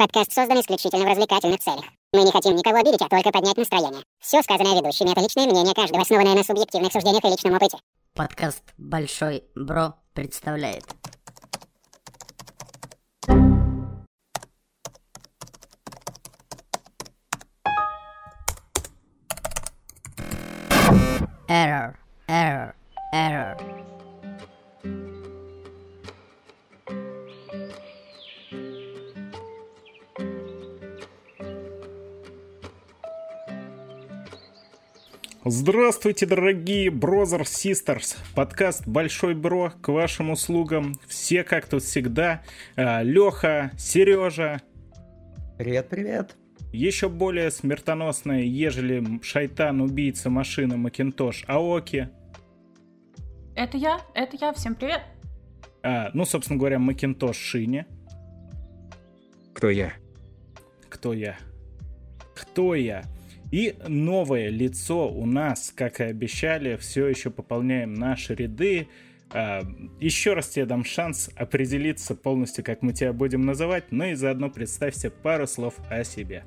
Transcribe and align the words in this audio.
Подкаст 0.00 0.32
создан 0.32 0.58
исключительно 0.58 1.04
в 1.04 1.08
развлекательных 1.08 1.60
целях. 1.60 1.84
Мы 2.14 2.22
не 2.22 2.32
хотим 2.32 2.56
никого 2.56 2.78
обидеть, 2.78 3.02
а 3.02 3.08
только 3.10 3.30
поднять 3.30 3.58
настроение. 3.58 4.02
Все 4.18 4.42
сказанное 4.42 4.76
ведущими— 4.76 5.10
это 5.12 5.20
личное 5.20 5.44
мнение 5.44 5.74
каждого, 5.74 6.00
основанное 6.00 6.36
на 6.36 6.42
субъективных 6.42 6.90
суждениях 6.90 7.22
и 7.22 7.28
личном 7.28 7.52
опыте. 7.52 7.76
Подкаст 8.14 8.62
«Большой 8.78 9.44
Бро» 9.54 9.92
представляет. 10.14 10.84
Error, 21.46 21.94
error, 22.26 22.72
error. 23.12 23.79
Здравствуйте, 35.46 36.26
дорогие 36.26 36.90
Brothers 36.90 37.44
Sisters! 37.44 38.18
Подкаст 38.34 38.86
Большой 38.86 39.34
Бро 39.34 39.72
к 39.80 39.88
вашим 39.88 40.30
услугам. 40.30 40.96
Все 41.08 41.44
как 41.44 41.66
тут 41.66 41.82
всегда. 41.82 42.42
А, 42.76 43.02
Леха, 43.02 43.70
Сережа. 43.78 44.60
Привет, 45.56 45.88
привет. 45.88 46.36
Еще 46.74 47.08
более 47.08 47.50
смертоносная, 47.50 48.42
ежели 48.42 49.02
шайтан, 49.22 49.80
убийца 49.80 50.28
машины 50.28 50.76
Макинтош 50.76 51.44
Аоки. 51.48 52.10
Это 53.56 53.78
я, 53.78 54.02
это 54.14 54.36
я, 54.38 54.52
всем 54.52 54.74
привет. 54.74 55.00
А, 55.82 56.10
ну, 56.12 56.26
собственно 56.26 56.58
говоря, 56.58 56.78
Макинтош 56.78 57.38
Шине. 57.38 57.86
Кто 59.54 59.70
я? 59.70 59.94
Кто 60.90 61.14
я? 61.14 61.38
Кто 62.34 62.74
я? 62.74 63.04
И 63.50 63.74
новое 63.88 64.48
лицо 64.48 65.08
у 65.08 65.26
нас, 65.26 65.72
как 65.74 66.00
и 66.00 66.04
обещали, 66.04 66.76
все 66.76 67.08
еще 67.08 67.30
пополняем 67.30 67.94
наши 67.94 68.34
ряды. 68.34 68.88
А, 69.32 69.62
еще 69.98 70.34
раз 70.34 70.48
тебе 70.48 70.66
дам 70.66 70.84
шанс 70.84 71.30
определиться 71.34 72.14
полностью, 72.14 72.64
как 72.64 72.82
мы 72.82 72.92
тебя 72.92 73.12
будем 73.12 73.42
называть, 73.42 73.90
ну 73.90 74.04
и 74.04 74.14
заодно 74.14 74.50
представься 74.50 75.10
пару 75.10 75.46
слов 75.46 75.74
о 75.88 76.04
себе. 76.04 76.44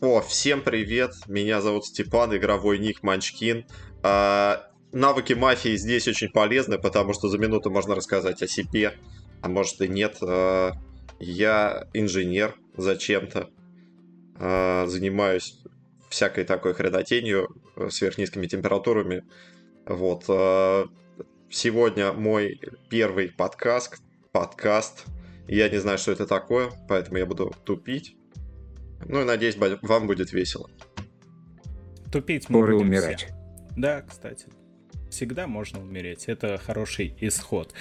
О, 0.00 0.20
всем 0.22 0.62
привет, 0.62 1.12
меня 1.26 1.60
зовут 1.60 1.84
Степан, 1.84 2.34
игровой 2.36 2.78
ник 2.78 3.02
Манчкин. 3.02 3.66
А, 4.02 4.70
навыки 4.92 5.34
мафии 5.34 5.76
здесь 5.76 6.08
очень 6.08 6.30
полезны, 6.30 6.78
потому 6.78 7.12
что 7.12 7.28
за 7.28 7.36
минуту 7.36 7.70
можно 7.70 7.94
рассказать 7.94 8.42
о 8.42 8.46
себе, 8.46 8.94
а 9.42 9.48
может 9.48 9.80
и 9.82 9.88
нет. 9.88 10.16
А, 10.22 10.72
я 11.20 11.88
инженер 11.92 12.54
зачем-то, 12.76 13.50
а, 14.36 14.86
занимаюсь 14.86 15.58
всякой 16.08 16.44
такой 16.44 16.74
хренотенью, 16.74 17.48
э, 17.76 17.88
сверхнизкими 17.90 18.46
температурами. 18.46 19.24
Вот. 19.86 20.24
э, 20.28 20.84
Сегодня 21.50 22.12
мой 22.12 22.60
первый 22.90 23.30
подкаст. 23.30 24.02
Подкаст. 24.32 25.06
Я 25.46 25.70
не 25.70 25.78
знаю, 25.78 25.96
что 25.96 26.12
это 26.12 26.26
такое, 26.26 26.70
поэтому 26.88 27.16
я 27.16 27.24
буду 27.24 27.54
тупить. 27.64 28.16
Ну 29.06 29.22
и 29.22 29.24
надеюсь, 29.24 29.56
вам 29.56 30.06
будет 30.06 30.32
весело. 30.32 30.68
Тупить 32.12 32.50
мы 32.50 32.58
Скоро 32.58 32.72
будем 32.74 32.88
умирать. 32.88 33.24
все. 33.24 33.34
Да, 33.76 34.02
кстати. 34.02 34.46
Всегда 35.10 35.46
можно 35.46 35.80
умереть. 35.80 36.24
Это 36.26 36.58
хороший 36.58 37.14
исход. 37.20 37.72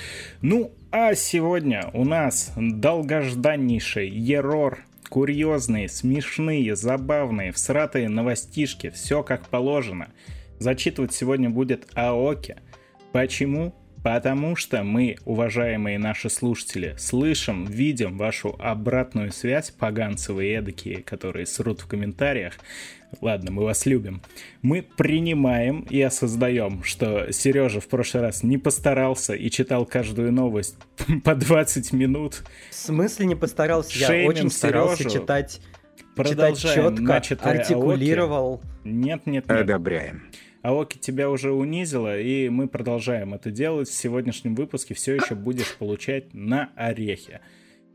Ну, 0.41 0.73
а 0.91 1.13
сегодня 1.13 1.89
у 1.93 2.05
нас 2.05 2.53
долгожданнейший 2.55 4.07
ерор. 4.09 4.85
Курьезные, 5.09 5.87
смешные, 5.87 6.75
забавные, 6.75 7.51
всратые 7.51 8.09
новостишки. 8.09 8.89
Все 8.89 9.23
как 9.23 9.47
положено. 9.47 10.09
Зачитывать 10.59 11.13
сегодня 11.13 11.49
будет 11.49 11.87
Аоки. 11.95 12.57
Почему? 13.11 13.73
Потому 14.03 14.55
что 14.55 14.83
мы, 14.83 15.17
уважаемые 15.25 15.97
наши 15.97 16.29
слушатели, 16.29 16.95
слышим, 16.97 17.65
видим 17.65 18.17
вашу 18.17 18.55
обратную 18.59 19.31
связь, 19.31 19.71
поганцевые 19.71 20.55
эдакие, 20.55 21.01
которые 21.01 21.45
срут 21.45 21.81
в 21.81 21.87
комментариях. 21.87 22.53
Ладно, 23.21 23.51
мы 23.51 23.63
вас 23.63 23.85
любим. 23.85 24.21
Мы 24.61 24.81
принимаем 24.83 25.81
и 25.89 26.01
осознаем, 26.01 26.83
что 26.83 27.31
Сережа 27.31 27.79
в 27.79 27.87
прошлый 27.87 28.23
раз 28.23 28.43
не 28.43 28.57
постарался 28.57 29.33
и 29.33 29.49
читал 29.49 29.85
каждую 29.85 30.31
новость 30.31 30.75
по 31.23 31.35
20 31.35 31.93
минут. 31.93 32.43
В 32.69 32.75
смысле 32.75 33.25
не 33.25 33.35
постарался? 33.35 33.97
Я 33.97 34.07
Шеймим 34.07 34.27
очень 34.27 34.51
старался 34.51 35.03
Сережу. 35.03 35.19
читать, 35.19 35.61
читать 36.17 36.59
четко, 36.59 37.01
начатое 37.01 37.59
артикулировал. 37.59 38.61
Нет, 38.83 39.25
нет, 39.25 39.47
нет. 39.47 39.49
Одобряем. 39.49 40.23
Аоки 40.67 40.97
тебя 40.97 41.29
уже 41.29 41.53
унизила, 41.53 42.19
и 42.19 42.49
мы 42.49 42.67
продолжаем 42.67 43.33
это 43.33 43.51
делать. 43.51 43.87
В 43.87 43.93
сегодняшнем 43.93 44.53
выпуске 44.53 44.93
все 44.95 45.15
еще 45.15 45.33
будешь 45.33 45.73
получать 45.77 46.33
на 46.33 46.71
орехи. 46.75 47.39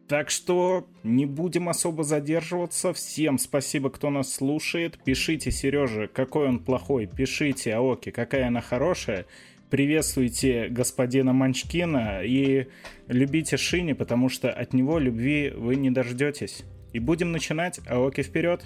Так 0.09 0.31
что 0.31 0.89
не 1.03 1.27
будем 1.27 1.69
особо 1.69 2.03
задерживаться. 2.03 2.95
Всем 2.95 3.37
спасибо, 3.37 3.91
кто 3.91 4.09
нас 4.09 4.33
слушает. 4.33 4.99
Пишите 5.05 5.51
Сереже, 5.51 6.09
какой 6.09 6.49
он 6.49 6.61
плохой. 6.61 7.07
Пишите 7.07 7.75
Аоки, 7.75 8.11
какая 8.11 8.47
она 8.47 8.63
хорошая. 8.63 9.27
Приветствуйте 9.69 10.69
господина 10.71 11.35
Манчкина 11.35 12.23
и 12.25 12.69
любите 13.07 13.59
Шини, 13.59 13.93
потому 13.93 14.31
что 14.31 14.51
от 14.51 14.73
него 14.73 14.99
любви 14.99 15.53
вы 15.55 15.77
не 15.77 15.91
дождетесь. 15.91 16.63
И 16.95 17.01
будем 17.01 17.33
начинать. 17.33 17.81
Аоки 17.87 18.23
вперед. 18.23 18.65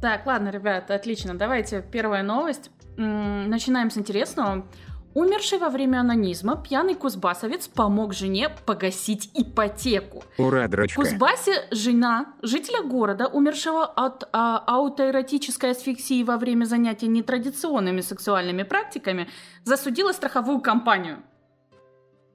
Так, 0.00 0.26
ладно, 0.26 0.48
ребята, 0.48 0.94
отлично. 0.94 1.34
Давайте 1.34 1.82
первая 1.82 2.22
новость. 2.22 2.70
Начинаем 2.96 3.90
с 3.90 3.98
интересного. 3.98 4.66
Умерший 5.12 5.58
во 5.58 5.70
время 5.70 5.98
анонизма 5.98 6.56
пьяный 6.56 6.94
кузбассовец 6.94 7.66
помог 7.66 8.14
жене 8.14 8.48
погасить 8.64 9.30
ипотеку. 9.34 10.22
Ура, 10.38 10.66
В 10.66 10.70
дрочка. 10.70 11.00
Кузбассе 11.00 11.66
жена 11.72 12.34
жителя 12.42 12.82
города, 12.82 13.26
умершего 13.26 13.84
от 13.84 14.28
а, 14.32 14.62
аутоэротической 14.68 15.72
асфиксии 15.72 16.22
во 16.22 16.36
время 16.36 16.64
занятия 16.64 17.08
нетрадиционными 17.08 18.02
сексуальными 18.02 18.62
практиками, 18.62 19.28
засудила 19.64 20.12
страховую 20.12 20.60
компанию. 20.60 21.24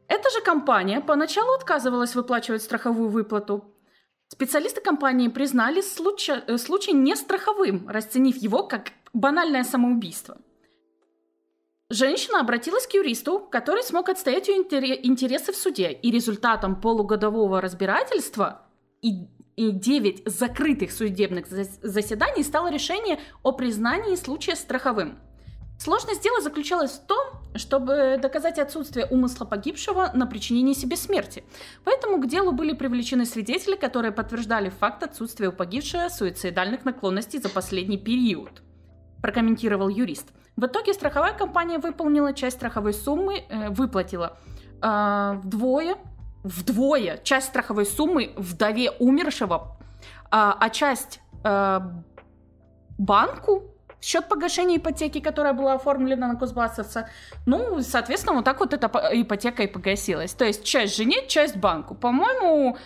Эта 0.09 0.29
же 0.29 0.41
компания 0.41 0.99
поначалу 0.99 1.53
отказывалась 1.53 2.13
выплачивать 2.13 2.61
страховую 2.61 3.09
выплату. 3.09 3.63
Специалисты 4.27 4.81
компании 4.81 5.27
признали 5.27 5.81
случай, 5.81 6.33
э, 6.47 6.57
случай 6.57 6.93
нестраховым, 6.93 7.87
расценив 7.87 8.37
его 8.37 8.63
как 8.63 8.91
банальное 9.13 9.63
самоубийство. 9.63 10.37
Женщина 11.91 12.39
обратилась 12.39 12.87
к 12.87 12.93
юристу, 12.95 13.39
который 13.39 13.83
смог 13.83 14.09
отстоять 14.09 14.47
ее 14.47 14.57
интере- 14.57 14.99
интересы 15.03 15.51
в 15.51 15.55
суде, 15.55 15.91
и 15.91 16.09
результатом 16.09 16.81
полугодового 16.81 17.61
разбирательства 17.61 18.65
и, 19.03 19.27
и 19.55 19.71
9 19.71 20.23
закрытых 20.25 20.91
судебных 20.91 21.45
зас- 21.45 21.79
заседаний 21.83 22.43
стало 22.43 22.71
решение 22.71 23.19
о 23.43 23.51
признании 23.51 24.15
случая 24.15 24.55
страховым. 24.55 25.19
Сложность 25.77 26.23
дела 26.23 26.41
заключалась 26.41 26.91
в 26.91 27.05
том, 27.05 27.19
чтобы 27.55 28.17
доказать 28.21 28.59
отсутствие 28.59 29.05
умысла 29.07 29.45
погибшего 29.45 30.11
на 30.13 30.25
причинение 30.25 30.73
себе 30.73 30.95
смерти. 30.95 31.43
Поэтому 31.83 32.21
к 32.21 32.27
делу 32.27 32.51
были 32.51 32.73
привлечены 32.73 33.25
свидетели, 33.25 33.75
которые 33.75 34.11
подтверждали 34.11 34.69
факт 34.69 35.03
отсутствия 35.03 35.49
у 35.49 35.51
погибшего 35.51 36.09
суицидальных 36.09 36.85
наклонностей 36.85 37.39
за 37.39 37.49
последний 37.49 37.97
период, 37.97 38.61
прокомментировал 39.21 39.89
юрист. 39.89 40.29
В 40.55 40.65
итоге 40.65 40.93
страховая 40.93 41.33
компания 41.33 41.77
выполнила 41.77 42.33
часть 42.33 42.57
страховой 42.57 42.93
суммы, 42.93 43.43
э, 43.49 43.69
выплатила 43.69 44.37
э, 44.81 45.39
вдвое, 45.43 45.97
вдвое 46.43 47.17
часть 47.23 47.47
страховой 47.47 47.85
суммы 47.85 48.31
вдове 48.37 48.91
умершего, 48.91 49.77
а, 50.31 50.57
а 50.57 50.69
часть 50.69 51.19
э, 51.43 51.79
банку 52.97 53.74
счет 54.05 54.27
погашения 54.29 54.77
ипотеки, 54.77 55.19
которая 55.19 55.53
была 55.53 55.73
оформлена 55.73 56.27
на 56.27 56.35
Кузбассовца. 56.35 57.09
Ну, 57.45 57.81
соответственно, 57.81 58.35
вот 58.35 58.45
так 58.45 58.59
вот 58.59 58.73
эта 58.73 58.87
по- 58.89 59.09
ипотека 59.11 59.63
и 59.63 59.67
погасилась. 59.67 60.33
То 60.33 60.45
есть 60.45 60.63
часть 60.63 60.95
жене, 60.95 61.27
часть 61.27 61.57
банку. 61.57 61.95
По-моему, 61.95 62.77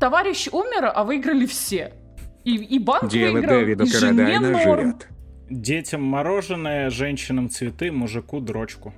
товарищ 0.00 0.48
умер, 0.52 0.92
а 0.94 1.04
выиграли 1.04 1.46
все. 1.46 1.92
И, 2.44 2.54
и 2.56 2.78
банк 2.78 3.08
Дело 3.10 3.32
выиграл, 3.32 3.58
Дэвида 3.60 3.84
и 3.84 3.86
жене 3.86 4.40
норм. 4.40 4.60
жрет. 4.60 5.08
Детям 5.50 6.02
мороженое, 6.02 6.90
женщинам 6.90 7.48
цветы, 7.48 7.90
мужику 7.90 8.40
дрочку. 8.40 8.92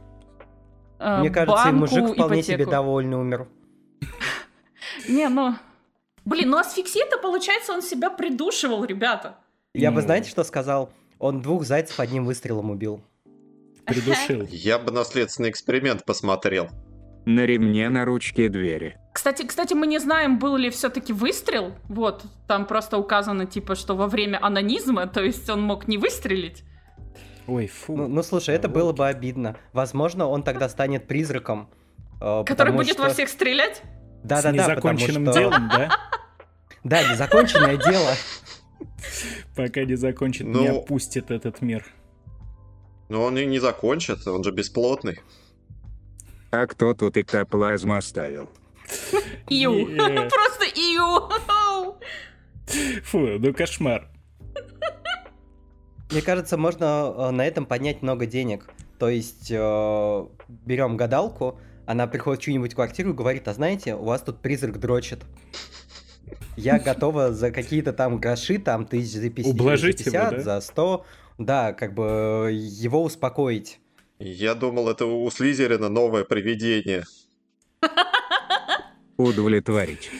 Э, 0.98 1.18
Мне 1.20 1.30
кажется, 1.30 1.62
и 1.62 1.72
банку, 1.72 1.80
мужик 1.80 2.14
вполне 2.14 2.40
ипотеку. 2.40 2.46
себе 2.62 2.66
довольный 2.66 3.16
умер. 3.16 3.48
Не, 5.08 5.28
ну... 5.28 5.54
Блин, 6.24 6.50
ну 6.50 6.58
асфиксия-то, 6.58 7.18
получается, 7.18 7.72
он 7.72 7.80
себя 7.82 8.10
придушивал, 8.10 8.84
ребята. 8.84 9.36
Я 9.74 9.90
бы, 9.90 10.00
Ну. 10.00 10.06
знаете, 10.06 10.28
что 10.28 10.44
сказал? 10.44 10.90
Он 11.20 11.42
двух 11.42 11.64
зайцев 11.64 12.00
одним 12.00 12.24
выстрелом 12.24 12.70
убил. 12.70 13.02
Придушил. 13.84 14.42
Я 14.50 14.78
бы 14.78 14.90
наследственный 14.90 15.50
эксперимент 15.50 16.04
посмотрел. 16.04 16.68
На 17.26 17.40
ремне 17.44 17.90
на 17.90 18.06
ручке 18.06 18.48
двери. 18.48 18.96
Кстати, 19.12 19.46
кстати, 19.46 19.74
мы 19.74 19.86
не 19.86 19.98
знаем, 19.98 20.38
был 20.38 20.56
ли 20.56 20.70
все-таки 20.70 21.12
выстрел. 21.12 21.74
Вот, 21.88 22.24
там 22.48 22.64
просто 22.64 22.96
указано, 22.96 23.44
типа, 23.44 23.74
что 23.74 23.94
во 23.94 24.06
время 24.06 24.38
анонизма, 24.42 25.06
то 25.06 25.22
есть 25.22 25.48
он 25.50 25.60
мог 25.60 25.86
не 25.86 25.98
выстрелить. 25.98 26.64
Ой, 27.46 27.66
фу. 27.66 27.94
Ну, 27.96 28.08
ну, 28.08 28.22
слушай, 28.22 28.54
это 28.54 28.68
было 28.68 28.92
бы 28.92 29.06
обидно. 29.06 29.56
Возможно, 29.74 30.26
он 30.26 30.42
тогда 30.42 30.68
станет 30.70 31.06
призраком. 31.06 31.68
э, 32.22 32.44
Который 32.46 32.72
будет 32.72 32.94
что- 32.94 33.02
во 33.02 33.08
всех 33.10 33.28
стрелять? 33.28 33.82
Да, 34.24 34.40
С 34.40 34.44
да, 34.44 34.52
да, 34.52 34.56
потому 34.76 34.94
незаконченным 34.98 35.24
что- 35.26 35.38
делом, 35.40 35.68
да? 35.68 35.90
Да, 36.84 37.02
незаконченное 37.12 37.76
дело. 37.76 38.10
Пока 39.56 39.84
не 39.84 39.96
закончит, 39.96 40.46
Ну- 40.46 40.60
не 40.60 40.68
опустит 40.68 41.30
этот 41.30 41.62
мир. 41.62 41.84
Но 43.08 43.24
он 43.24 43.36
и 43.38 43.44
не 43.44 43.58
закончит, 43.58 44.26
он 44.26 44.44
же 44.44 44.52
бесплотный. 44.52 45.20
А 46.52 46.66
кто 46.66 46.94
тут 46.94 47.16
эктоплазму 47.16 47.96
оставил? 47.96 48.48
Ию. 49.48 49.72
Не. 49.88 49.96
Просто 50.28 50.64
ию. 50.74 51.30
Фу, 53.04 53.18
ну 53.38 53.54
кошмар. 53.54 54.08
Мне 56.10 56.22
кажется, 56.22 56.56
можно 56.56 57.14
э, 57.16 57.30
на 57.30 57.46
этом 57.46 57.66
поднять 57.66 58.02
много 58.02 58.26
денег. 58.26 58.68
То 58.98 59.08
есть 59.08 59.50
э, 59.50 60.26
берем 60.48 60.96
гадалку, 60.96 61.58
она 61.86 62.06
приходит 62.06 62.40
в 62.40 62.44
чью-нибудь 62.44 62.74
квартиру 62.74 63.10
и 63.10 63.14
говорит, 63.14 63.46
а 63.48 63.54
знаете, 63.54 63.94
у 63.94 64.04
вас 64.04 64.22
тут 64.22 64.40
призрак 64.42 64.78
дрочит. 64.80 65.20
Я 66.56 66.78
готова 66.78 67.32
за 67.32 67.50
какие-то 67.50 67.92
там 67.92 68.18
гроши, 68.18 68.58
там 68.58 68.86
тысяч 68.86 69.12
за 69.12 69.30
50, 69.30 69.54
Ублажить 69.54 69.98
за, 70.00 70.10
его, 70.10 70.30
50, 70.30 70.30
да? 70.30 70.42
за 70.42 70.60
100, 70.60 71.06
да, 71.38 71.72
как 71.72 71.94
бы 71.94 72.48
э, 72.48 72.52
его 72.52 73.02
успокоить. 73.02 73.80
Я 74.18 74.54
думал, 74.54 74.88
это 74.90 75.06
у 75.06 75.30
Слизерина 75.30 75.88
новое 75.88 76.24
привидение. 76.24 77.04
Удовлетворить. 79.16 80.10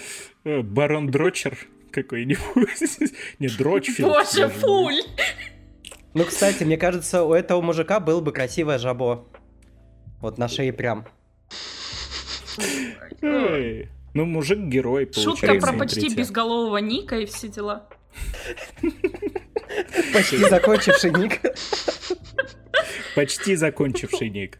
Э, 0.45 0.63
Барон 0.63 1.11
Дрочер 1.11 1.59
какой-нибудь. 1.91 3.13
Не, 3.39 3.49
Дрочфилд. 3.49 4.09
Боже, 4.09 4.49
фуль. 4.49 5.03
Ну, 6.15 6.25
кстати, 6.25 6.65
мне 6.65 6.77
кажется, 6.77 7.25
у 7.25 7.33
этого 7.35 7.61
мужика 7.61 8.01
было 8.01 8.21
бы 8.21 8.33
красивое 8.33 8.79
жабо. 8.79 9.29
Вот 10.21 10.39
на 10.39 10.49
шее 10.49 10.73
прям. 10.73 11.07
Эй, 13.23 13.89
Ну, 14.15 14.25
мужик-герой, 14.27 15.07
Шутка 15.07 15.23
получается, 15.25 15.67
про 15.69 15.79
почти 15.79 16.01
смотрите. 16.01 16.21
безголового 16.21 16.79
Ника 16.79 17.19
и 17.19 17.27
все 17.27 17.49
дела. 17.49 17.89
Почти 20.13 20.39
закончивший 20.39 21.13
ник. 21.13 21.41
Почти 23.15 23.55
закончивший 23.55 24.31
ник. 24.31 24.59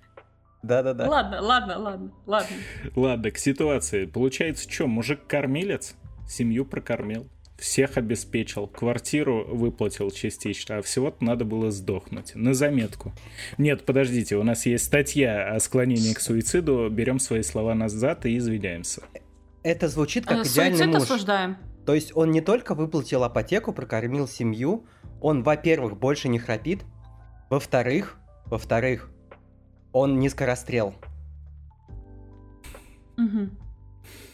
Да-да-да. 0.63 1.09
Ладно, 1.09 1.41
ладно, 1.41 1.79
ладно, 1.79 2.13
ладно. 2.27 2.57
Ладно, 2.95 3.31
к 3.31 3.39
ситуации. 3.39 4.05
Получается, 4.07 4.71
что, 4.71 4.87
мужик-кормилец? 4.87 5.95
Семью 6.29 6.65
прокормил. 6.65 7.27
Всех 7.59 7.97
обеспечил, 7.99 8.67
квартиру 8.67 9.47
выплатил 9.47 10.11
частично, 10.11 10.79
а 10.79 10.83
всего-то 10.83 11.23
надо 11.25 11.45
было 11.45 11.71
сдохнуть. 11.71 12.35
На 12.35 12.55
заметку. 12.55 13.13
Нет, 13.59 13.85
подождите, 13.85 14.37
у 14.37 14.43
нас 14.43 14.65
есть 14.65 14.85
статья 14.85 15.51
о 15.53 15.61
склонении 15.61 16.15
к 16.15 16.21
суициду. 16.21 16.89
Берем 16.91 17.19
свои 17.19 17.43
слова 17.43 17.75
назад 17.75 18.25
и 18.25 18.37
извиняемся. 18.39 19.03
Это 19.63 19.89
звучит 19.89 20.25
как 20.27 20.39
Э, 20.39 20.43
идеальный 20.49 20.79
Суицид 20.79 20.95
муж. 20.95 21.03
осуждаем. 21.03 21.57
То 21.87 21.95
есть 21.95 22.17
он 22.17 22.31
не 22.31 22.41
только 22.41 22.75
выплатил 22.75 23.25
апотеку, 23.25 23.73
прокормил 23.73 24.27
семью, 24.29 24.87
он, 25.21 25.43
во-первых, 25.43 25.99
больше 25.99 26.29
не 26.29 26.39
храпит, 26.39 26.85
во-вторых, 27.51 28.17
во-вторых, 28.47 29.11
он 29.93 30.19
не 30.19 30.29
скорострел. 30.29 30.95
Мгм. 33.17 33.57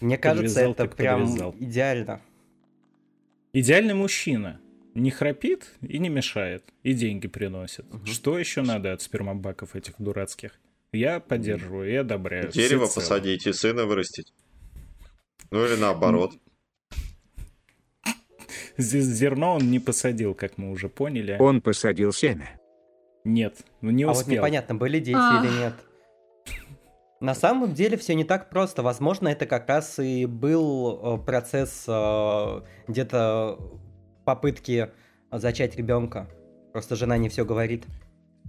Мне 0.01 0.19
кажется, 0.19 0.55
Подвязал 0.55 0.73
это 0.73 0.87
прям 0.97 1.21
подвязал. 1.23 1.55
идеально. 1.59 2.21
Идеальный 3.53 3.95
мужчина. 3.95 4.61
Не 4.95 5.11
храпит 5.11 5.73
и 5.83 5.99
не 5.99 6.09
мешает. 6.09 6.73
И 6.83 6.93
деньги 6.95 7.27
приносит. 7.27 7.93
Мгм. 7.93 8.07
Что 8.07 8.39
еще 8.39 8.63
надо 8.63 8.93
от 8.93 9.03
спермобаков 9.03 9.75
этих 9.77 9.95
дурацких? 9.99 10.53
Я 10.93 11.21
поддерживаю 11.21 11.91
и 11.91 11.95
одобряю. 11.95 12.51
Дерево 12.51 12.87
посадить 12.87 13.47
и 13.47 13.53
сына 13.53 13.85
вырастить. 13.87 14.33
Ну 15.51 15.65
или 15.65 15.77
наоборот. 15.81 16.33
З- 18.79 19.01
Зерно 19.01 19.55
он 19.55 19.71
не 19.71 19.79
посадил, 19.81 20.35
как 20.35 20.59
мы 20.59 20.71
уже 20.71 20.89
поняли. 20.89 21.37
Он 21.41 21.61
посадил 21.61 22.13
семя. 22.13 22.61
Нет, 23.25 23.65
ну 23.81 23.91
не 23.91 24.05
а 24.05 24.09
вот 24.09 24.17
успел. 24.19 24.35
непонятно, 24.37 24.75
были 24.75 24.99
дети 25.01 25.17
Ах. 25.19 25.45
или 25.45 25.53
нет. 25.59 25.75
На 27.21 27.35
самом 27.35 27.73
деле 27.73 27.97
все 27.97 28.15
не 28.15 28.25
так 28.25 28.51
просто. 28.51 28.83
Возможно, 28.83 29.29
это 29.29 29.47
как 29.47 29.69
раз 29.69 29.99
и 29.99 30.27
был 30.27 31.01
э, 31.21 31.25
процесс 31.25 31.85
э, 31.89 32.61
где-то 32.89 33.59
попытки 34.27 34.91
зачать 35.33 35.77
ребенка. 35.77 36.29
Просто 36.73 36.95
жена 36.95 37.17
не 37.17 37.31
все 37.31 37.45
говорит. 37.47 37.87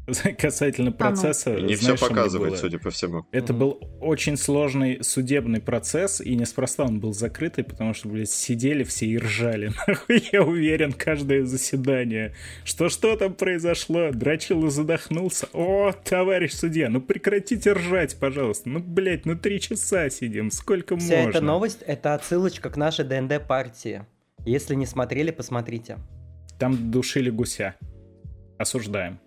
Касательно 0.38 0.92
процесса, 0.92 1.56
И 1.56 1.64
не 1.64 1.76
знаешь, 1.76 2.00
все 2.00 2.08
показывает, 2.08 2.54
было? 2.54 2.60
судя 2.60 2.80
по 2.80 2.90
всему. 2.90 3.26
Это 3.32 3.54
был 3.54 3.80
очень 4.00 4.38
сложный 4.38 5.04
судебный 5.04 5.60
процесс, 5.60 6.22
и 6.22 6.36
неспроста 6.36 6.84
он 6.84 7.00
был 7.00 7.14
закрытый, 7.14 7.64
потому 7.64 7.94
что, 7.94 8.08
блядь, 8.08 8.30
сидели 8.30 8.84
все 8.84 9.06
и 9.06 9.18
ржали. 9.18 9.72
Нахуй, 9.88 10.24
я 10.32 10.44
уверен, 10.44 10.94
каждое 10.94 11.44
заседание. 11.46 12.34
Что 12.64 12.88
что 12.90 13.16
там 13.18 13.34
произошло? 13.34 14.12
Драчил 14.12 14.66
и 14.66 14.70
задохнулся. 14.70 15.48
О, 15.52 15.92
товарищ 15.92 16.54
судья, 16.54 16.90
ну 16.90 17.02
прекратите 17.02 17.74
ржать, 17.74 18.18
пожалуйста. 18.18 18.70
Ну, 18.70 18.80
блядь, 18.80 19.26
ну 19.26 19.36
три 19.36 19.60
часа 19.60 20.10
сидим, 20.10 20.52
сколько 20.52 20.96
Вся 20.98 21.18
можно? 21.18 21.30
эта 21.30 21.42
новость 21.42 21.82
это 21.86 22.14
отсылочка 22.14 22.70
к 22.70 22.78
нашей 22.78 23.04
ДНД 23.04 23.46
партии. 23.46 24.06
Если 24.46 24.76
не 24.76 24.86
смотрели, 24.86 25.32
посмотрите. 25.32 25.98
Там 26.60 26.92
душили 26.92 27.30
гуся. 27.30 27.76
Осуждаем. 28.58 29.20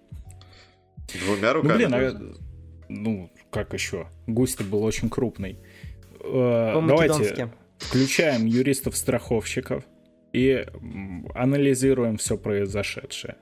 Двумя 1.19 1.53
Ну, 1.53 1.61
руками. 1.63 1.77
блин, 1.77 1.95
а, 1.95 2.35
ну, 2.89 3.31
как 3.51 3.73
еще? 3.75 4.09
Гусь-то 4.27 4.65
был 4.65 4.83
очень 4.85 5.09
крупный. 5.11 5.59
Э. 6.23 6.81
Давайте 6.87 7.51
включаем 7.79 8.47
юристов-страховщиков 8.47 9.85
и 10.33 10.67
анализируем 11.35 12.17
все 12.19 12.37
произошедшее. 12.37 13.37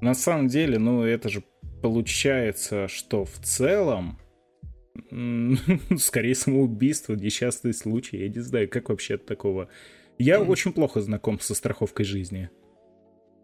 На 0.00 0.14
самом 0.14 0.48
деле, 0.48 0.78
ну, 0.78 1.02
это 1.02 1.28
же 1.28 1.42
получается, 1.82 2.88
что 2.88 3.24
в 3.24 3.38
целом, 3.42 4.18
скорее 5.98 6.34
самоубийство, 6.34 7.14
несчастный 7.14 7.74
случай, 7.74 8.18
я 8.18 8.28
не 8.28 8.40
знаю, 8.40 8.68
как 8.68 8.88
вообще 8.88 9.14
от 9.16 9.26
такого. 9.26 9.68
Я 10.18 10.38
Мгм. 10.40 10.50
очень 10.50 10.72
плохо 10.72 11.00
знаком 11.00 11.40
со 11.40 11.54
страховкой 11.54 12.06
жизни. 12.06 12.48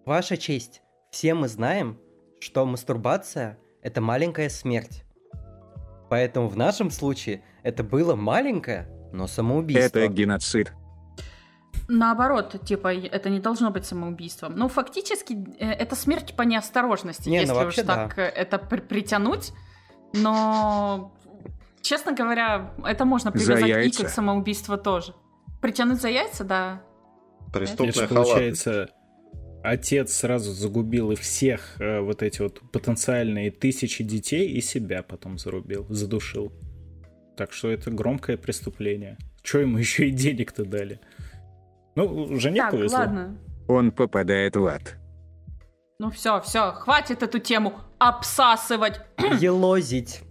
Ваша 0.07 0.37
честь, 0.37 0.83
все 1.11 1.35
мы 1.35 1.49
знаем, 1.49 1.99
что 2.41 2.67
мастурбация– 2.67 3.59
это 3.83 4.01
маленькая 4.01 4.49
смерть. 4.49 5.05
Поэтому 6.09 6.49
в 6.49 6.57
нашем 6.57 6.91
случае 6.91 7.43
это 7.63 7.85
было 7.85 8.17
маленькое, 8.17 8.89
но 9.13 9.27
самоубийство. 9.27 9.99
Это 9.99 10.09
геноцид. 10.09 10.73
Наоборот, 11.89 12.57
типа, 12.65 12.95
это 12.95 13.31
не 13.31 13.41
должно 13.41 13.71
быть 13.71 13.85
самоубийством. 13.87 14.57
Ну, 14.57 14.69
фактически, 14.69 15.37
э, 15.59 15.71
это 15.73 15.95
смерть 15.97 16.35
по 16.37 16.43
неосторожности, 16.43 17.29
Не, 17.29 17.37
ну 17.37 17.43
если 17.43 17.55
вообще 17.55 17.81
уж 17.83 17.87
да. 17.87 17.95
так 17.95 18.19
э, 18.19 18.23
это 18.23 18.59
при- 18.59 18.81
притянуть. 18.81 19.53
Но, 20.15 21.13
честно 21.83 22.13
говоря, 22.13 22.75
это 22.85 23.05
можно 23.05 23.31
За 23.31 23.39
привязать 23.39 23.65
и 23.67 23.69
яйца. 23.71 24.03
как 24.03 24.13
самоубийство 24.13 24.77
тоже. 24.77 25.15
Притянуть 25.61 26.01
за 26.01 26.09
яйца, 26.09 26.45
да. 26.45 26.83
Это 27.49 27.59
Преступная 27.59 27.93
халатность. 27.93 28.15
получается, 28.31 28.91
отец 29.62 30.12
сразу 30.14 30.52
загубил 30.52 31.12
и 31.12 31.17
всех 31.17 31.81
э, 31.81 32.00
вот 32.00 32.23
эти 32.23 32.43
вот 32.43 32.61
потенциальные 32.73 33.50
тысячи 33.50 34.05
детей 34.05 34.49
и 34.50 34.61
себя 34.61 35.02
потом 35.02 35.38
зарубил, 35.38 35.87
задушил. 35.88 36.52
Так 37.37 37.52
что 37.52 37.71
это 37.71 37.90
громкое 37.90 38.37
преступление. 38.37 39.19
Че 39.43 39.61
ему 39.61 39.79
еще 39.79 40.09
и 40.09 40.11
денег-то 40.11 40.64
дали? 40.64 41.00
Ну, 41.97 42.38
жене 42.38 42.61
так, 42.61 42.71
повезло. 42.73 42.99
ладно. 42.99 43.38
Он 43.69 43.93
попадает 43.93 44.57
в 44.57 44.67
ад. 44.67 44.97
Ну 45.99 46.11
все, 46.11 46.40
все, 46.40 46.73
хватит 46.73 47.23
эту 47.23 47.38
тему 47.38 47.75
обсасывать. 47.99 49.00
Елозить. 49.40 50.23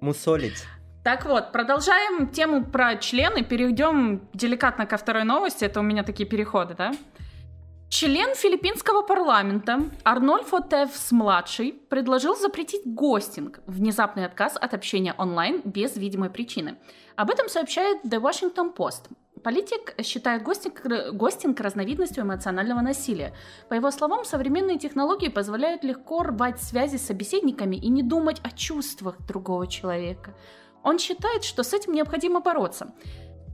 Мусолить. 0.00 0.64
Так 1.02 1.24
вот, 1.24 1.52
продолжаем 1.52 2.28
тему 2.28 2.64
про 2.64 2.96
члены, 2.96 3.44
перейдем 3.44 4.28
деликатно 4.34 4.86
ко 4.86 4.96
второй 4.96 5.24
новости, 5.24 5.64
это 5.64 5.80
у 5.80 5.82
меня 5.82 6.02
такие 6.02 6.28
переходы, 6.28 6.74
да? 6.74 6.92
Член 7.88 8.34
филиппинского 8.34 9.02
парламента 9.02 9.78
Арнольфо 10.04 10.58
Тевс-младший 10.60 11.72
предложил 11.72 12.34
запретить 12.34 12.82
гостинг, 12.84 13.60
внезапный 13.66 14.26
отказ 14.26 14.56
от 14.60 14.74
общения 14.74 15.14
онлайн 15.16 15.62
без 15.64 15.96
видимой 15.96 16.28
причины. 16.28 16.78
Об 17.14 17.30
этом 17.30 17.48
сообщает 17.48 18.04
The 18.04 18.20
Washington 18.20 18.74
Post. 18.74 19.08
Политик 19.44 19.94
считает 20.02 20.42
гостинг, 20.42 20.84
гостинг 21.12 21.60
разновидностью 21.60 22.24
эмоционального 22.24 22.80
насилия. 22.80 23.32
По 23.68 23.74
его 23.74 23.92
словам, 23.92 24.24
современные 24.24 24.78
технологии 24.78 25.28
позволяют 25.28 25.84
легко 25.84 26.24
рвать 26.24 26.60
связи 26.60 26.96
с 26.96 27.06
собеседниками 27.06 27.76
и 27.76 27.88
не 27.88 28.02
думать 28.02 28.40
о 28.42 28.50
чувствах 28.50 29.24
другого 29.28 29.68
человека. 29.68 30.34
Он 30.82 30.98
считает, 30.98 31.44
что 31.44 31.62
с 31.62 31.72
этим 31.72 31.92
необходимо 31.94 32.40
бороться. 32.40 32.92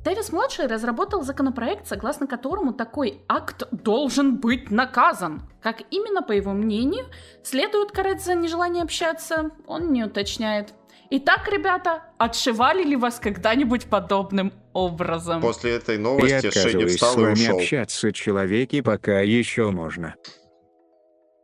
Дэвис-младший 0.04 0.66
разработал 0.66 1.22
законопроект, 1.22 1.86
согласно 1.86 2.26
которому 2.26 2.72
такой 2.72 3.20
акт 3.28 3.62
должен 3.70 4.36
быть 4.36 4.70
наказан. 4.70 5.42
Как 5.62 5.82
именно, 5.90 6.22
по 6.22 6.32
его 6.32 6.52
мнению, 6.52 7.06
следует 7.44 7.92
карать 7.92 8.22
за 8.22 8.34
нежелание 8.34 8.82
общаться, 8.82 9.50
он 9.66 9.92
не 9.92 10.02
уточняет. 10.04 10.74
Итак, 11.10 11.48
ребята, 11.48 12.02
отшивали 12.18 12.82
ли 12.82 12.96
вас 12.96 13.20
когда-нибудь 13.20 13.84
подобным 13.84 14.52
образом? 14.72 15.40
После 15.40 15.76
этой 15.76 15.96
Я 15.96 16.00
новости 16.00 16.50
Шенни 16.50 16.84
отказываюсь 16.84 16.92
с 16.92 16.94
встал 16.94 17.14
и 17.14 17.22
вами 17.22 17.32
ушел. 17.34 17.56
общаться, 17.58 18.12
человеки, 18.12 18.80
пока 18.80 19.20
еще 19.20 19.70
можно. 19.70 20.14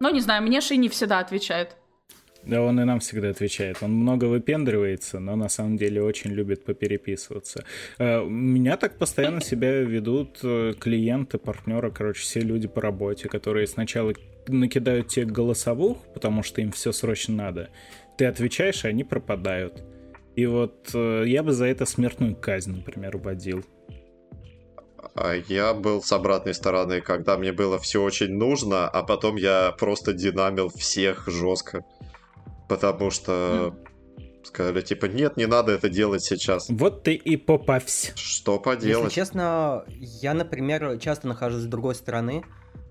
Ну, 0.00 0.11
не 0.11 0.21
знаю, 0.21 0.43
мне 0.43 0.61
Ши 0.61 0.77
не 0.77 0.88
всегда 0.88 1.19
отвечает. 1.19 1.77
Да 2.45 2.62
он 2.62 2.80
и 2.80 2.85
нам 2.85 3.00
всегда 3.00 3.30
отвечает. 3.30 3.78
Он 3.83 3.92
много 3.92 4.25
выпендривается, 4.25 5.18
но 5.18 5.37
на 5.37 5.49
самом 5.49 5.76
деле 5.76 6.02
очень 6.02 6.30
любит 6.30 6.64
попереписываться. 6.64 7.64
Э, 7.99 8.25
Меня 8.25 8.76
так 8.76 8.97
постоянно 8.97 9.40
себя 9.40 9.80
ведут 9.80 10.38
э, 10.42 10.73
клиенты, 10.78 11.38
партнеры, 11.38 11.90
короче, 11.90 12.21
все 12.21 12.40
люди 12.40 12.68
по 12.68 12.80
работе, 12.80 13.28
которые 13.28 13.66
сначала 13.66 14.14
накидают 14.47 15.09
тебе 15.09 15.26
голосовух, 15.26 15.99
потому 16.14 16.42
что 16.42 16.61
им 16.61 16.73
все 16.73 16.92
срочно 16.92 17.35
надо. 17.35 17.71
Ты 18.16 18.25
отвечаешь, 18.25 18.85
и 18.85 18.88
они 18.88 19.04
пропадают. 19.04 19.85
И 20.37 20.47
вот 20.47 20.90
э, 20.95 21.25
я 21.26 21.42
бы 21.42 21.52
за 21.52 21.66
это 21.66 21.85
смертную 21.85 22.37
казнь, 22.37 22.76
например, 22.76 23.16
вводил. 23.16 23.64
А 25.14 25.35
я 25.35 25.75
был 25.75 26.00
с 26.00 26.12
обратной 26.12 26.54
стороны, 26.54 27.00
когда 27.00 27.37
мне 27.37 27.52
было 27.52 27.78
все 27.78 28.02
очень 28.02 28.35
нужно, 28.35 28.88
а 28.88 29.02
потом 29.02 29.37
я 29.37 29.73
просто 29.73 30.12
динамил 30.12 30.68
всех 30.68 31.28
жестко. 31.28 31.85
Потому 32.69 33.11
что 33.11 33.75
сказали, 34.45 34.81
типа, 34.81 35.07
нет, 35.07 35.37
не 35.37 35.47
надо 35.47 35.73
это 35.73 35.89
делать 35.89 36.23
сейчас. 36.23 36.69
Вот 36.69 37.03
ты 37.03 37.15
и 37.15 37.37
попавсь. 37.37 38.13
Что 38.15 38.55
Если 38.55 38.65
поделать? 38.65 39.13
честно, 39.13 39.85
я, 39.89 40.35
например, 40.35 40.99
часто 40.99 41.29
нахожусь 41.29 41.63
с 41.63 41.67
другой 41.67 41.95
стороны, 41.95 42.45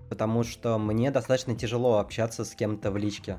потому 0.08 0.44
что 0.44 0.78
мне 0.78 1.10
достаточно 1.10 1.56
тяжело 1.56 1.98
общаться 1.98 2.44
с 2.44 2.54
кем-то 2.54 2.90
в 2.90 2.96
личке. 2.96 3.38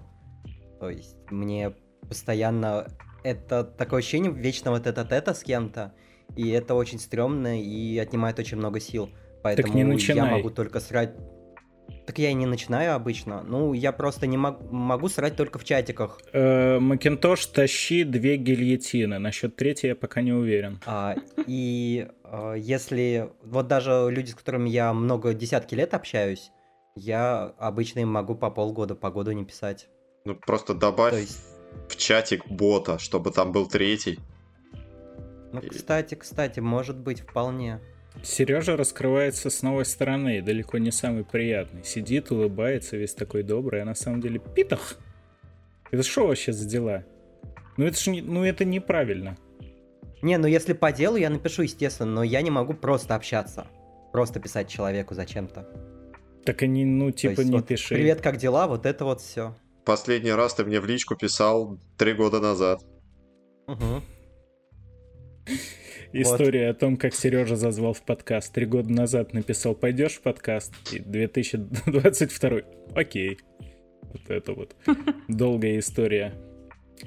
То 0.80 0.90
есть 0.90 1.18
мне 1.30 1.76
постоянно 2.08 2.88
это 3.24 3.64
такое 3.64 4.00
ощущение 4.00 4.32
вечного 4.32 4.80
тета-тета 4.80 5.34
с 5.34 5.44
кем-то, 5.44 5.94
и 6.36 6.50
это 6.50 6.76
очень 6.76 7.00
стрёмно 7.00 7.62
и 7.62 7.98
отнимает 7.98 8.40
очень 8.40 8.58
много 8.58 8.80
сил. 8.80 9.10
Поэтому 9.44 9.74
не 9.74 9.82
я 9.82 9.88
начинай. 9.88 10.32
могу 10.32 10.50
только 10.50 10.80
срать... 10.80 11.16
Так 12.06 12.18
я 12.20 12.30
и 12.32 12.34
не 12.34 12.46
начинаю 12.46 12.96
обычно. 12.96 13.44
Ну, 13.44 13.74
я 13.74 13.92
просто 13.92 14.26
не 14.28 14.38
мог- 14.38 14.72
могу 14.72 15.10
срать 15.10 15.36
только 15.36 15.60
в 15.60 15.64
чатиках. 15.64 16.20
Э, 16.34 16.80
Макинтош, 16.80 17.46
тащи 17.48 18.04
две 18.04 18.38
гильотины. 18.38 19.20
Насчет 19.20 19.56
третьей 19.56 19.90
я 19.90 19.96
пока 19.96 20.22
не 20.22 20.32
уверен. 20.34 20.80
А, 20.86 21.16
и 21.48 22.08
а, 22.24 22.54
если 22.56 23.30
вот 23.44 23.68
даже 23.68 24.08
люди, 24.10 24.32
с 24.32 24.36
которыми 24.36 24.70
я 24.70 24.94
много 24.94 25.34
десятки 25.34 25.76
лет 25.76 25.94
общаюсь, 25.94 26.52
я 26.96 27.54
обычно 27.60 28.00
им 28.00 28.10
могу 28.10 28.36
по 28.36 28.50
полгода 28.50 28.96
по 28.96 29.12
году 29.12 29.32
не 29.32 29.46
писать. 29.46 29.88
Ну, 30.26 30.36
просто 30.36 30.74
добавь 30.74 31.12
То 31.14 31.20
есть, 31.20 31.40
в 31.90 31.96
чатик 31.96 32.48
бота, 32.48 32.98
чтобы 33.00 33.32
там 33.32 33.52
был 33.52 33.68
третий. 33.68 34.20
ну, 35.54 35.60
И- 35.62 35.70
кстати, 35.70 36.16
кстати, 36.16 36.60
может 36.60 36.98
быть, 36.98 37.22
вполне. 37.22 37.80
Сережа 38.24 38.76
раскрывается 38.76 39.50
с 39.50 39.62
новой 39.62 39.86
стороны, 39.86 40.38
и 40.38 40.42
далеко 40.42 40.78
не 40.78 40.92
самый 40.92 41.24
приятный. 41.24 41.84
Сидит, 41.84 42.32
улыбается, 42.32 42.98
весь 42.98 43.14
такой 43.14 43.44
добрый, 43.44 43.82
а 43.82 43.86
на 43.86 43.96
самом 43.96 44.22
деле 44.22 44.40
питах. 44.40 44.98
Это 45.92 46.04
что 46.04 46.28
вообще 46.28 46.52
за 46.52 46.68
дела? 46.68 47.06
Ну 47.78 47.86
это 47.86 47.98
ж 47.98 48.08
не, 48.08 48.22
ну 48.22 48.44
это 48.44 48.66
неправильно. 48.66 49.38
Не, 50.22 50.38
ну 50.38 50.48
если 50.48 50.74
по 50.74 50.92
делу, 50.92 51.16
я 51.16 51.30
напишу, 51.30 51.62
естественно, 51.62 52.12
но 52.12 52.24
я 52.24 52.42
не 52.42 52.52
могу 52.52 52.74
просто 52.74 53.16
общаться. 53.16 53.68
Просто 54.12 54.40
писать 54.40 54.68
человеку 54.68 55.14
зачем-то. 55.14 55.70
Так 56.44 56.62
они, 56.64 56.84
ну 56.84 57.12
То 57.12 57.18
типа 57.20 57.40
есть 57.42 57.46
не 57.46 57.58
вот, 57.58 57.68
пиши. 57.68 57.96
Привет, 57.96 58.22
как 58.22 58.38
дела? 58.38 58.68
Вот 58.68 58.86
это 58.86 59.06
вот 59.06 59.22
все. 59.22 59.56
Последний 59.86 60.32
раз 60.32 60.56
ты 60.56 60.66
мне 60.66 60.80
в 60.80 60.86
личку 60.86 61.16
писал 61.16 61.80
три 61.98 62.14
года 62.14 62.40
назад. 62.40 62.82
История 66.12 66.70
о 66.70 66.74
том, 66.74 66.98
как 66.98 67.14
Сережа 67.14 67.56
зазвал 67.56 67.94
в 67.94 68.02
подкаст. 68.02 68.52
Три 68.54 68.66
года 68.66 68.92
назад 68.92 69.34
написал, 69.34 69.76
пойдешь 69.76 70.14
в 70.14 70.22
подкаст? 70.22 70.74
И 70.92 71.00
2022. 71.00 72.62
Окей. 72.96 73.38
Вот 74.02 74.30
это 74.30 74.54
вот. 74.54 74.76
Долгая 75.28 75.78
история. 75.78 76.34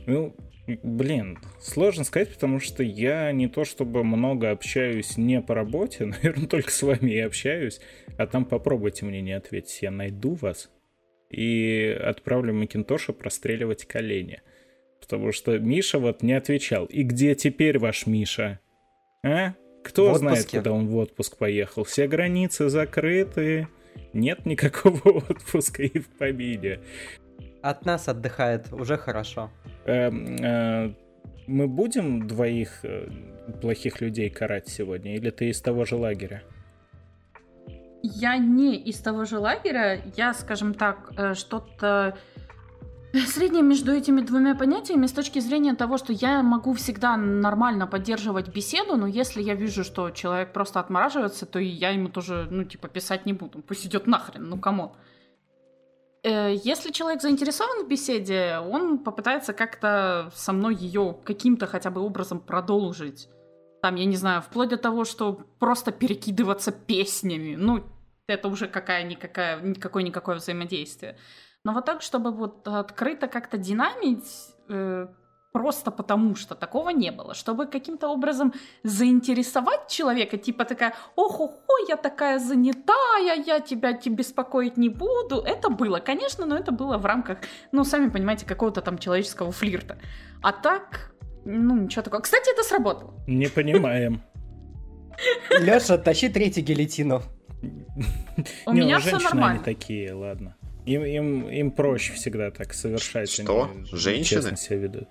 Ну, 0.06 0.36
блин, 0.84 1.38
сложно 1.60 2.04
сказать, 2.04 2.32
потому 2.32 2.60
что 2.60 2.84
я 2.84 3.32
не 3.32 3.48
то 3.48 3.64
чтобы 3.64 4.04
много 4.04 4.52
общаюсь 4.52 5.18
не 5.18 5.40
по 5.40 5.54
работе, 5.54 6.04
наверное, 6.22 6.46
только 6.46 6.70
с 6.70 6.82
вами 6.82 7.10
и 7.10 7.18
общаюсь, 7.18 7.80
а 8.16 8.28
там 8.28 8.44
попробуйте 8.44 9.04
мне 9.04 9.20
не 9.20 9.32
ответить. 9.32 9.82
Я 9.82 9.90
найду 9.90 10.34
вас 10.34 10.70
и 11.28 11.98
отправлю 12.00 12.54
Макинтоша 12.54 13.12
простреливать 13.12 13.84
колени. 13.84 14.42
Потому 15.00 15.32
что 15.32 15.58
Миша 15.58 15.98
вот 15.98 16.22
не 16.22 16.34
отвечал. 16.34 16.86
И 16.86 17.02
где 17.02 17.34
теперь 17.34 17.80
ваш 17.80 18.06
Миша? 18.06 18.60
А? 19.24 19.54
Кто 19.84 20.12
В 20.12 20.18
знает, 20.18 20.50
куда 20.50 20.72
он 20.72 20.88
в 20.88 20.96
отпуск 20.96 21.36
поехал? 21.36 21.84
Все 21.84 22.06
границы 22.06 22.68
закрыты. 22.68 23.68
Нет 24.12 24.46
никакого 24.46 25.00
отпуска 25.28 25.82
и 25.82 25.98
в 25.98 26.08
помине. 26.08 26.80
От 27.62 27.84
нас 27.84 28.08
отдыхает, 28.08 28.72
уже 28.72 28.96
хорошо. 28.96 29.50
Эм, 29.84 30.36
э, 30.36 30.94
мы 31.46 31.68
будем 31.68 32.26
двоих 32.26 32.84
э, 32.84 33.08
плохих 33.60 34.00
людей 34.00 34.30
карать 34.30 34.68
сегодня? 34.68 35.14
Или 35.14 35.30
ты 35.30 35.50
из 35.50 35.60
того 35.60 35.84
же 35.84 35.96
лагеря? 35.96 36.42
Я 38.02 38.36
не 38.36 38.76
из 38.76 38.98
того 38.98 39.24
же 39.24 39.38
лагеря, 39.38 40.00
я, 40.16 40.34
скажем 40.34 40.74
так, 40.74 41.12
э, 41.16 41.34
что-то 41.34 42.16
среднее 43.12 43.62
между 43.62 43.92
этими 43.92 44.20
двумя 44.20 44.54
понятиями 44.54 45.06
с 45.06 45.12
точки 45.12 45.38
зрения 45.38 45.74
того, 45.74 45.98
что 45.98 46.12
я 46.12 46.42
могу 46.42 46.72
всегда 46.72 47.16
нормально 47.16 47.86
поддерживать 47.86 48.48
беседу, 48.48 48.96
но 48.96 49.06
если 49.06 49.42
я 49.42 49.54
вижу, 49.54 49.84
что 49.84 50.10
человек 50.10 50.52
просто 50.52 50.80
отмораживается, 50.80 51.46
то 51.46 51.58
и 51.58 51.66
я 51.66 51.90
ему 51.90 52.08
тоже, 52.08 52.48
ну, 52.50 52.64
типа, 52.64 52.88
писать 52.88 53.26
не 53.26 53.32
буду. 53.32 53.60
Пусть 53.60 53.86
идет 53.86 54.06
нахрен, 54.06 54.48
ну, 54.48 54.58
come 54.58 54.77
on. 54.77 54.92
Э, 56.22 56.54
Если 56.54 56.92
человек 56.92 57.20
заинтересован 57.20 57.84
в 57.84 57.88
беседе, 57.88 58.58
он 58.58 58.98
попытается 58.98 59.52
как-то 59.52 60.30
со 60.34 60.52
мной 60.52 60.74
ее 60.74 61.16
каким-то 61.24 61.66
хотя 61.66 61.90
бы 61.90 62.00
образом 62.00 62.40
продолжить. 62.40 63.28
Там, 63.82 63.96
я 63.96 64.04
не 64.04 64.16
знаю, 64.16 64.42
вплоть 64.42 64.68
до 64.68 64.76
того, 64.76 65.04
что 65.04 65.32
просто 65.58 65.90
перекидываться 65.90 66.70
песнями. 66.70 67.56
Ну, 67.56 67.84
это 68.28 68.48
уже 68.48 68.68
какая-никакая, 68.68 69.60
никакое-никакое 69.60 70.36
взаимодействие. 70.36 71.18
Но 71.64 71.72
вот 71.72 71.84
так, 71.84 72.02
чтобы 72.02 72.32
вот 72.32 72.66
открыто 72.66 73.28
как-то 73.28 73.56
динамить, 73.56 74.24
э, 74.68 75.06
просто 75.52 75.92
потому 75.92 76.34
что 76.34 76.56
такого 76.56 76.90
не 76.90 77.12
было. 77.12 77.34
Чтобы 77.34 77.66
каким-то 77.66 78.08
образом 78.08 78.52
заинтересовать 78.82 79.86
человека, 79.88 80.38
типа 80.38 80.64
такая, 80.64 80.94
ох-охо, 81.14 81.74
я 81.88 81.96
такая 81.96 82.40
занятая, 82.40 83.36
я 83.46 83.60
тебя 83.60 83.92
тебе 83.92 84.16
беспокоить 84.16 84.76
не 84.76 84.88
буду. 84.88 85.36
Это 85.40 85.68
было, 85.70 86.00
конечно, 86.00 86.46
но 86.46 86.56
это 86.56 86.72
было 86.72 86.98
в 86.98 87.06
рамках, 87.06 87.38
ну, 87.70 87.84
сами 87.84 88.10
понимаете, 88.10 88.44
какого-то 88.44 88.80
там 88.80 88.98
человеческого 88.98 89.52
флирта. 89.52 89.98
А 90.42 90.50
так, 90.52 91.14
ну, 91.44 91.76
ничего 91.76 92.02
такого. 92.02 92.22
Кстати, 92.22 92.50
это 92.52 92.64
сработало. 92.64 93.14
Не 93.28 93.46
понимаем. 93.46 94.20
Леша, 95.60 95.96
тащи 95.96 96.28
третий 96.28 96.62
гильотину. 96.62 97.22
У 98.66 98.72
Не, 98.72 98.80
меня 98.80 98.94
ну, 98.96 99.00
все 99.00 99.10
женщины 99.10 99.30
нормально. 99.30 99.62
они 99.64 99.64
такие, 99.64 100.12
ладно. 100.12 100.56
Им, 100.84 101.04
им, 101.04 101.48
им 101.48 101.70
проще 101.70 102.12
всегда 102.14 102.50
так 102.50 102.74
совершать. 102.74 103.30
Что? 103.30 103.70
они 103.70 103.84
Женщины? 103.86 104.56
Себя 104.56 104.78
ведут. 104.78 105.08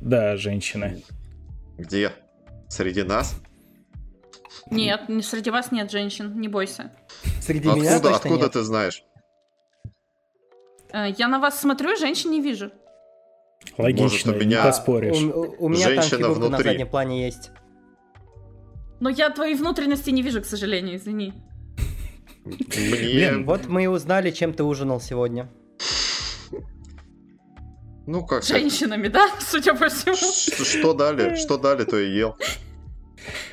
Да, 0.00 0.36
женщины. 0.36 1.02
Где? 1.76 2.12
Среди 2.68 3.02
нас? 3.02 3.34
Нет, 4.70 5.08
не- 5.08 5.22
среди 5.22 5.50
вас 5.50 5.72
нет 5.72 5.90
женщин, 5.90 6.38
не 6.40 6.48
бойся. 6.48 6.92
Среди 7.40 7.68
меня 7.68 7.96
Откуда, 7.96 8.10
точно 8.14 8.16
откуда 8.16 8.42
нет. 8.44 8.52
ты 8.52 8.62
знаешь? 8.62 9.02
Э, 10.92 11.10
Я 11.18 11.28
на 11.28 11.40
вас 11.40 11.60
смотрю 11.60 11.92
и 11.94 11.96
женщин 11.98 12.30
не 12.30 12.40
вижу. 12.40 12.70
Логично, 13.78 14.32
у 14.32 14.36
не 14.36 14.46
меня- 14.46 14.62
поспоришь. 14.64 15.16
У, 15.20 15.28
у- 15.40 15.56
у 15.66 15.68
меня 15.68 15.86
там 15.86 15.94
Женщина 15.94 16.28
на 16.28 16.34
внутри. 16.34 16.64
заднем 16.64 16.88
плане 16.88 17.24
есть. 17.24 17.50
Но 19.00 19.08
я 19.08 19.30
твои 19.30 19.54
внутренности 19.54 20.10
не 20.10 20.22
вижу, 20.22 20.42
к 20.42 20.46
сожалению, 20.46 20.96
извини. 20.96 21.32
Мне... 22.44 22.56
Блин, 22.66 23.44
Вот 23.44 23.66
мы 23.66 23.84
и 23.84 23.86
узнали, 23.86 24.30
чем 24.30 24.52
ты 24.52 24.64
ужинал 24.64 25.00
сегодня. 25.00 25.48
Ну, 28.06 28.26
как 28.26 28.42
Женщинами, 28.42 29.08
да, 29.08 29.28
судя 29.40 29.74
по 29.74 29.88
всему. 29.88 30.16
Что, 30.16 30.64
что 30.64 30.92
дали? 30.92 31.36
Что 31.36 31.56
дали, 31.56 31.84
то 31.84 31.98
и 31.98 32.10
ел. 32.10 32.36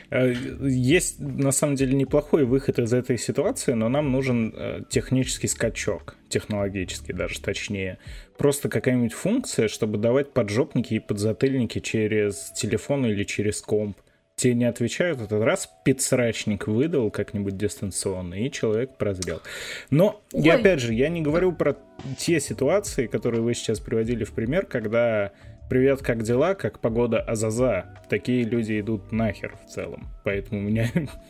Э, 0.10 0.34
Есть 0.62 1.20
на 1.20 1.52
самом 1.52 1.76
деле 1.76 1.94
неплохой 1.94 2.46
выход 2.46 2.80
из 2.80 2.92
этой 2.92 3.20
ситуации, 3.20 3.74
но 3.74 3.90
нам 3.90 4.12
нужен 4.12 4.54
э, 4.56 4.82
технический 4.90 5.48
скачок, 5.48 6.16
технологический 6.30 7.14
даже 7.14 7.40
точнее. 7.42 8.00
Просто 8.38 8.70
какая-нибудь 8.70 9.14
функция, 9.14 9.68
чтобы 9.68 10.00
давать 10.00 10.34
поджопники 10.34 10.96
и 10.96 11.00
подзатыльники 11.00 11.80
через 11.80 12.52
телефон 12.56 13.06
или 13.06 13.24
через 13.24 13.62
комп. 13.62 13.98
Тебе 14.40 14.56
не 14.56 14.66
отвечают, 14.66 15.22
этот 15.22 15.44
раз 15.44 15.70
подсрачник 15.86 16.68
выдал 16.68 17.12
как-нибудь 17.12 17.58
дистанционно, 17.58 18.36
и 18.36 18.50
человек 18.50 18.98
прозрел. 18.98 19.42
Но, 19.90 20.22
и 20.32 20.50
Ой. 20.50 20.56
опять 20.56 20.80
же, 20.80 20.94
я 20.94 21.10
не 21.10 21.22
говорю 21.22 21.52
про 21.52 21.76
те 22.18 22.40
ситуации, 22.40 23.08
которые 23.08 23.42
вы 23.42 23.54
сейчас 23.54 23.80
приводили 23.80 24.24
в 24.24 24.32
пример, 24.32 24.66
когда 24.66 25.32
«Привет, 25.70 26.02
как 26.02 26.24
дела? 26.24 26.56
Как 26.56 26.80
погода? 26.80 27.22
Азаза?» 27.22 27.94
Такие 28.10 28.44
люди 28.44 28.80
идут 28.80 29.12
нахер 29.12 29.56
в 29.64 29.70
целом. 29.70 30.08
Поэтому 30.24 30.62
у 30.62 30.64
меня 30.64 30.90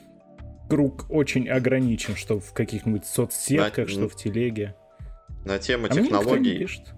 круг 0.70 1.08
очень 1.10 1.50
ограничен, 1.50 2.16
что 2.16 2.40
в 2.40 2.54
каких-нибудь 2.54 3.06
соцсетках, 3.06 3.88
Да, 3.88 3.92
что 3.92 4.08
в 4.08 4.16
телеге. 4.16 4.76
На 5.44 5.60
тему 5.60 5.88
А 5.90 5.94
технологий 5.94 6.58
пишет. 6.58 6.94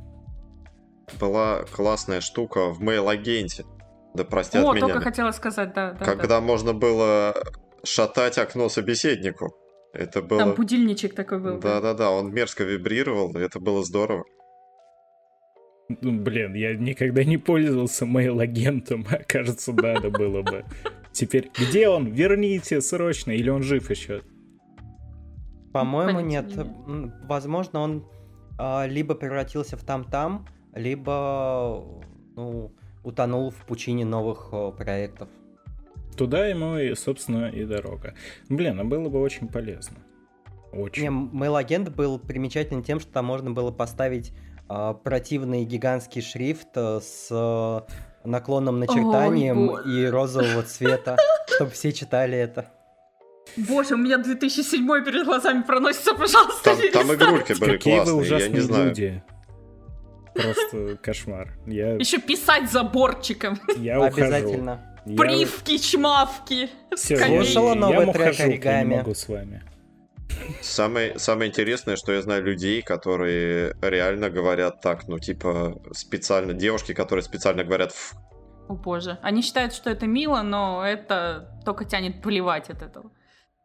была 1.20 1.64
классная 1.72 2.22
штука 2.22 2.68
в 2.70 2.82
mail-агенте. 2.82 3.66
Да 4.14 4.24
простят 4.26 4.66
О, 4.66 4.74
меня. 4.74 4.82
только 4.82 5.02
хотела 5.02 5.32
сказать, 5.32 5.74
да, 5.74 5.94
да, 5.94 6.06
когда 6.06 6.42
можно 6.42 6.74
было 6.74 7.34
шатать 7.84 8.38
окно 8.38 8.70
собеседнику. 8.70 9.56
Это 9.94 10.22
да. 10.22 10.28
было... 10.28 10.40
Там 10.40 10.54
будильничек 10.54 11.16
такой 11.16 11.40
был. 11.40 11.60
да. 11.60 11.76
Да-да-да, 11.76 12.12
он 12.12 12.34
мерзко 12.34 12.64
вибрировал, 12.64 13.36
это 13.36 13.60
было 13.60 13.84
здорово. 13.84 14.26
Ну, 16.02 16.20
блин, 16.22 16.54
я 16.54 16.76
никогда 16.76 17.24
не 17.24 17.38
пользовался 17.38 18.06
мейл-агентом, 18.06 19.06
а 19.12 19.18
кажется, 19.24 19.74
надо 19.74 20.10
было 20.10 20.42
бы. 20.42 20.66
Теперь, 21.12 21.52
где 21.58 21.90
он? 21.90 22.08
Верните 22.08 22.80
срочно, 22.82 23.32
или 23.32 23.50
он 23.50 23.64
жив 23.64 23.90
еще? 23.90 24.22
По-моему, 25.74 26.22
нет. 26.22 26.52
Возможно, 27.24 27.80
он 27.82 28.08
а, 28.58 28.86
либо 28.88 29.16
превратился 29.16 29.78
в 29.78 29.84
там-там, 29.84 30.48
либо 30.74 31.84
ну, 32.36 32.74
утонул 33.04 33.50
в 33.52 33.66
пучине 33.66 34.06
новых 34.06 34.50
а, 34.52 34.72
проектов. 34.72 35.30
Туда 36.18 36.46
ему, 36.48 36.78
и, 36.78 36.94
собственно, 36.96 37.50
и 37.50 37.64
дорога. 37.66 38.14
Блин, 38.50 38.80
а 38.80 38.84
было 38.84 39.10
бы 39.10 39.22
очень 39.22 39.48
полезно. 39.48 39.98
Очень. 40.72 41.04
Не, 41.04 41.10
Mail-агент 41.10 41.90
был 41.90 42.20
примечателен 42.20 42.84
тем, 42.84 43.00
что 43.00 43.12
там 43.12 43.26
можно 43.26 43.52
было 43.52 43.72
поставить 43.72 44.34
а, 44.70 44.94
противный 44.94 45.66
гигантский 45.66 46.22
шрифт 46.22 46.70
а, 46.76 47.00
с 47.02 47.28
а, 47.32 47.86
наклонным 48.24 48.80
начертанием 48.80 49.68
боже. 49.68 49.90
и 49.92 50.06
розового 50.06 50.64
цвета, 50.64 51.18
чтобы 51.56 51.72
все 51.72 51.92
читали 51.92 52.38
это. 52.38 52.72
Боже, 53.58 53.96
у 53.96 53.98
меня 53.98 54.18
2007 54.18 55.04
перед 55.04 55.26
глазами 55.26 55.64
проносится, 55.64 56.14
пожалуйста, 56.14 56.76
Там, 56.76 57.08
там 57.08 57.16
игрульки 57.16 57.54
были 57.60 57.72
Какие 57.72 58.00
вы 58.00 58.06
классные, 58.06 58.16
я 58.16 58.22
ужасные 58.22 58.50
не 58.52 58.60
знаю. 58.60 58.88
люди. 58.90 59.24
Просто 60.34 60.98
кошмар. 61.02 61.58
Я, 61.66 61.94
Еще 61.96 62.20
писать 62.20 62.72
заборчиком. 62.72 63.60
я 63.78 64.00
ухожу. 64.00 64.24
Обязательно. 64.26 64.88
Я- 65.06 65.18
Привки, 65.18 65.78
чмавки. 65.80 66.70
Я- 66.92 66.98
Слушала 66.98 67.74
новый 67.74 68.12
трек 68.14 68.36
я 68.40 68.46
не 68.48 68.54
«Оригами»? 68.54 68.96
могу 68.98 69.14
с 69.16 69.28
вами. 69.28 69.64
Самое, 70.62 71.20
самое 71.20 71.50
интересное, 71.50 71.96
что 71.96 72.14
я 72.14 72.22
знаю 72.22 72.44
людей, 72.44 72.82
которые 72.82 73.76
реально 73.82 74.30
говорят 74.30 74.82
так, 74.82 75.08
ну, 75.08 75.20
типа, 75.20 75.82
специально, 75.92 76.54
девушки, 76.54 76.94
которые 76.94 77.24
специально 77.24 77.64
говорят 77.64 77.92
«ф». 77.92 78.14
О 78.70 78.74
боже. 78.74 79.18
Они 79.22 79.42
считают, 79.42 79.74
что 79.74 79.90
это 79.90 80.08
мило, 80.08 80.42
но 80.44 80.84
это 80.86 81.60
только 81.66 81.84
тянет 81.86 82.22
плевать 82.22 82.70
от 82.70 82.82
этого. 82.82 83.12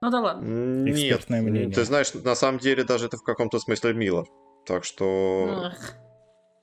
Ну 0.02 0.10
да 0.10 0.20
ладно. 0.20 0.46
Нет, 0.46 0.94
Экспертное 0.96 1.42
мнение. 1.42 1.70
ты 1.74 1.84
знаешь, 1.84 2.12
на 2.12 2.34
самом 2.34 2.58
деле 2.58 2.82
даже 2.84 3.06
это 3.06 3.16
в 3.16 3.22
каком-то 3.22 3.58
смысле 3.60 3.94
мило. 3.94 4.26
Так 4.66 4.84
что... 4.84 5.70
Эх. 5.72 5.94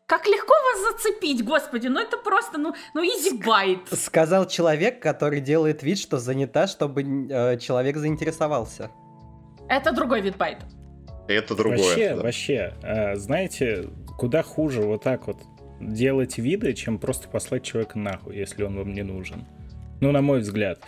Как 0.06 0.28
легко 0.28 0.54
вас 0.54 0.94
зацепить, 0.94 1.46
господи, 1.46 1.88
ну 1.88 2.00
это 2.00 2.18
просто, 2.18 2.58
ну, 2.58 2.76
ну 2.94 3.04
easy 3.04 3.42
bite. 3.42 3.96
Сказал 3.96 4.48
человек, 4.48 5.02
который 5.02 5.40
делает 5.40 5.82
вид, 5.82 5.98
что 5.98 6.18
занята, 6.18 6.68
чтобы 6.68 7.04
э, 7.04 7.58
человек 7.58 7.96
заинтересовался. 7.96 8.92
Это 9.70 9.94
другой 9.94 10.22
вид 10.22 10.36
байта. 10.36 10.66
Это 11.30 11.56
другое. 11.56 11.78
Вообще, 11.78 12.16
да. 12.16 12.22
вообще, 12.22 12.74
а, 12.84 13.16
знаете, 13.16 13.90
куда 14.18 14.44
хуже 14.44 14.82
вот 14.82 15.04
так 15.04 15.26
вот 15.28 15.38
делать 15.80 16.38
виды, 16.38 16.74
чем 16.74 17.00
просто 17.00 17.30
послать 17.30 17.64
человека 17.64 17.98
нахуй, 17.98 18.36
если 18.36 18.64
он 18.64 18.76
вам 18.78 18.94
не 18.94 19.04
нужен. 19.04 19.46
Ну, 20.02 20.12
на 20.12 20.22
мой 20.22 20.42
взгляд. 20.42 20.82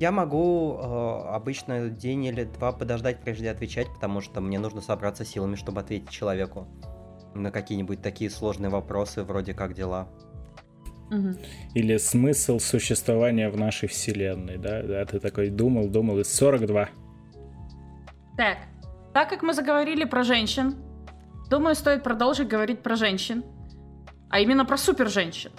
Я 0.00 0.10
могу 0.10 0.78
э, 0.78 1.28
обычно 1.28 1.90
день 1.90 2.24
или 2.24 2.42
два 2.42 2.72
подождать, 2.72 3.20
прежде 3.20 3.50
отвечать, 3.50 3.86
потому 3.94 4.20
что 4.20 4.40
мне 4.40 4.58
нужно 4.58 4.80
собраться 4.80 5.24
силами, 5.24 5.54
чтобы 5.54 5.80
ответить 5.80 6.10
человеку 6.10 6.66
на 7.34 7.50
какие-нибудь 7.50 8.02
такие 8.02 8.30
сложные 8.30 8.70
вопросы, 8.70 9.22
вроде 9.22 9.54
как 9.54 9.74
дела. 9.74 10.08
Или 11.74 11.96
смысл 11.96 12.58
существования 12.58 13.48
в 13.48 13.56
нашей 13.56 13.88
вселенной, 13.88 14.58
да? 14.58 14.82
Да, 14.82 15.04
ты 15.06 15.20
такой 15.20 15.48
думал, 15.48 15.88
думал, 15.88 16.18
и 16.18 16.24
42. 16.24 16.88
Так, 18.36 18.58
так 19.14 19.30
как 19.30 19.42
мы 19.42 19.54
заговорили 19.54 20.04
про 20.04 20.22
женщин, 20.22 20.76
думаю, 21.48 21.74
стоит 21.74 22.02
продолжить 22.02 22.48
говорить 22.48 22.82
про 22.82 22.94
женщин, 22.94 23.42
а 24.28 24.40
именно 24.40 24.64
про 24.64 24.76
супер 24.76 25.08
женщин. 25.08 25.50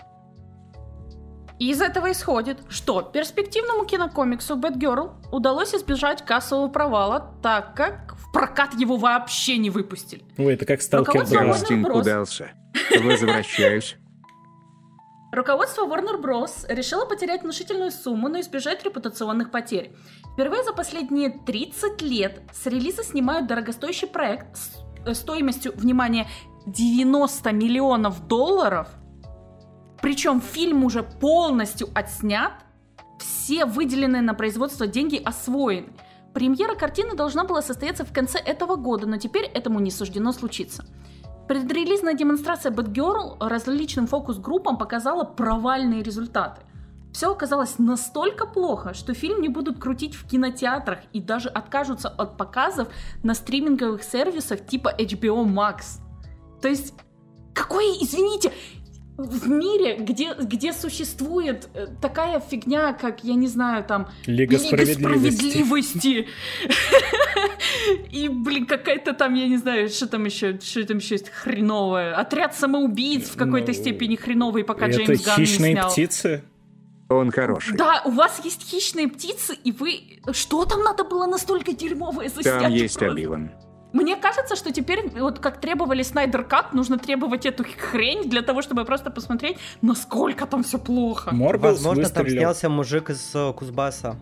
И 1.60 1.72
из 1.72 1.82
этого 1.82 2.12
исходит, 2.12 2.60
что 2.70 3.02
перспективному 3.02 3.86
кинокомиксу 3.86 4.58
Batgirl 4.58 5.12
удалось 5.32 5.76
избежать 5.76 6.26
кассового 6.26 6.70
провала, 6.70 7.36
так 7.44 7.76
как 7.76 8.16
в 8.18 8.32
прокат 8.32 8.74
его 8.76 8.96
вообще 8.96 9.58
не 9.58 9.70
выпустили. 9.70 10.24
Ой, 10.38 10.54
это 10.54 10.66
как 10.66 10.82
Сталкер 10.82 11.22
Руководство 11.22 11.40
2. 11.40 11.46
Warner 11.46 11.60
Кастинг 11.60 11.88
Bros. 11.88 12.02
удался. 12.02 12.52
Возвращаюсь. 13.04 13.98
Руководство 15.32 15.86
Warner 15.86 16.20
Bros. 16.22 16.66
решило 16.70 17.06
потерять 17.06 17.44
внушительную 17.44 17.92
сумму, 17.92 18.30
но 18.30 18.40
избежать 18.40 18.84
репутационных 18.84 19.52
потерь. 19.52 19.92
Впервые 20.34 20.64
за 20.64 20.74
последние 20.74 21.30
30 21.30 22.02
лет 22.02 22.42
с 22.54 22.66
релиза 22.66 23.04
снимают 23.04 23.48
дорогостоящий 23.48 24.08
проект 24.08 24.58
с 24.58 24.72
э, 25.06 25.14
стоимостью, 25.14 25.74
внимание, 25.76 26.28
90 26.66 27.52
миллионов 27.52 28.28
долларов. 28.28 28.88
Причем 30.02 30.42
фильм 30.42 30.84
уже 30.84 31.04
полностью 31.04 31.90
отснят, 31.94 32.54
все 33.18 33.66
выделенные 33.66 34.22
на 34.22 34.34
производство 34.34 34.88
деньги 34.88 35.18
освоены. 35.18 35.90
Премьера 36.34 36.76
картины 36.76 37.16
должна 37.16 37.44
была 37.44 37.62
состояться 37.62 38.06
в 38.06 38.14
конце 38.14 38.38
этого 38.38 38.76
года, 38.76 39.08
но 39.08 39.18
теперь 39.18 39.46
этому 39.46 39.80
не 39.80 39.92
суждено 39.92 40.32
случиться. 40.32 40.86
Предрелизная 41.48 42.14
демонстрация 42.14 42.72
Batgirl 42.72 43.38
различным 43.40 44.06
фокус-группам 44.06 44.78
показала 44.78 45.24
провальные 45.24 46.04
результаты. 46.04 46.62
Все 47.12 47.32
оказалось 47.32 47.80
настолько 47.80 48.46
плохо, 48.46 48.94
что 48.94 49.16
фильм 49.16 49.42
не 49.42 49.50
будут 49.50 49.80
крутить 49.80 50.14
в 50.14 50.28
кинотеатрах 50.28 51.00
и 51.12 51.20
даже 51.20 51.50
откажутся 51.50 52.08
от 52.08 52.38
показов 52.38 52.88
на 53.24 53.34
стриминговых 53.34 54.04
сервисах 54.04 54.64
типа 54.64 54.94
HBO 54.96 55.44
Max. 55.44 56.00
То 56.62 56.68
есть, 56.68 56.94
какой, 57.56 57.86
извините, 58.00 58.54
в 59.20 59.50
мире, 59.50 59.98
где, 59.98 60.34
где 60.34 60.74
существует 60.74 61.70
э, 61.74 61.88
такая 62.02 62.40
фигня, 62.40 62.94
как, 62.94 63.24
я 63.24 63.36
не 63.36 63.48
знаю, 63.48 63.84
там, 63.84 64.08
Лига 64.26 64.58
справедливости. 64.58 65.02
справедливости. 65.02 66.28
И, 68.12 68.30
блин, 68.30 68.66
какая-то 68.66 69.14
там, 69.14 69.34
я 69.34 69.48
не 69.48 69.58
знаю, 69.58 69.90
что 69.90 70.08
там 70.08 70.26
еще, 70.26 70.60
что 70.60 70.86
там 70.86 70.98
еще 70.98 71.16
есть 71.16 71.30
хреновое. 71.30 72.16
Отряд 72.16 72.56
самоубийц 72.56 73.30
в 73.30 73.38
какой-то 73.38 73.68
Ну, 73.68 73.74
степени 73.74 74.16
хреновый, 74.16 74.64
пока 74.64 74.88
Джеймс 74.90 75.24
Ганн 75.24 75.40
не 75.40 75.46
хищные 75.46 75.84
птицы? 75.84 76.44
Он 77.10 77.32
хороший. 77.32 77.76
Да, 77.76 78.04
у 78.06 78.12
вас 78.12 78.40
есть 78.44 78.70
хищные 78.70 79.08
птицы, 79.08 79.56
и 79.64 79.72
вы... 79.72 80.22
Что 80.32 80.66
там 80.66 80.82
надо 80.84 81.04
было 81.04 81.26
настолько 81.26 81.74
дерьмовое 81.74 82.30
заснять? 82.30 82.62
Там 82.62 82.72
есть 82.72 82.98
просто? 83.00 83.16
Мне 83.92 84.16
кажется, 84.18 84.56
что 84.56 84.72
теперь, 84.72 85.10
вот 85.20 85.40
как 85.40 85.60
требовали 85.60 86.04
Снайдер 86.04 86.44
Кат, 86.44 86.74
нужно 86.74 86.98
требовать 87.00 87.46
эту 87.48 87.64
хрень 87.78 88.30
для 88.30 88.42
того, 88.44 88.62
чтобы 88.62 88.86
просто 88.86 89.10
посмотреть, 89.10 89.58
насколько 89.82 90.46
там 90.46 90.62
все 90.64 90.78
плохо. 90.78 91.34
Морбиус 91.34 91.64
Возможно, 91.74 92.04
там 92.10 92.24
выстрелил. 92.24 92.42
снялся 92.42 92.70
мужик 92.70 93.10
из 93.10 93.32
э, 93.36 93.52
Кузбасса. 93.54 94.20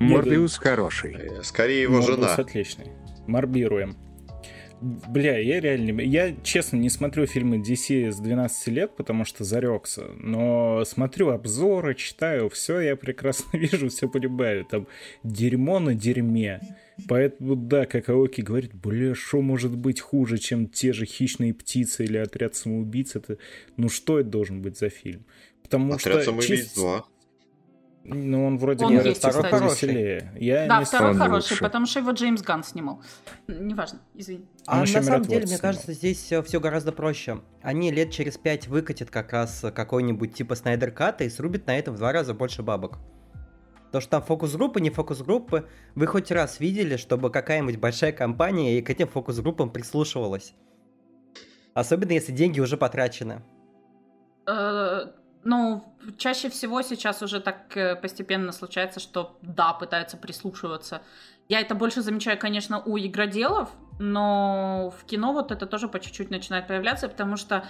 Морбиус 0.00 0.56
хороший. 0.58 1.14
Э, 1.14 1.42
Скорее 1.42 1.82
его 1.82 2.00
жена. 2.00 2.34
отличный. 2.34 2.92
Морбируем. 3.26 3.96
Бля, 4.80 5.38
я 5.38 5.60
реально... 5.60 5.92
не- 5.92 6.04
Я, 6.04 6.34
честно, 6.42 6.76
не 6.76 6.90
смотрю 6.90 7.26
фильмы 7.26 7.56
DC 7.58 8.10
с 8.12 8.18
12 8.18 8.66
лет, 8.68 8.96
потому 8.96 9.24
что 9.24 9.42
зарекся. 9.44 10.04
Но 10.18 10.84
смотрю 10.84 11.30
обзоры, 11.30 11.94
читаю, 11.94 12.50
все 12.50 12.80
я 12.80 12.96
прекрасно 12.96 13.56
вижу, 13.56 13.88
все 13.88 14.08
понимаю. 14.08 14.64
Там 14.64 14.86
дерьмо 15.22 15.78
на 15.78 15.94
дерьме. 15.94 16.60
Поэтому, 17.08 17.56
да, 17.56 17.86
как 17.86 18.08
Аоки 18.08 18.40
говорит, 18.40 18.74
бля, 18.74 19.14
что 19.14 19.40
может 19.42 19.76
быть 19.76 20.00
хуже, 20.00 20.38
чем 20.38 20.68
те 20.68 20.92
же 20.92 21.06
«Хищные 21.06 21.52
птицы» 21.52 22.04
или 22.04 22.16
«Отряд 22.18 22.54
самоубийц»? 22.54 23.16
Это, 23.16 23.38
ну 23.76 23.88
что 23.88 24.20
это 24.20 24.30
должен 24.30 24.62
быть 24.62 24.78
за 24.78 24.88
фильм? 24.90 25.24
Потому 25.62 25.94
Отряд 25.94 26.16
что... 26.22 26.24
самоубийц 26.26 26.60
чисто- 26.66 26.80
2. 26.80 27.04
Ну, 28.06 28.44
он 28.44 28.58
вроде 28.58 28.84
Он 28.84 28.92
есть, 28.92 29.22
типа, 29.22 29.30
кстати. 29.30 29.50
повеселее. 29.50 30.30
Я 30.38 30.66
Да, 30.66 30.80
не 30.80 30.84
второй 30.84 31.12
Он 31.12 31.16
хороший, 31.18 31.52
лучше. 31.52 31.64
потому 31.64 31.86
что 31.86 32.00
его 32.00 32.10
Джеймс 32.10 32.42
Ганн 32.42 32.62
снимал. 32.62 33.02
Неважно, 33.48 34.00
извини. 34.14 34.44
А 34.66 34.80
на 34.80 34.86
самом 34.86 35.22
деле, 35.22 35.38
мне 35.38 35.46
снимал. 35.46 35.60
кажется, 35.62 35.92
здесь 35.94 36.18
все 36.18 36.60
гораздо 36.60 36.92
проще. 36.92 37.40
Они 37.62 37.90
лет 37.90 38.10
через 38.10 38.36
пять 38.36 38.68
выкатят 38.68 39.10
как 39.10 39.32
раз 39.32 39.64
какой-нибудь 39.74 40.34
типа 40.34 40.54
Снайдер 40.54 40.90
Ката 40.90 41.24
и 41.24 41.30
срубят 41.30 41.66
на 41.66 41.78
этом 41.78 41.94
в 41.94 41.96
два 41.96 42.12
раза 42.12 42.34
больше 42.34 42.62
бабок. 42.62 42.98
То, 43.94 44.00
что 44.00 44.10
там 44.10 44.22
фокус-группы, 44.22 44.80
не 44.80 44.90
фокус-группы, 44.90 45.68
вы 45.94 46.06
хоть 46.08 46.32
раз 46.32 46.58
видели, 46.58 46.96
чтобы 46.96 47.30
какая-нибудь 47.30 47.76
большая 47.76 48.10
компания 48.10 48.76
и 48.76 48.82
к 48.82 48.90
этим 48.90 49.06
фокус-группам 49.06 49.70
прислушивалась? 49.70 50.52
Особенно 51.74 52.10
если 52.10 52.32
деньги 52.32 52.58
уже 52.58 52.76
потрачены. 52.76 53.44
Э, 54.48 55.12
Ну, 55.44 55.84
чаще 56.16 56.48
всего 56.48 56.82
сейчас 56.82 57.22
уже 57.22 57.38
так 57.38 57.76
э, 57.76 57.94
постепенно 57.94 58.50
случается, 58.50 58.98
что 58.98 59.38
да, 59.42 59.72
пытаются 59.72 60.16
прислушиваться. 60.16 61.00
Я 61.48 61.60
это 61.60 61.76
больше 61.76 62.02
замечаю, 62.02 62.36
конечно, 62.36 62.82
у 62.84 62.98
игроделов, 62.98 63.68
но 64.00 64.92
в 64.98 65.04
кино 65.04 65.32
вот 65.32 65.52
это 65.52 65.66
тоже 65.66 65.86
по 65.86 66.00
чуть-чуть 66.00 66.30
начинает 66.30 66.66
появляться, 66.66 67.08
потому 67.08 67.36
что 67.36 67.64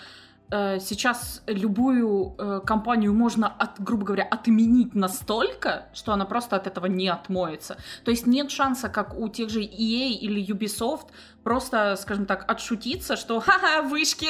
сейчас 0.51 1.43
любую 1.47 2.35
э, 2.39 2.61
компанию 2.65 3.13
можно, 3.13 3.49
от, 3.49 3.81
грубо 3.81 4.05
говоря, 4.05 4.25
отменить 4.25 4.95
настолько, 4.95 5.87
что 5.95 6.13
она 6.13 6.27
просто 6.27 6.57
от 6.57 6.67
этого 6.67 6.87
не 6.87 7.09
отмоется. 7.09 7.77
То 8.05 8.11
есть 8.11 8.27
нет 8.27 8.51
шанса, 8.51 8.89
как 8.89 9.19
у 9.19 9.29
тех 9.29 9.51
же 9.51 9.61
EA 9.63 10.11
или 10.11 10.45
Ubisoft, 10.47 11.07
просто, 11.43 11.97
скажем 11.97 12.27
так, 12.27 12.51
отшутиться, 12.51 13.17
что 13.17 13.41
ха-ха, 13.41 13.83
вышки, 13.83 14.29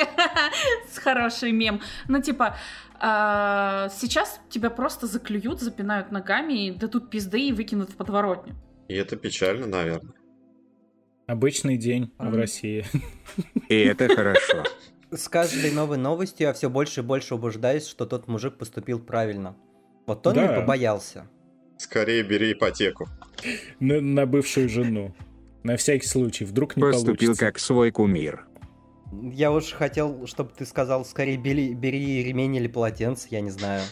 с 0.90 0.98
хороший 0.98 1.52
мем. 1.52 1.80
Ну, 2.08 2.22
типа, 2.22 2.56
а, 3.00 3.88
сейчас 3.90 4.40
тебя 4.48 4.70
просто 4.70 5.06
заклюют, 5.06 5.60
запинают 5.60 6.10
ногами, 6.10 6.66
и 6.66 6.70
дадут 6.70 7.10
пизды 7.10 7.48
и 7.48 7.52
выкинут 7.52 7.90
в 7.90 7.96
подворотню. 7.96 8.54
И 8.88 8.94
это 8.94 9.16
печально, 9.16 9.66
наверное. 9.66 10.14
Обычный 11.26 11.76
день 11.76 12.12
в 12.18 12.28
Ага. 12.28 12.36
России. 12.38 12.84
И 13.68 13.74
это 13.74 14.14
хорошо. 14.14 14.64
С 15.14 15.28
каждой 15.28 15.70
новой 15.70 15.96
новостью 15.98 16.46
я 16.48 16.52
все 16.52 16.68
больше 16.68 17.00
и 17.00 17.04
больше 17.04 17.34
убеждаюсь, 17.34 17.86
что 17.86 18.04
тот 18.06 18.26
мужик 18.28 18.56
поступил 18.56 18.98
правильно. 18.98 19.56
Вот 20.06 20.26
он 20.26 20.34
не 20.34 20.40
Да. 20.46 20.60
побоялся. 20.60 21.26
Скорее 21.78 22.22
бери 22.22 22.52
ипотеку. 22.52 23.06
На, 23.80 24.00
на 24.00 24.26
бывшую 24.26 24.68
жену. 24.68 25.14
На 25.62 25.76
всякий 25.76 26.06
случай, 26.06 26.44
вдруг 26.44 26.76
не 26.76 26.80
Поступил 26.82 27.14
получится. 27.28 27.44
как 27.46 27.58
свой 27.58 27.90
кумир. 27.90 28.46
Я 29.32 29.52
уж 29.52 29.72
хотел, 29.72 30.26
чтобы 30.26 30.50
ты 30.56 30.66
сказал, 30.66 31.04
скорее 31.04 31.36
бери, 31.36 31.72
бери 31.74 32.22
ремень 32.24 32.56
или 32.56 32.66
полотенце, 32.66 33.28
я 33.30 33.40
не 33.40 33.50
знаю. 33.50 33.82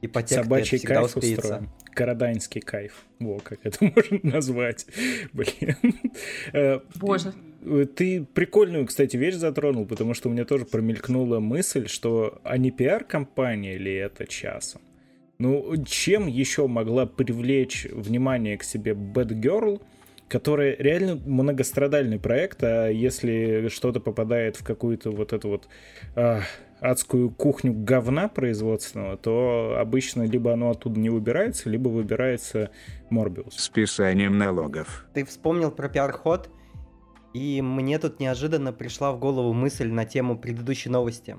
Ипотека 0.00 0.42
Собачий 0.42 0.78
всегда 0.78 0.96
кайф 0.96 1.16
успеется. 1.16 1.42
устроим. 1.42 1.70
Караданский 1.94 2.60
кайф. 2.60 3.04
Во, 3.18 3.38
как 3.38 3.60
это 3.64 3.78
можно 3.84 4.20
назвать. 4.22 4.86
Блин. 5.32 5.76
Э, 6.52 6.80
Боже. 6.96 7.32
э, 7.64 7.86
Ты 7.94 8.24
прикольную, 8.24 8.86
кстати, 8.86 9.16
вещь 9.16 9.34
затронул, 9.34 9.86
потому 9.86 10.14
что 10.14 10.28
у 10.28 10.32
меня 10.32 10.44
тоже 10.44 10.64
промелькнула 10.64 11.40
мысль, 11.40 11.86
что 11.88 12.40
а 12.44 12.56
не 12.58 12.70
пиар-компания 12.70 13.76
ли 13.78 13.94
это 13.94 14.26
часом? 14.26 14.80
Ну, 15.38 15.74
чем 15.84 16.26
еще 16.28 16.68
могла 16.68 17.06
привлечь 17.06 17.86
внимание 17.90 18.56
к 18.58 18.62
себе 18.62 18.92
Bad 18.92 19.30
Girl, 19.40 19.82
которая 20.28 20.76
реально 20.78 21.16
многострадальный 21.16 22.18
проект, 22.20 22.62
а 22.62 22.88
если 22.88 23.68
что-то 23.68 24.00
попадает 24.00 24.56
в 24.56 24.64
какую-то 24.64 25.10
вот 25.10 25.32
эту 25.32 25.48
вот 25.48 25.68
а, 26.14 26.42
адскую 26.82 27.30
кухню 27.30 27.72
говна 27.72 28.28
производственного, 28.28 29.16
то 29.16 29.76
обычно 29.78 30.24
либо 30.24 30.52
оно 30.52 30.70
оттуда 30.70 30.98
не 30.98 31.10
выбирается, 31.10 31.70
либо 31.70 31.88
выбирается 31.88 32.70
Морбиус. 33.08 33.54
Списанием 33.56 34.36
налогов. 34.36 35.06
Ты 35.14 35.24
вспомнил 35.24 35.70
про 35.70 35.88
пиар-ход, 35.88 36.50
и 37.32 37.62
мне 37.62 37.98
тут 37.98 38.18
неожиданно 38.18 38.72
пришла 38.72 39.12
в 39.12 39.20
голову 39.20 39.52
мысль 39.52 39.88
на 39.88 40.04
тему 40.04 40.36
предыдущей 40.36 40.90
новости. 40.90 41.38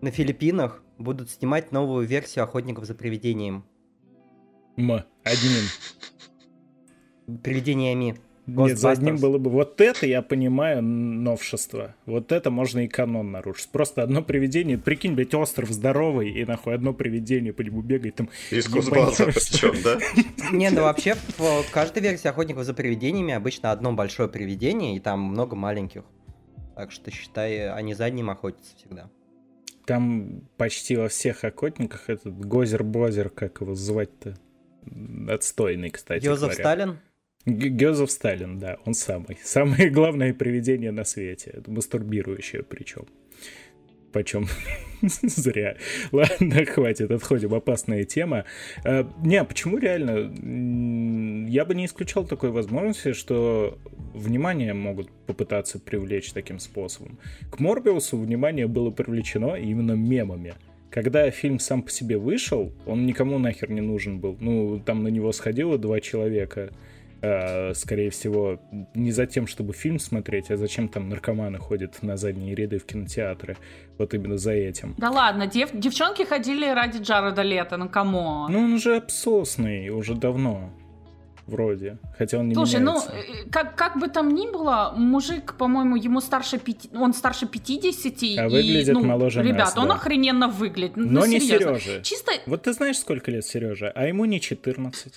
На 0.00 0.10
Филиппинах 0.10 0.82
будут 0.98 1.30
снимать 1.30 1.72
новую 1.72 2.06
версию 2.06 2.44
«Охотников 2.44 2.84
за 2.84 2.94
привидением». 2.94 3.64
М, 4.76 5.04
одним. 5.24 5.64
Привидениями. 7.42 8.16
Нет, 8.46 8.78
за 8.78 8.90
одним 8.90 9.18
было 9.18 9.38
бы... 9.38 9.50
Вот 9.50 9.80
это 9.80 10.04
я 10.04 10.20
понимаю 10.20 10.82
новшество. 10.82 11.94
Вот 12.06 12.32
это 12.32 12.50
можно 12.50 12.80
и 12.80 12.88
канон 12.88 13.30
нарушить. 13.30 13.68
Просто 13.68 14.02
одно 14.02 14.22
привидение... 14.22 14.78
Прикинь, 14.78 15.14
блядь, 15.14 15.34
остров 15.34 15.70
здоровый, 15.70 16.30
и 16.30 16.44
нахуй 16.44 16.74
одно 16.74 16.92
привидение 16.92 17.52
по 17.52 17.62
нему 17.62 17.82
бегает 17.82 18.16
там... 18.16 18.30
Из 18.50 18.66
ебать 18.66 18.84
Кузбасса 18.84 19.24
просто. 19.24 19.40
причем, 19.40 19.82
да? 19.84 19.98
Не, 20.52 20.70
ну 20.70 20.82
вообще 20.82 21.14
в 21.38 21.70
каждой 21.70 22.02
версии 22.02 22.26
«Охотников 22.26 22.64
за 22.64 22.74
привидениями» 22.74 23.32
обычно 23.32 23.70
одно 23.70 23.92
большое 23.92 24.28
привидение, 24.28 24.96
и 24.96 25.00
там 25.00 25.20
много 25.20 25.54
маленьких. 25.54 26.02
Так 26.74 26.90
что, 26.90 27.10
считай, 27.12 27.70
они 27.70 27.94
за 27.94 28.06
одним 28.06 28.30
охотятся 28.30 28.76
всегда. 28.76 29.08
Там 29.86 30.42
почти 30.56 30.96
во 30.96 31.08
всех 31.08 31.44
охотниках 31.44 32.08
этот 32.08 32.34
Гозер-Бозер, 32.34 33.30
как 33.30 33.60
его 33.60 33.74
звать-то? 33.74 34.36
Отстойный, 35.28 35.90
кстати 35.90 36.24
Йозеф 36.24 36.48
говоря. 36.48 36.54
Сталин? 36.54 36.98
Г- 37.46 37.68
Гёзеф 37.68 38.10
Сталин, 38.10 38.58
да, 38.58 38.78
он 38.84 38.94
самый. 38.94 39.38
Самое 39.42 39.90
главное 39.90 40.32
привидение 40.32 40.92
на 40.92 41.04
свете. 41.04 41.62
Мастурбирующее 41.66 42.62
причем. 42.62 43.06
Почем 44.12 44.46
зря. 45.02 45.76
Ладно, 46.12 46.64
хватит, 46.66 47.10
отходим. 47.10 47.54
Опасная 47.54 48.04
тема. 48.04 48.44
А, 48.84 49.08
не, 49.24 49.42
почему 49.42 49.78
реально? 49.78 51.48
Я 51.48 51.64
бы 51.64 51.74
не 51.74 51.86
исключал 51.86 52.26
такой 52.26 52.50
возможности, 52.50 53.12
что 53.14 53.78
внимание 54.14 54.74
могут 54.74 55.10
попытаться 55.26 55.78
привлечь 55.78 56.32
таким 56.32 56.58
способом. 56.58 57.18
К 57.50 57.58
Морбиусу 57.58 58.18
внимание 58.18 58.66
было 58.66 58.90
привлечено 58.90 59.54
именно 59.54 59.92
мемами. 59.92 60.54
Когда 60.90 61.30
фильм 61.30 61.58
сам 61.58 61.82
по 61.82 61.90
себе 61.90 62.18
вышел, 62.18 62.70
он 62.84 63.06
никому 63.06 63.38
нахер 63.38 63.70
не 63.70 63.80
нужен 63.80 64.20
был. 64.20 64.36
Ну, 64.38 64.78
там 64.78 65.02
на 65.02 65.08
него 65.08 65.32
сходило 65.32 65.78
два 65.78 66.00
человека. 66.00 66.70
А, 67.24 67.72
скорее 67.74 68.10
всего, 68.10 68.58
не 68.94 69.12
за 69.12 69.26
тем, 69.26 69.46
чтобы 69.46 69.72
фильм 69.72 70.00
смотреть, 70.00 70.50
а 70.50 70.56
зачем 70.56 70.88
там 70.88 71.08
наркоманы 71.08 71.58
ходят 71.58 72.02
на 72.02 72.16
задние 72.16 72.54
ряды 72.56 72.78
в 72.78 72.84
кинотеатры. 72.84 73.56
Вот 73.98 74.12
именно 74.12 74.38
за 74.38 74.52
этим. 74.52 74.94
Да 74.98 75.10
ладно, 75.10 75.46
дев- 75.46 75.70
девчонки 75.72 76.24
ходили 76.24 76.66
ради 76.68 76.98
Джареда 77.00 77.42
Лето, 77.42 77.76
ну 77.76 77.88
кому? 77.88 78.48
Ну, 78.48 78.58
он 78.64 78.72
уже 78.72 78.96
обсосный, 78.96 79.90
уже 79.90 80.14
давно. 80.14 80.70
Вроде. 81.46 81.98
Хотя 82.16 82.38
он 82.38 82.48
не 82.48 82.54
Слушай, 82.54 82.78
ну, 82.80 82.92
меняется. 82.92 83.12
э, 83.12 83.50
как, 83.50 83.74
как 83.76 83.98
бы 83.98 84.06
там 84.08 84.28
ни 84.32 84.48
было, 84.50 84.94
мужик, 84.96 85.54
по-моему, 85.58 85.96
ему 85.96 86.20
старше 86.20 86.58
пяти, 86.58 86.88
он 86.94 87.12
старше 87.14 87.46
50, 87.46 88.22
А 88.38 88.46
и, 88.46 88.48
выглядит 88.48 88.94
ну, 88.94 89.04
моложе 89.04 89.42
ребят, 89.42 89.58
нас, 89.58 89.76
он 89.76 89.88
да. 89.88 89.94
охрененно 89.94 90.46
выглядит. 90.48 90.96
Ну, 90.96 91.04
Но 91.20 91.26
не 91.26 91.40
серьезно. 91.40 91.78
Сережа. 91.80 92.02
Чисто, 92.02 92.32
Вот 92.46 92.62
ты 92.62 92.72
знаешь, 92.72 92.96
сколько 92.98 93.30
лет 93.32 93.44
Сережа, 93.44 93.90
а 93.92 94.06
ему 94.06 94.24
не 94.24 94.40
14. 94.40 95.12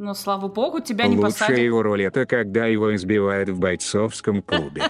Ну, 0.00 0.14
слава 0.14 0.48
богу, 0.48 0.80
тебя 0.80 1.06
не 1.06 1.16
Лучшая 1.16 1.32
посадят. 1.32 1.58
его 1.58 1.82
роль 1.82 2.04
это 2.04 2.24
когда 2.24 2.64
его 2.66 2.94
избивают 2.94 3.50
в 3.50 3.58
бойцовском 3.58 4.40
клубе. 4.40 4.82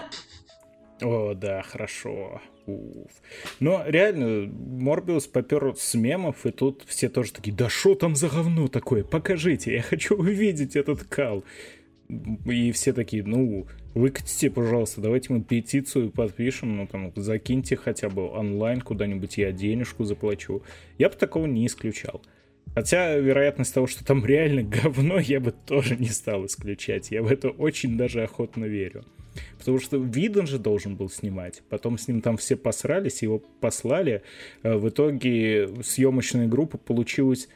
О, 1.01 1.33
да, 1.33 1.61
хорошо. 1.63 2.41
Уф. 2.65 3.11
Но 3.59 3.83
реально, 3.85 4.49
Морбиус 4.49 5.27
попер 5.27 5.73
с 5.75 5.95
мемов, 5.95 6.45
и 6.45 6.51
тут 6.51 6.83
все 6.87 7.09
тоже 7.09 7.33
такие, 7.33 7.53
да 7.53 7.67
что 7.67 7.95
там 7.95 8.15
за 8.15 8.29
говно 8.29 8.69
такое? 8.69 9.03
Покажите, 9.03 9.73
я 9.73 9.81
хочу 9.81 10.15
увидеть 10.15 10.77
этот 10.77 11.03
кал. 11.03 11.43
И 12.45 12.71
все 12.71 12.93
такие, 12.93 13.23
ну, 13.23 13.67
выкатите, 13.93 14.49
пожалуйста, 14.49 15.01
давайте 15.01 15.33
мы 15.33 15.41
петицию 15.41 16.11
подпишем, 16.11 16.77
ну, 16.77 16.87
там, 16.87 17.11
закиньте 17.17 17.75
хотя 17.75 18.09
бы 18.09 18.29
онлайн 18.29 18.79
куда-нибудь, 18.79 19.37
я 19.37 19.51
денежку 19.51 20.05
заплачу. 20.05 20.61
Я 20.97 21.09
бы 21.09 21.15
такого 21.15 21.47
не 21.47 21.65
исключал. 21.67 22.21
Хотя 22.73 23.15
вероятность 23.15 23.73
того, 23.73 23.87
что 23.87 24.03
там 24.05 24.25
реально 24.25 24.63
говно, 24.63 25.19
я 25.19 25.39
бы 25.39 25.51
тоже 25.51 25.95
не 25.95 26.09
стал 26.09 26.45
исключать. 26.45 27.11
Я 27.11 27.21
в 27.21 27.31
это 27.31 27.49
очень 27.49 27.97
даже 27.97 28.23
охотно 28.23 28.65
верю. 28.65 29.03
Потому 29.57 29.79
что 29.79 29.97
Видон 29.97 30.47
же 30.47 30.59
должен 30.59 30.95
был 30.95 31.09
снимать. 31.09 31.63
Потом 31.69 31.97
с 31.97 32.07
ним 32.07 32.21
там 32.21 32.37
все 32.37 32.55
посрались, 32.55 33.21
его 33.21 33.39
послали. 33.39 34.23
А 34.63 34.77
В 34.77 34.89
итоге 34.89 35.69
съемочная 35.83 36.47
группа 36.47 36.77
получилась, 36.77 37.47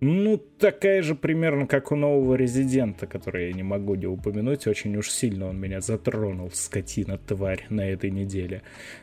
ну, 0.00 0.36
такая 0.36 1.02
же 1.02 1.14
примерно, 1.14 1.66
как 1.66 1.90
у 1.90 1.96
нового 1.96 2.34
резидента, 2.34 3.06
который 3.06 3.48
я 3.48 3.52
не 3.54 3.62
могу 3.62 3.94
не 3.94 4.06
упомянуть. 4.06 4.66
Очень 4.66 4.94
уж 4.96 5.10
сильно 5.10 5.48
он 5.48 5.58
меня 5.58 5.80
затронул, 5.80 6.50
скотина, 6.52 7.16
тварь, 7.16 7.64
на 7.70 7.80
этой 7.80 8.10
неделе. 8.10 8.62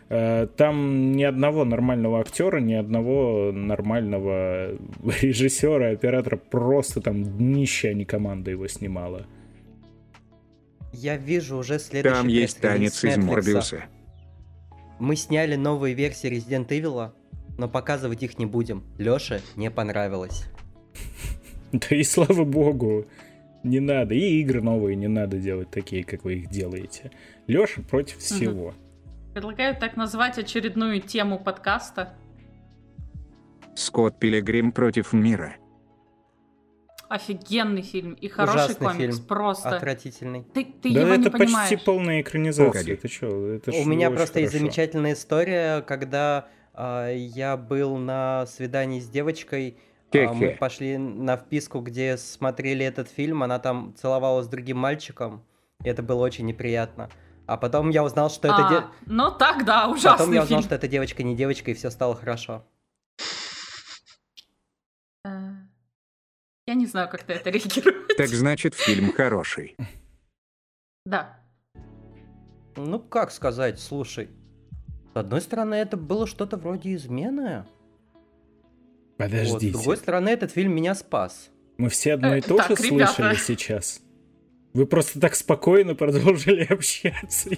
А, 0.10 0.46
Там 0.46 1.14
ни 1.14 1.24
одного 1.24 1.66
нормального 1.66 2.20
актера, 2.20 2.60
ни 2.60 2.76
одного 2.76 3.52
нормального 3.52 4.78
режиссера, 5.22 5.90
оператора. 5.90 6.38
Просто 6.38 7.02
там 7.02 7.24
днище, 7.24 7.90
а 7.90 7.94
не 7.94 8.06
команда 8.06 8.52
его 8.52 8.68
снимала. 8.68 9.26
Я 10.92 11.18
вижу 11.18 11.58
уже 11.58 11.80
следующий 11.80 12.16
Там 12.16 12.28
есть 12.28 12.62
танец 12.62 13.04
из. 13.04 13.18
Морбиуса. 13.18 13.86
Мы 15.00 15.16
сняли 15.16 15.56
новые 15.56 15.96
версии 15.96 16.30
Resident 16.30 16.68
Evil, 16.68 17.14
но 17.58 17.68
показывать 17.68 18.22
их 18.22 18.38
не 18.38 18.46
будем. 18.46 18.84
Лёше 19.00 19.42
не 19.56 19.72
понравилось. 19.72 20.46
Да 21.72 21.96
и 21.96 22.04
слава 22.04 22.44
богу, 22.44 23.06
не 23.64 23.80
надо. 23.80 24.14
И 24.14 24.42
игры 24.42 24.62
новые 24.62 24.96
не 24.96 25.08
надо 25.08 25.38
делать 25.38 25.72
такие, 25.72 26.04
как 26.04 26.24
вы 26.24 26.36
их 26.36 26.50
делаете. 26.50 27.12
Леша 27.48 27.82
против 27.82 28.18
всего. 28.18 28.74
Предлагаю 29.34 29.76
так 29.76 29.96
назвать 29.98 30.38
очередную 30.38 31.02
тему 31.02 31.40
подкаста. 31.40 32.14
Скотт 33.76 34.20
Пилигрим 34.20 34.72
против 34.72 35.14
мира. 35.14 35.56
Офигенный 37.10 37.82
фильм 37.82 38.14
и 38.14 38.28
хороший 38.28 38.56
Ужасный 38.56 38.88
комикс. 38.88 39.16
фильм. 39.16 39.28
Просто. 39.28 39.70
Отвратительный. 39.70 40.44
Ты, 40.54 40.66
ты 40.66 40.94
да 40.94 41.02
его 41.02 41.10
это 41.10 41.24
не 41.24 41.30
почти 41.30 41.46
понимаешь. 41.46 41.84
полная 41.84 42.22
экранизация. 42.22 42.68
Погоди. 42.72 42.96
Ты 42.96 43.08
чё, 43.08 43.48
это 43.48 43.72
У 43.72 43.86
меня 43.86 44.10
просто 44.10 44.40
есть 44.40 44.52
хорошо. 44.52 44.66
замечательная 44.66 45.14
история, 45.14 45.82
когда 45.82 46.48
а, 46.74 47.12
я 47.12 47.58
был 47.58 47.98
на 47.98 48.46
свидании 48.48 49.00
с 49.00 49.08
девочкой. 49.10 49.78
А, 50.16 50.28
Хе-хе. 50.28 50.34
мы 50.34 50.58
пошли 50.58 50.98
на 50.98 51.38
вписку, 51.38 51.80
где 51.82 52.18
смотрели 52.18 52.86
этот 52.86 53.10
фильм. 53.10 53.44
Она 53.44 53.60
там 53.60 53.94
целовалась 53.96 54.46
с 54.46 54.50
другим 54.50 54.78
мальчиком. 54.78 55.44
И 55.84 55.90
это 55.90 56.02
было 56.04 56.24
очень 56.24 56.46
неприятно. 56.46 57.10
А 57.46 57.58
потом 57.58 57.90
я 57.90 58.04
узнал, 58.04 58.30
что 58.30 58.48
это 58.48 58.68
А, 58.68 58.70
де- 58.70 58.88
Ну 59.06 59.30
так, 59.32 59.66
да, 59.66 59.90
ужасный 59.90 60.12
Потом 60.18 60.34
я 60.34 60.44
узнал, 60.44 60.60
фильм. 60.60 60.68
что 60.68 60.76
эта 60.76 60.88
девочка 60.88 61.24
не 61.24 61.36
девочка, 61.36 61.72
и 61.72 61.74
все 61.74 61.90
стало 61.90 62.16
хорошо. 62.16 62.64
Э, 65.26 65.52
Я 66.68 66.74
не 66.76 66.86
знаю, 66.86 67.10
как 67.10 67.24
ты 67.24 67.34
это 67.34 67.50
реагируешь. 67.50 68.16
Так 68.18 68.28
значит, 68.30 68.74
фильм 68.76 69.12
хороший. 69.12 69.76
Да. 71.06 71.38
Ну, 72.76 73.00
как 73.00 73.32
сказать, 73.32 73.80
слушай. 73.80 74.30
С 75.14 75.18
одной 75.18 75.42
стороны, 75.42 75.76
это 75.76 75.98
было 75.98 76.26
что-то 76.26 76.58
вроде 76.58 76.96
измены. 76.96 77.66
Вот, 79.24 79.32
Подождите. 79.32 79.70
С 79.70 79.80
другой 79.80 79.98
стороны, 79.98 80.30
этот 80.30 80.52
фильм 80.52 80.76
меня 80.76 80.96
спас. 80.96 81.50
Мы 81.78 81.90
все 81.90 82.14
одно 82.14 82.36
и 82.36 82.40
Э, 82.40 82.42
то 82.42 82.58
же 82.62 82.76
ребята. 82.84 83.12
слышали 83.14 83.36
сейчас. 83.36 84.00
Вы 84.74 84.86
просто 84.86 85.20
так 85.20 85.36
спокойно 85.36 85.96
продолжили 85.96 86.64
общаться. 86.70 87.50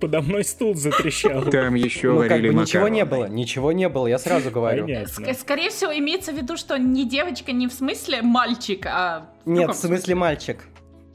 Подо 0.00 0.20
мной 0.22 0.44
стул 0.44 0.74
затрещал. 0.74 1.44
Там 1.50 1.74
еще 1.74 2.12
ну, 2.12 2.20
как 2.20 2.30
варили 2.30 2.50
бы 2.50 2.60
ничего 2.62 2.88
не 2.88 3.04
было, 3.04 3.26
ничего 3.28 3.72
не 3.72 3.88
было, 3.88 4.06
я 4.06 4.18
сразу 4.18 4.50
говорю. 4.50 4.86
Ск- 4.86 5.34
скорее 5.34 5.70
всего, 5.70 5.96
имеется 5.96 6.32
в 6.32 6.36
виду, 6.36 6.56
что 6.56 6.76
не 6.78 7.08
девочка 7.08 7.52
не 7.52 7.66
в 7.66 7.72
смысле 7.72 8.22
мальчик, 8.22 8.86
а... 8.86 9.30
в 9.44 9.48
Нет, 9.48 9.70
в 9.70 9.74
смысле 9.74 10.14
мальчик. 10.14 10.64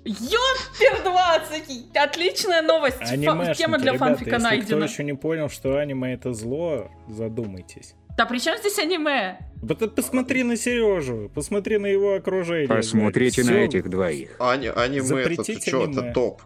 Ёпер 0.06 1.04
20! 1.04 1.96
Отличная 1.96 2.62
новость! 2.62 2.98
Фа- 2.98 3.06
Тема 3.54 3.78
для 3.78 3.94
ребята, 3.94 3.98
фанфика 3.98 4.30
если 4.32 4.44
найдена. 4.44 4.66
кто 4.66 4.86
еще 4.94 5.04
не 5.04 5.14
понял, 5.14 5.50
что 5.50 5.78
аниме 5.78 6.14
это 6.14 6.34
зло, 6.34 6.90
задумайтесь. 7.10 7.96
Да 8.18 8.26
при 8.26 8.40
чем 8.40 8.58
здесь 8.58 8.78
аниме? 8.80 9.40
Ты 9.68 9.88
посмотри 9.88 10.44
на 10.44 10.56
Сережу, 10.58 11.30
посмотри 11.34 11.78
на 11.78 11.86
его 11.88 12.14
окружение. 12.16 12.68
Посмотрите 12.68 13.42
Всё. 13.44 13.52
на 13.52 13.58
этих 13.58 13.90
двоих. 13.90 14.36
Ани- 14.40 14.68
аниме 14.68 14.98
это 15.00 15.06
Запретить 15.06 15.68
что, 15.68 15.84
аниме. 15.84 16.02
это 16.02 16.14
топ. 16.14 16.42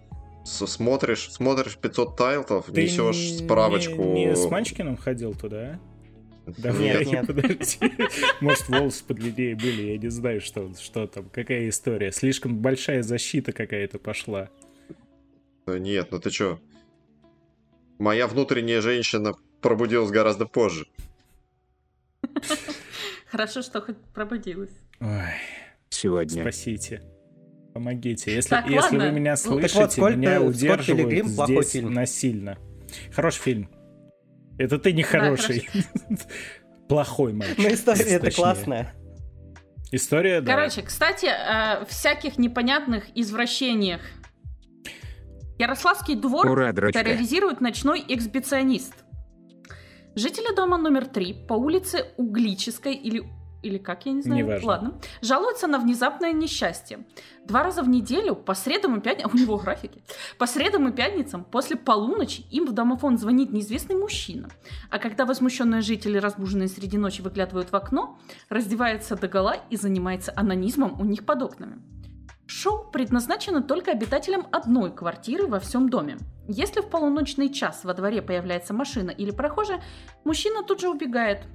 С- 0.46 0.68
Смотришь, 0.68 1.32
смотришь 1.32 1.78
500 1.78 2.18
тайлтов, 2.18 2.66
Ты 2.66 2.84
несешь 2.84 3.16
не- 3.16 3.38
справочку. 3.46 4.04
Не, 4.04 4.26
не 4.26 4.36
с 4.36 4.46
Манчкиным 4.50 4.98
ходил 4.98 5.34
туда, 5.36 5.58
а? 5.58 5.80
Давай, 6.46 6.82
Нет, 6.82 7.06
нет. 7.08 7.28
подожди. 7.28 7.78
Может, 8.42 8.68
волосы 8.68 9.04
подлиннее 9.06 9.56
были, 9.56 9.92
я 9.94 9.98
не 9.98 10.10
знаю, 10.10 10.42
что, 10.42 10.74
что 10.76 11.08
там, 11.08 11.30
какая 11.30 11.70
история. 11.70 12.12
Слишком 12.12 12.58
большая 12.58 13.02
защита 13.02 13.52
какая-то 13.54 13.98
пошла. 14.00 14.50
Да 15.66 15.80
Нет, 15.80 16.10
ну 16.12 16.20
ты 16.20 16.30
чё? 16.30 16.60
Моя 17.98 18.28
внутренняя 18.28 18.82
женщина 18.82 19.34
пробудилась 19.62 20.12
гораздо 20.12 20.46
позже. 20.46 20.86
Хорошо, 23.32 23.62
что 23.62 23.82
хоть 23.82 23.98
пробудилась. 24.14 24.74
Ой, 25.00 25.08
Сегодня. 25.90 26.42
спасите. 26.42 27.02
Помогите. 27.74 28.34
Если, 28.36 28.50
Так, 28.50 28.66
если 28.68 28.98
ладно. 28.98 29.06
вы 29.06 29.12
меня 29.20 29.32
Ну, 29.32 29.38
слышите, 29.38 29.74
так 29.74 29.98
вот, 29.98 30.12
Скотт- 30.12 30.16
меня 30.18 30.42
удерживают 30.42 31.10
Пилигрим 31.10 31.28
здесь 31.28 31.72
фильм. 31.72 31.94
насильно. 31.94 32.58
Хороший 33.12 33.40
фильм. 33.42 33.70
Это 34.58 34.78
ты 34.80 34.94
не 34.94 35.04
хороший. 35.04 35.68
Плохой 36.88 37.34
мальчик. 37.34 37.58
Ну, 37.58 37.74
история 37.74 38.04
это 38.04 38.32
классная. 38.32 38.94
История, 39.92 40.42
да. 40.42 40.56
Короче, 40.56 40.82
кстати, 40.82 41.28
о 41.28 41.86
всяких 41.86 42.38
непонятных 42.38 43.06
извращениях. 43.16 44.02
Ярославский 45.60 46.16
двор 46.16 46.50
Ура, 46.50 46.72
дрочка. 46.74 47.04
терроризирует 47.04 47.62
ночной 47.62 48.04
эксбиционист. 48.08 48.94
Жители 50.16 50.56
дома 50.56 50.78
номер 50.78 51.06
три 51.06 51.34
по 51.48 51.54
улице 51.54 52.08
Углической 52.18 52.96
или 52.96 53.24
или 53.64 53.78
как, 53.78 54.06
я 54.06 54.12
не 54.12 54.22
знаю, 54.22 54.46
Неважно. 54.46 54.68
ладно, 54.68 54.94
жалуются 55.22 55.68
на 55.68 55.80
внезапное 55.80 56.34
несчастье. 56.34 57.06
Два 57.46 57.64
раза 57.64 57.82
в 57.82 57.90
неделю, 57.90 58.36
по 58.36 58.54
средам 58.54 58.98
и 58.98 59.02
пятницам, 59.02 59.32
у 59.34 59.38
него 59.38 59.58
графики, 59.58 60.04
по 60.38 60.46
средам 60.46 60.88
и 60.90 60.92
пятницам 60.92 61.44
после 61.44 61.76
полуночи 61.76 62.46
им 62.52 62.66
в 62.66 62.74
домофон 62.74 63.18
звонит 63.18 63.52
неизвестный 63.52 63.96
мужчина. 63.96 64.50
А 64.90 65.00
когда 65.00 65.26
возмущенные 65.26 65.82
жители, 65.82 66.18
разбуженные 66.18 66.68
среди 66.68 66.98
ночи, 66.98 67.22
выглядывают 67.22 67.72
в 67.72 67.76
окно, 67.76 68.20
раздевается 68.50 69.16
догола 69.16 69.56
и 69.70 69.78
занимается 69.78 70.34
анонизмом 70.36 71.00
у 71.00 71.06
них 71.06 71.26
под 71.26 71.42
окнами. 71.42 71.82
Шоу 72.46 72.92
предназначено 72.92 73.64
только 73.64 73.92
обитателям 73.92 74.48
одной 74.52 74.94
квартиры 74.94 75.48
во 75.48 75.60
всем 75.60 75.90
доме. 75.90 76.18
Если 76.48 76.82
в 76.82 76.90
полуночный 76.90 77.50
час 77.50 77.84
во 77.84 77.94
дворе 77.94 78.22
появляется 78.22 78.74
машина 78.74 79.12
или 79.12 79.32
прохожий, 79.32 79.78
мужчина 80.26 80.62
тут 80.64 80.82
же 80.82 80.90
убегает. 80.90 81.46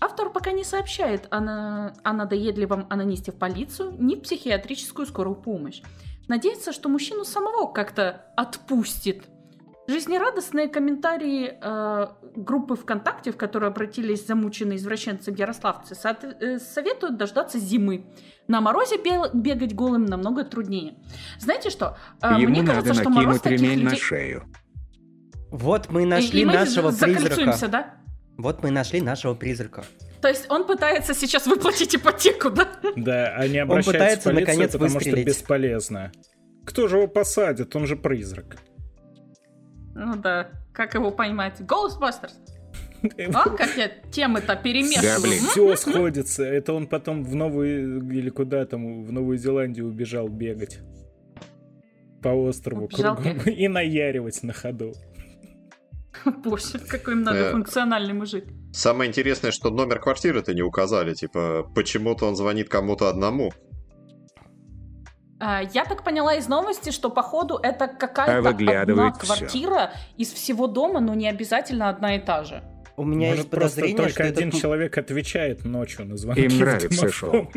Автор 0.00 0.30
пока 0.30 0.52
не 0.52 0.64
сообщает 0.64 1.26
о, 1.30 1.40
на- 1.40 1.94
о 2.02 2.12
надоедливом 2.12 2.86
анонисте 2.88 3.32
в 3.32 3.36
полицию, 3.36 3.94
ни 3.98 4.14
в 4.14 4.22
психиатрическую 4.22 5.06
скорую 5.06 5.36
помощь. 5.36 5.82
Надеется, 6.28 6.72
что 6.72 6.88
мужчину 6.88 7.24
самого 7.24 7.66
как-то 7.70 8.24
отпустит. 8.36 9.24
Жизнерадостные 9.88 10.68
комментарии 10.68 11.58
э, 11.60 12.06
группы 12.36 12.76
ВКонтакте, 12.76 13.32
в 13.32 13.36
которую 13.36 13.68
обратились 13.70 14.24
замученные 14.26 14.76
извращенцы-ярославцы, 14.78 15.94
соот- 15.94 16.36
э, 16.40 16.58
советуют 16.60 17.16
дождаться 17.16 17.58
зимы. 17.58 18.06
На 18.46 18.60
морозе 18.60 18.96
бе- 18.98 19.30
бегать 19.34 19.74
голым 19.74 20.06
намного 20.06 20.44
труднее. 20.44 20.94
Знаете 21.40 21.70
что? 21.70 21.96
Э, 22.22 22.34
Ему 22.38 22.50
Мне 22.50 22.62
надо 22.62 22.82
кажется, 22.82 22.94
что 23.02 23.10
мороз 23.10 23.40
таких 23.40 23.60
на 23.60 23.74
людей... 23.74 23.98
шею. 23.98 24.44
Вот 25.50 25.90
мы 25.90 26.06
нашли 26.06 26.42
и 26.42 26.44
мы 26.44 26.52
нашего 26.52 26.92
закольцуемся, 26.92 27.34
призрака. 27.36 27.68
да? 27.68 27.94
Вот 28.42 28.62
мы 28.62 28.70
нашли 28.70 29.00
нашего 29.00 29.34
призрака. 29.34 29.84
То 30.20 30.28
есть 30.28 30.46
он 30.50 30.66
пытается 30.66 31.14
сейчас 31.14 31.46
выплатить 31.46 31.94
ипотеку, 31.94 32.50
да? 32.50 32.68
Да, 32.96 33.34
они 33.36 33.58
обращаются 33.58 33.92
пытается, 33.92 34.30
в 34.30 34.32
полицию, 34.32 34.52
наконец, 34.52 34.72
потому 34.72 34.94
выстрелить. 34.94 35.18
что 35.18 35.26
бесполезно. 35.26 36.12
Кто 36.66 36.88
же 36.88 36.96
его 36.96 37.08
посадит? 37.08 37.74
Он 37.74 37.86
же 37.86 37.96
призрак. 37.96 38.58
Ну 39.94 40.16
да, 40.16 40.50
как 40.72 40.94
его 40.94 41.10
поймать? 41.10 41.60
Ghostbusters. 41.60 42.32
А, 43.32 43.48
как 43.48 43.76
я 43.78 43.88
темы-то 44.10 44.56
перемешиваю. 44.56 45.16
Да, 45.16 45.20
блин. 45.22 45.42
Все 45.44 45.74
сходится. 45.76 46.44
Это 46.44 46.74
он 46.74 46.86
потом 46.86 47.24
в 47.24 47.34
новую 47.34 48.06
или 48.12 48.28
куда 48.28 48.66
там 48.66 49.04
в 49.04 49.10
Новую 49.10 49.38
Зеландию 49.38 49.86
убежал 49.86 50.28
бегать 50.28 50.80
по 52.22 52.28
острову 52.28 52.84
Убежал 52.84 53.16
кругом 53.16 53.38
и 53.46 53.68
наяривать 53.68 54.42
на 54.42 54.52
ходу. 54.52 54.92
Боже, 56.44 56.78
какой 56.78 57.14
многофункциональный 57.14 58.12
мужик. 58.14 58.44
Самое 58.72 59.08
интересное, 59.08 59.50
что 59.52 59.70
номер 59.70 59.98
квартиры-то 60.00 60.54
не 60.54 60.62
указали. 60.62 61.14
Типа, 61.14 61.66
почему-то 61.74 62.26
он 62.26 62.36
звонит 62.36 62.68
кому-то 62.68 63.08
одному. 63.08 63.52
А, 65.38 65.62
Я 65.72 65.84
так 65.86 66.04
поняла 66.04 66.34
из 66.34 66.48
новости, 66.48 66.90
что 66.90 67.08
походу 67.10 67.58
это 67.62 67.86
А 67.86 67.88
какая-то 67.88 68.38
одна 68.38 68.50
выглядывает 68.50 69.16
всё. 69.16 69.26
квартира 69.26 69.92
из 70.18 70.32
всего 70.32 70.66
дома, 70.66 71.00
но 71.00 71.14
не 71.14 71.28
обязательно 71.28 71.88
одна 71.88 72.16
и 72.16 72.20
та 72.20 72.44
же. 72.44 72.62
У 72.96 73.04
меня 73.04 73.28
Может, 73.28 73.36
есть 73.38 73.50
просто 73.50 73.68
подозрение, 73.80 73.96
только 73.96 74.12
что 74.12 74.22
этот 74.24 74.36
один 74.38 74.48
м- 74.50 74.60
человек 74.60 74.98
отвечает 74.98 75.64
ночью 75.64 76.04
на 76.04 76.16
звонки 76.18 76.42
Им 76.42 76.58
нравится 76.58 76.88
домофон. 77.22 77.48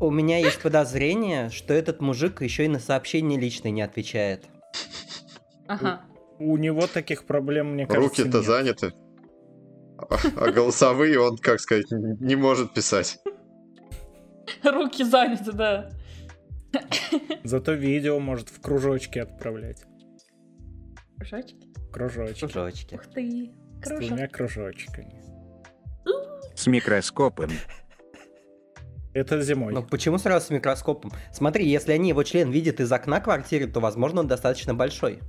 У 0.00 0.10
меня 0.10 0.38
есть 0.38 0.60
подозрение, 0.60 1.50
что 1.50 1.74
этот 1.74 2.00
мужик 2.00 2.40
еще 2.42 2.64
и 2.66 2.68
на 2.68 2.78
сообщения 2.78 3.38
личные 3.38 3.72
не 3.72 3.82
отвечает. 3.82 4.44
Ага. 5.66 6.02
У 6.44 6.56
него 6.56 6.86
таких 6.86 7.24
проблем, 7.24 7.74
мне 7.74 7.86
кажется, 7.86 8.22
Руки-то 8.22 8.38
нет. 8.38 8.46
заняты. 8.46 8.92
А, 9.98 10.16
а 10.36 10.50
голосовые 10.50 11.20
он, 11.20 11.36
как 11.36 11.60
сказать, 11.60 11.86
не 11.90 12.34
может 12.36 12.74
писать. 12.74 13.18
Руки 14.64 15.04
заняты, 15.04 15.52
да. 15.52 15.90
Зато 17.44 17.72
видео 17.72 18.18
может 18.18 18.48
в 18.48 18.60
кружочки 18.60 19.18
отправлять. 19.18 19.84
Кружочки. 21.18 21.68
Кружочки. 21.92 22.40
Кружочки. 22.40 22.94
Ух 22.94 23.06
ты. 23.06 23.52
С 23.80 23.84
Кружок. 23.88 24.08
двумя 24.08 24.28
кружочками. 24.28 25.22
С 26.54 26.66
микроскопом. 26.66 27.50
Это 29.14 29.40
зимой. 29.42 29.72
Но 29.72 29.82
почему 29.82 30.18
сразу 30.18 30.46
с 30.46 30.50
микроскопом? 30.50 31.12
Смотри, 31.32 31.68
если 31.68 31.92
они 31.92 32.08
его 32.08 32.22
член 32.22 32.50
видят 32.50 32.80
из 32.80 32.90
окна 32.90 33.20
квартиры, 33.20 33.66
то, 33.66 33.80
возможно, 33.80 34.20
он 34.20 34.26
достаточно 34.28 34.74
большой. 34.74 35.20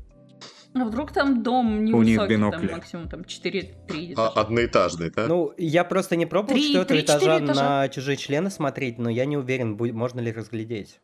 А 0.75 0.85
вдруг 0.85 1.11
там 1.11 1.43
дом 1.43 1.77
У 1.77 1.81
них 1.81 1.93
невысокий, 1.93 2.17
там 2.17 2.27
бинокли. 2.51 2.71
максимум 2.71 3.09
там 3.09 3.21
4-3 3.21 4.13
А, 4.17 4.29
одноэтажный, 4.29 5.11
да? 5.11 5.27
Ну, 5.27 5.53
я 5.57 5.83
просто 5.83 6.15
не 6.15 6.25
пробовал 6.25 6.55
Три- 6.55 6.63
четвертого 6.67 6.99
три-четыре 6.99 7.25
этажа 7.37 7.45
этажа. 7.45 7.63
на 7.63 7.89
чужие 7.89 8.17
члены 8.17 8.49
смотреть, 8.49 8.97
но 8.97 9.09
я 9.09 9.25
не 9.25 9.37
уверен, 9.37 9.77
можно 9.93 10.19
ли 10.19 10.31
разглядеть. 10.31 10.99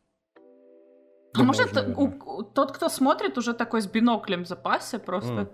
А 1.36 1.39
Да 1.39 1.43
может, 1.43 1.77
у- 1.97 2.43
тот, 2.43 2.71
кто 2.71 2.89
смотрит, 2.89 3.38
уже 3.38 3.53
такой 3.53 3.82
с 3.84 3.88
биноклем 3.88 4.43
в 4.43 4.47
запасе 4.47 4.97
просто. 4.97 5.32
М. 5.34 5.49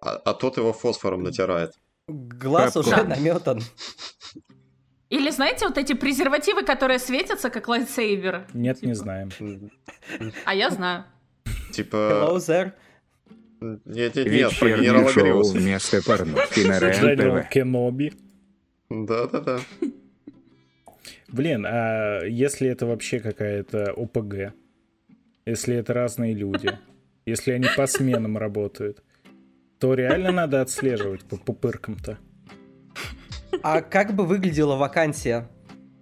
А, 0.00 0.10
а 0.24 0.34
тот 0.34 0.56
его 0.56 0.72
фосфором 0.72 1.24
натирает. 1.24 1.72
Глаз 2.06 2.74
Капком. 2.74 2.92
уже 2.92 3.02
наметан. 3.04 3.60
Или 5.10 5.30
знаете, 5.30 5.66
вот 5.66 5.78
эти 5.78 5.94
презервативы, 5.94 6.62
которые 6.62 6.98
светятся, 6.98 7.50
как 7.50 7.66
лайтсейбер? 7.66 8.46
Нет, 8.54 8.76
не 8.82 8.92
Типа. 8.92 8.94
знаем. 8.94 9.30
А 10.44 10.54
я 10.54 10.70
знаю. 10.70 11.04
Типа... 11.72 11.96
Hello 11.96 12.36
there. 12.36 12.72
Нет, 13.60 14.14
нет, 14.14 14.26
нет, 14.26 14.58
про 14.58 14.70
генерала 14.70 15.12
Гриуса. 15.12 15.58
вместо 15.58 16.02
порнухи 16.02 16.60
на 16.66 16.78
РЕН-ТВ. 16.78 17.48
Кеноби. 17.50 18.12
Да-да-да. 18.90 19.60
Блин, 21.28 21.66
а 21.66 22.22
если 22.24 22.68
это 22.68 22.86
вообще 22.86 23.20
какая-то 23.20 23.92
ОПГ? 23.92 24.54
Если 25.44 25.76
это 25.76 25.92
разные 25.92 26.34
люди? 26.34 26.70
Если 27.26 27.52
они 27.52 27.66
по 27.76 27.86
сменам 27.86 28.38
работают? 28.38 29.02
То 29.78 29.94
реально 29.94 30.32
надо 30.32 30.60
отслеживать 30.62 31.24
по 31.24 31.36
пупыркам-то. 31.36 32.18
А 33.62 33.80
как 33.80 34.14
бы 34.14 34.24
выглядела 34.24 34.76
вакансия? 34.76 35.48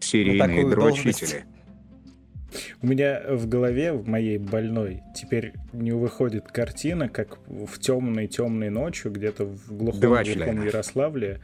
Серийные 0.00 0.68
дрочители. 0.68 1.44
У 2.82 2.86
меня 2.86 3.22
в 3.28 3.48
голове, 3.48 3.92
в 3.92 4.06
моей 4.08 4.38
больной, 4.38 5.02
теперь 5.14 5.52
не 5.72 5.92
выходит 5.92 6.50
картина, 6.50 7.08
как 7.08 7.38
в 7.46 7.78
темной 7.78 8.26
темной 8.26 8.70
ночью, 8.70 9.10
где-то 9.10 9.44
в 9.44 9.76
глухом, 9.76 10.00
глухом. 10.00 10.64
Ярославле, 10.64 11.40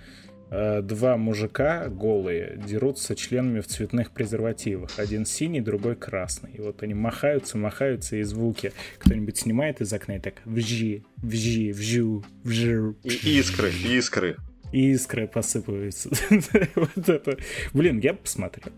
э, 0.50 0.82
два 0.82 1.16
мужика 1.16 1.88
голые 1.88 2.60
дерутся 2.66 3.16
членами 3.16 3.60
в 3.60 3.66
цветных 3.66 4.10
презервативах. 4.10 4.90
Один 4.98 5.24
синий, 5.24 5.60
другой 5.60 5.96
красный. 5.96 6.50
И 6.52 6.60
вот 6.60 6.82
они 6.82 6.94
махаются, 6.94 7.56
махаются, 7.58 8.16
и 8.16 8.22
звуки 8.22 8.72
кто-нибудь 8.98 9.38
снимает 9.38 9.80
из 9.80 9.92
окна 9.92 10.16
и 10.16 10.20
так 10.20 10.34
вжи, 10.44 11.02
вжи, 11.16 11.72
вжу, 11.72 12.24
вжу. 12.44 12.96
И 13.02 13.38
искры, 13.38 13.70
искры. 13.70 14.36
И 14.72 14.92
искры 14.92 15.26
посыпаются. 15.26 16.10
Вот 16.74 17.08
это. 17.08 17.36
Блин, 17.72 17.98
я 18.00 18.14
бы 18.14 18.20
посмотрел. 18.20 18.72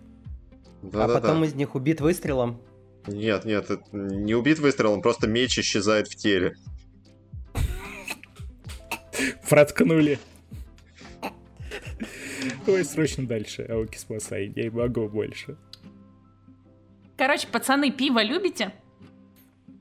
А 0.85 0.91
Да-да-да. 0.91 1.21
потом 1.21 1.45
из 1.45 1.55
них 1.55 1.75
убит 1.75 2.01
выстрелом. 2.01 2.61
Нет, 3.07 3.45
нет, 3.45 3.71
это 3.71 3.85
не 3.93 4.35
убит 4.35 4.59
выстрелом, 4.59 5.03
просто 5.03 5.27
меч 5.27 5.59
исчезает 5.59 6.09
в 6.09 6.17
теле. 6.17 6.57
Проткнули. 9.49 10.19
Ой, 12.67 12.85
срочно 12.85 13.27
дальше. 13.27 13.63
Ауки 13.63 13.97
спасай, 13.97 14.53
я 14.55 14.65
не 14.65 14.71
могу 14.71 15.09
больше. 15.09 15.57
Короче, 17.17 17.47
пацаны, 17.47 17.91
пиво 17.91 18.23
любите? 18.23 18.73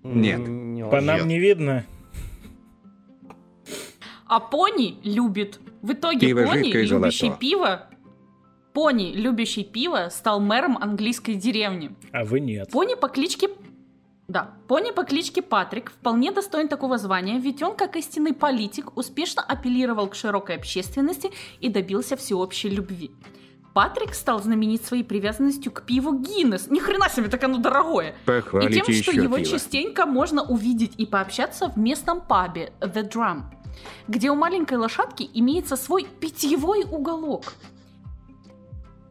Нет. 0.03 0.41
По 0.91 1.01
нам 1.01 1.27
не 1.27 1.39
видно. 1.39 1.85
А 4.27 4.39
пони 4.39 4.99
любит. 5.03 5.59
В 5.81 5.91
итоге 5.93 6.27
Пиво 6.27 6.45
пони, 6.45 6.71
любящий 6.71 7.31
пиво, 7.39 7.87
пони, 8.73 9.13
любящий 9.13 9.63
пиво, 9.63 10.09
стал 10.12 10.39
мэром 10.39 10.77
английской 10.77 11.36
деревни. 11.36 11.95
А 12.12 12.23
вы 12.23 12.39
нет. 12.39 12.69
Пони 12.71 12.95
по 12.95 13.07
кличке... 13.07 13.49
Да, 14.27 14.51
пони 14.67 14.91
по 14.91 15.03
кличке 15.03 15.41
Патрик 15.41 15.91
вполне 15.91 16.31
достоин 16.31 16.67
такого 16.67 16.97
звания, 16.97 17.39
ведь 17.39 17.62
он, 17.62 17.75
как 17.75 17.95
истинный 17.97 18.33
политик, 18.33 18.97
успешно 18.97 19.43
апеллировал 19.43 20.07
к 20.07 20.15
широкой 20.15 20.55
общественности 20.55 21.29
и 21.59 21.69
добился 21.69 22.15
всеобщей 22.15 22.69
любви. 22.69 23.12
Патрик 23.73 24.13
стал 24.13 24.41
знаменит 24.41 24.86
своей 24.86 25.03
привязанностью 25.03 25.71
к 25.71 25.81
пиву 25.83 26.19
Гиннес. 26.19 26.69
Ни 26.69 26.79
хрена 26.79 27.09
себе, 27.09 27.27
так 27.27 27.43
оно 27.43 27.57
дорогое. 27.57 28.09
И 28.12 28.25
Похвалите 28.25 28.81
тем, 28.81 28.95
что 28.95 29.12
его 29.12 29.38
пиво. 29.38 29.49
частенько 29.49 30.05
можно 30.05 30.43
увидеть 30.43 30.93
и 30.97 31.05
пообщаться 31.05 31.69
в 31.69 31.77
местном 31.77 32.21
пабе 32.21 32.71
The 32.79 33.09
Drum, 33.09 33.41
где 34.07 34.29
у 34.29 34.36
маленькой 34.36 34.77
лошадки 34.77 35.29
имеется 35.33 35.75
свой 35.75 36.05
питьевой 36.19 36.83
уголок. 36.83 37.53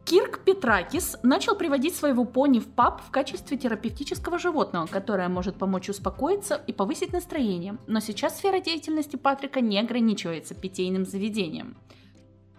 Кирк 0.05 0.39
Петракис 0.39 1.17
начал 1.23 1.55
приводить 1.55 1.95
своего 1.95 2.25
пони 2.25 2.59
в 2.59 2.67
паб 2.67 3.01
в 3.01 3.09
качестве 3.09 3.57
терапевтического 3.57 4.37
животного, 4.37 4.85
которое 4.85 5.29
может 5.29 5.55
помочь 5.55 5.89
успокоиться 5.89 6.61
и 6.67 6.73
повысить 6.73 7.13
настроение. 7.13 7.77
Но 7.87 8.01
сейчас 8.01 8.37
сфера 8.37 8.59
деятельности 8.59 9.15
Патрика 9.15 9.61
не 9.61 9.79
ограничивается 9.79 10.55
питейным 10.55 11.05
заведением. 11.05 11.77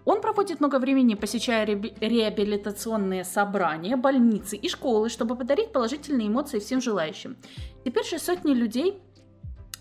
Он 0.05 0.21
проводит 0.21 0.59
много 0.59 0.79
времени, 0.79 1.15
посещая 1.15 1.65
реабилитационные 1.65 3.23
собрания, 3.23 3.95
больницы 3.95 4.55
и 4.55 4.67
школы, 4.67 5.09
чтобы 5.09 5.35
подарить 5.35 5.71
положительные 5.71 6.27
эмоции 6.27 6.59
всем 6.59 6.81
желающим. 6.81 7.37
Теперь 7.83 8.05
же 8.05 8.19
сотни 8.19 8.53
людей 8.53 9.01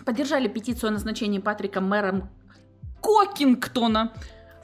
поддержали 0.04 0.48
петицию 0.48 0.88
о 0.88 0.92
назначении 0.92 1.38
Патрика 1.38 1.80
мэром 1.80 2.28
Кокингтона, 3.00 4.12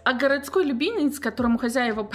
а 0.04 0.12
городской 0.14 0.64
любимец, 0.64 1.18
которому 1.18 1.58
хозяева 1.58 2.10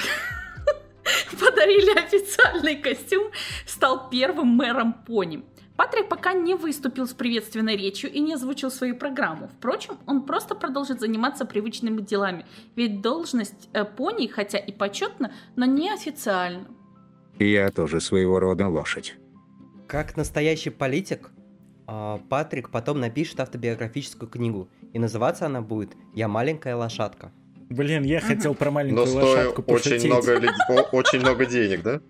подарили 1.39 1.97
официальный 1.97 2.75
костюм, 2.75 3.31
стал 3.65 4.09
первым 4.09 4.47
мэром 4.47 4.93
пони. 4.93 5.43
Патрик 5.75 6.07
пока 6.07 6.33
не 6.33 6.55
выступил 6.55 7.05
с 7.05 7.13
приветственной 7.13 7.75
речью 7.75 8.09
и 8.09 8.19
не 8.19 8.33
озвучил 8.33 8.71
свою 8.71 8.95
программу. 8.95 9.49
Впрочем, 9.57 9.97
он 10.05 10.25
просто 10.25 10.55
продолжит 10.55 11.01
заниматься 11.01 11.45
привычными 11.45 12.01
делами, 12.01 12.45
ведь 12.75 13.01
должность 13.01 13.69
э, 13.73 13.83
пони, 13.83 14.27
хотя 14.27 14.57
и 14.57 14.71
почетна, 14.71 15.33
но 15.57 15.65
не 15.65 15.91
официально. 15.91 16.67
Я 17.39 17.69
тоже 17.71 17.99
своего 17.99 18.39
рода 18.39 18.69
лошадь. 18.69 19.15
Как 19.87 20.15
настоящий 20.15 20.69
политик, 20.69 21.31
а, 21.87 22.19
Патрик 22.29 22.69
потом 22.69 22.99
напишет 22.99 23.39
автобиографическую 23.39 24.29
книгу. 24.29 24.69
И 24.93 24.99
называться 24.99 25.45
она 25.45 25.61
будет 25.61 25.95
«Я 26.13 26.27
маленькая 26.27 26.75
лошадка». 26.75 27.31
Блин, 27.69 28.03
я 28.03 28.21
хотел 28.21 28.53
про 28.55 28.65
Но 28.65 28.71
маленькую 28.71 29.07
стоит 29.07 29.23
лошадку 29.23 29.61
очень 29.63 29.73
пошутить. 29.91 30.05
много, 30.05 30.37
ли- 30.37 30.49
о- 30.69 30.95
очень 30.95 31.19
много 31.19 31.45
денег, 31.45 31.81
да? 31.83 32.01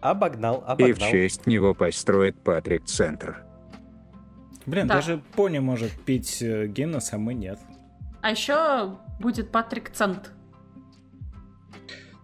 Обогнал, 0.00 0.56
И 0.56 0.60
в 0.60 0.70
обогнал. 0.70 1.10
честь 1.10 1.46
него 1.46 1.74
построит 1.74 2.36
Патрик 2.42 2.84
Центр. 2.86 3.44
Блин, 4.66 4.86
Да. 4.88 4.94
даже 4.96 5.22
пони 5.36 5.58
может 5.60 5.92
пить 5.92 6.42
э, 6.42 6.66
Гиннес, 6.66 7.12
а 7.12 7.18
мы 7.18 7.34
нет. 7.34 7.58
А 8.20 8.30
еще 8.30 8.96
будет 9.20 9.50
Патрик 9.52 9.90
Цент. 9.90 10.32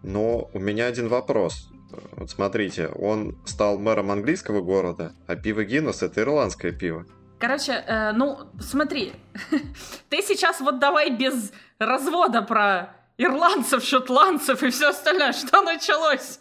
Но 0.03 0.51
у 0.53 0.59
меня 0.59 0.87
один 0.87 1.09
вопрос. 1.09 1.71
Вот 2.13 2.31
смотрите, 2.31 2.89
он 2.89 3.39
стал 3.47 3.79
мэром 3.79 4.11
английского 4.11 4.61
города, 4.61 5.13
а 5.27 5.37
пиво 5.37 5.65
Гиннес 5.65 6.03
это 6.03 6.21
ирландское 6.21 6.73
пиво. 6.73 7.07
Короче, 7.39 7.73
э, 7.73 8.13
ну, 8.13 8.49
смотри, 8.61 9.13
ты 10.09 10.23
сейчас 10.23 10.61
вот 10.61 10.79
давай 10.81 11.11
без 11.11 11.53
развода 11.79 12.43
про 12.43 12.97
ирландцев, 13.17 13.83
шотландцев 13.85 14.63
и 14.63 14.71
все 14.71 14.89
остальное. 14.91 15.33
Что 15.33 15.63
началось? 15.63 16.41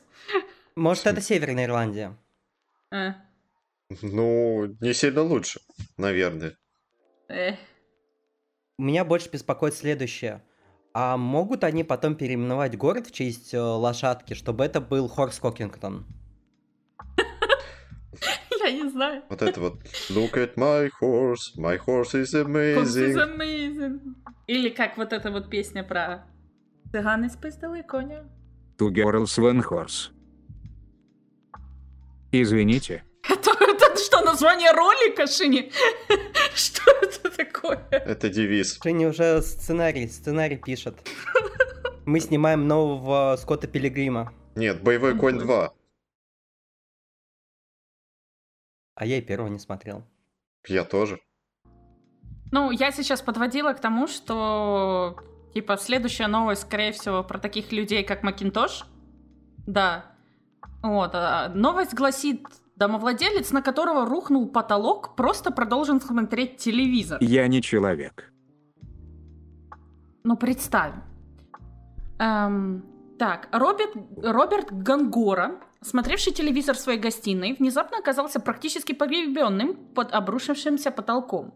Может, 0.76 1.08
это 1.08 1.22
Северная 1.22 1.66
Ирландия. 1.66 2.18
Э, 2.92 3.14
Ну, 4.02 4.66
не 4.82 4.94
сильно 4.94 5.22
лучше, 5.22 5.60
наверное. 5.98 6.58
э. 7.30 7.56
Меня 8.80 9.06
больше 9.06 9.30
беспокоит 9.30 9.74
следующее. 9.76 10.44
А 10.94 11.16
могут 11.18 11.64
они 11.64 11.84
потом 11.84 12.16
переименовать 12.16 12.76
город 12.78 13.08
в 13.08 13.12
честь 13.12 13.54
э, 13.54 13.60
лошадки, 13.60 14.34
чтобы 14.34 14.66
это 14.66 14.82
был 14.82 15.08
Хорс 15.08 15.40
Кокингтон? 15.40 16.06
Я 18.64 18.72
не 18.72 18.90
знаю. 18.90 19.24
Вот 19.30 19.42
это 19.42 19.60
вот 19.60 19.84
Look 20.10 20.34
at 20.34 20.56
my 20.56 20.90
horse, 21.02 21.56
my 21.58 21.78
horse 21.78 22.14
is 22.14 22.34
Horse 22.34 22.96
is 22.96 23.16
amazing. 23.16 23.16
amazing. 23.16 24.00
Или 24.48 24.70
как 24.70 24.98
вот 24.98 25.14
эта 25.14 25.32
вот 25.32 25.50
песня 25.50 25.84
про 25.84 26.26
цыган 26.92 27.30
спиздили 27.30 27.82
коня. 27.82 28.24
Two 28.78 28.90
girls, 28.92 29.38
one 29.38 29.62
horse. 29.64 30.12
Извините, 32.32 33.04
Это, 33.30 33.52
это 33.60 33.98
что, 33.98 34.22
название 34.22 34.72
ролика, 34.72 35.28
Шини? 35.28 35.72
Что 36.56 36.92
это 37.02 37.30
такое? 37.36 37.86
Это 37.92 38.30
девиз. 38.30 38.80
Женя 38.84 39.10
уже 39.10 39.42
сценарий, 39.42 40.08
сценарий 40.08 40.58
пишет. 40.58 40.96
Мы 42.06 42.20
снимаем 42.20 42.68
нового 42.68 43.36
Скотта 43.38 43.68
Пилигрима. 43.68 44.32
Нет, 44.56 44.82
боевой 44.82 45.18
конь 45.18 45.40
2. 45.40 45.74
А 48.98 49.06
я 49.06 49.20
и 49.20 49.22
первого 49.22 49.48
не 49.48 49.60
смотрел. 49.60 50.04
Я 50.68 50.84
тоже. 50.84 51.20
Ну, 52.52 52.72
я 52.72 52.92
сейчас 52.92 53.22
подводила 53.22 53.74
к 53.74 53.80
тому, 53.80 54.08
что, 54.08 55.18
типа, 55.54 55.78
следующая 55.78 56.28
новость, 56.28 56.64
скорее 56.64 56.92
всего, 56.94 57.24
про 57.24 57.38
таких 57.38 57.72
людей, 57.72 58.04
как 58.04 58.24
Макинтош. 58.24 58.86
Да. 59.68 60.06
Вот. 60.82 61.12
а 61.14 61.50
новость 61.50 61.94
гласит 61.94 62.44
Домовладелец, 62.76 63.52
на 63.52 63.62
которого 63.62 64.06
рухнул 64.06 64.48
потолок, 64.48 65.16
просто 65.16 65.52
продолжил 65.52 66.02
смотреть 66.02 66.58
телевизор. 66.58 67.20
Я 67.22 67.48
не 67.48 67.62
человек. 67.62 68.34
Ну, 70.24 70.36
представь. 70.38 70.94
Эм, 72.18 72.84
так, 73.20 73.48
Роберт, 73.52 73.96
Роберт 74.24 74.72
Гангора, 74.72 75.60
смотревший 75.82 76.34
телевизор 76.34 76.76
в 76.76 76.80
своей 76.80 77.00
гостиной, 77.00 77.56
внезапно 77.60 77.98
оказался 77.98 78.40
практически 78.40 78.94
погребенным 78.94 79.76
под 79.76 80.14
обрушившимся 80.14 80.92
потолком. 80.92 81.54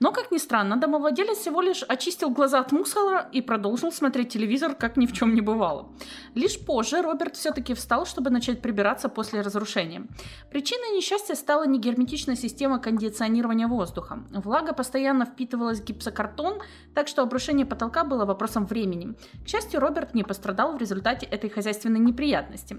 Но, 0.00 0.12
как 0.12 0.30
ни 0.30 0.38
странно, 0.38 0.76
домовладелец 0.76 1.38
всего 1.38 1.60
лишь 1.60 1.82
очистил 1.82 2.30
глаза 2.30 2.60
от 2.60 2.72
мусора 2.72 3.28
и 3.32 3.40
продолжил 3.40 3.92
смотреть 3.92 4.30
телевизор, 4.30 4.74
как 4.74 4.96
ни 4.96 5.06
в 5.06 5.12
чем 5.12 5.34
не 5.34 5.40
бывало. 5.40 5.88
Лишь 6.34 6.58
позже 6.58 7.02
Роберт 7.02 7.36
все-таки 7.36 7.74
встал, 7.74 8.04
чтобы 8.06 8.30
начать 8.30 8.60
прибираться 8.60 9.08
после 9.08 9.40
разрушения. 9.40 10.06
Причиной 10.50 10.96
несчастья 10.96 11.34
стала 11.34 11.66
негерметичная 11.66 12.36
система 12.36 12.78
кондиционирования 12.78 13.68
воздуха. 13.68 14.24
Влага 14.30 14.72
постоянно 14.74 15.24
впитывалась 15.24 15.80
в 15.80 15.84
гипсокартон, 15.84 16.60
так 16.94 17.08
что 17.08 17.22
обрушение 17.22 17.66
потолка 17.66 18.04
было 18.04 18.24
вопросом 18.24 18.66
времени. 18.66 19.14
К 19.44 19.48
счастью, 19.48 19.80
Роберт 19.80 20.14
не 20.14 20.24
пострадал 20.24 20.76
в 20.76 20.80
результате 20.80 21.26
этой 21.26 21.48
хозяйственной 21.48 22.00
неприятности. 22.00 22.78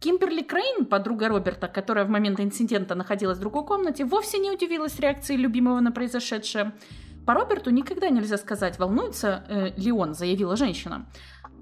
Кимберли 0.00 0.42
Крейн, 0.42 0.86
подруга 0.86 1.28
Роберта, 1.28 1.68
которая 1.68 2.04
в 2.04 2.08
момент 2.08 2.40
инцидента 2.40 2.94
находилась 2.94 3.38
в 3.38 3.40
другой 3.40 3.64
комнате, 3.64 4.04
вовсе 4.04 4.38
не 4.38 4.50
удивилась 4.50 4.98
реакции 5.00 5.36
любимого 5.36 5.80
на 5.80 5.92
произошедшее. 5.92 6.51
По 7.26 7.34
Роберту 7.34 7.70
никогда 7.70 8.08
нельзя 8.08 8.36
сказать, 8.36 8.78
волнуется 8.78 9.44
э, 9.48 9.70
ли 9.76 9.92
он, 9.92 10.14
заявила 10.14 10.56
женщина. 10.56 11.06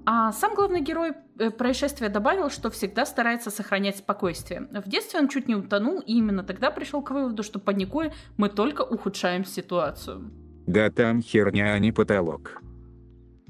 А 0.05 0.31
сам 0.31 0.55
главный 0.55 0.81
герой 0.81 1.13
э, 1.37 1.51
происшествия 1.51 2.09
добавил, 2.09 2.49
что 2.49 2.71
всегда 2.71 3.05
старается 3.05 3.51
сохранять 3.51 3.97
спокойствие. 3.97 4.67
В 4.71 4.89
детстве 4.89 5.19
он 5.19 5.27
чуть 5.27 5.47
не 5.47 5.55
утонул, 5.55 5.99
и 5.99 6.13
именно 6.13 6.43
тогда 6.43 6.71
пришел 6.71 7.03
к 7.03 7.11
выводу, 7.11 7.43
что 7.43 7.59
паникуя 7.59 8.11
мы 8.37 8.49
только 8.49 8.81
ухудшаем 8.81 9.45
ситуацию. 9.45 10.31
Да 10.65 10.89
там 10.89 11.21
херня, 11.21 11.73
а 11.73 11.79
не 11.79 11.91
потолок. 11.91 12.61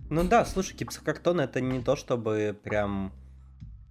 Ну 0.10 0.24
да, 0.26 0.44
слушай, 0.44 0.76
гипсокартон 0.76 1.40
это 1.40 1.62
не 1.62 1.82
то, 1.82 1.96
чтобы 1.96 2.58
прям 2.62 3.14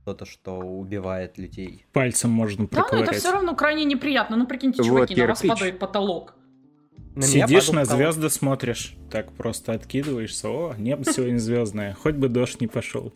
что-то, 0.03 0.27
что 0.27 0.59
убивает 0.59 1.39
людей. 1.39 1.87
Пальцем 1.93 2.31
можно 2.31 2.67
Да, 2.67 2.77
но 2.77 2.83
проковырять. 2.83 3.09
это 3.11 3.19
все 3.19 3.33
равно 3.33 3.55
крайне 3.55 3.85
неприятно. 3.85 4.37
Ну, 4.37 4.47
прикиньте, 4.47 4.83
Вот 4.83 4.89
чуваки, 4.89 5.15
на 5.21 5.29
вас 5.29 5.41
кирпич. 5.41 5.59
падает 5.59 5.79
потолок. 5.79 6.35
На 7.15 7.23
Сидишь 7.23 7.71
на 7.71 7.85
звезды, 7.85 8.31
смотришь. 8.31 8.95
Так 9.11 9.33
просто 9.33 9.73
откидываешься. 9.73 10.49
О, 10.49 10.75
небо 10.79 11.05
сегодня 11.05 11.39
звездное. 11.39 11.95
Хоть 11.95 12.15
бы 12.15 12.29
дождь 12.29 12.61
не 12.61 12.69
пошел. 12.69 13.13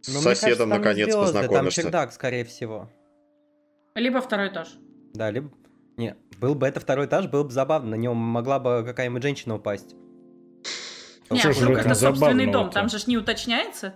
С 0.00 0.12
Ну, 0.12 0.20
соседом 0.20 0.70
наконец 0.70 1.12
звезды, 1.12 1.48
Там 1.48 1.70
чердак, 1.70 2.12
скорее 2.12 2.44
всего. 2.44 2.90
Либо 3.94 4.20
второй 4.20 4.48
этаж. 4.48 4.68
Да, 5.14 5.30
либо... 5.30 5.50
Не, 5.96 6.16
был 6.38 6.54
бы 6.54 6.66
это 6.66 6.78
второй 6.78 7.06
этаж, 7.06 7.26
было 7.26 7.44
бы 7.44 7.50
забавно. 7.50 7.90
На 7.90 7.94
нем 7.96 8.16
могла 8.16 8.60
бы 8.60 8.84
какая-нибудь 8.84 9.22
женщина 9.22 9.56
упасть. 9.56 9.94
Не, 11.30 11.40
что 11.40 11.52
же 11.52 11.60
в 11.60 11.62
вдруг 11.62 11.78
этом 11.78 11.92
это 11.92 12.00
собственный 12.00 12.46
дом, 12.50 12.70
там 12.70 12.88
же 12.88 12.98
ж 12.98 13.06
не 13.06 13.16
уточняется. 13.16 13.94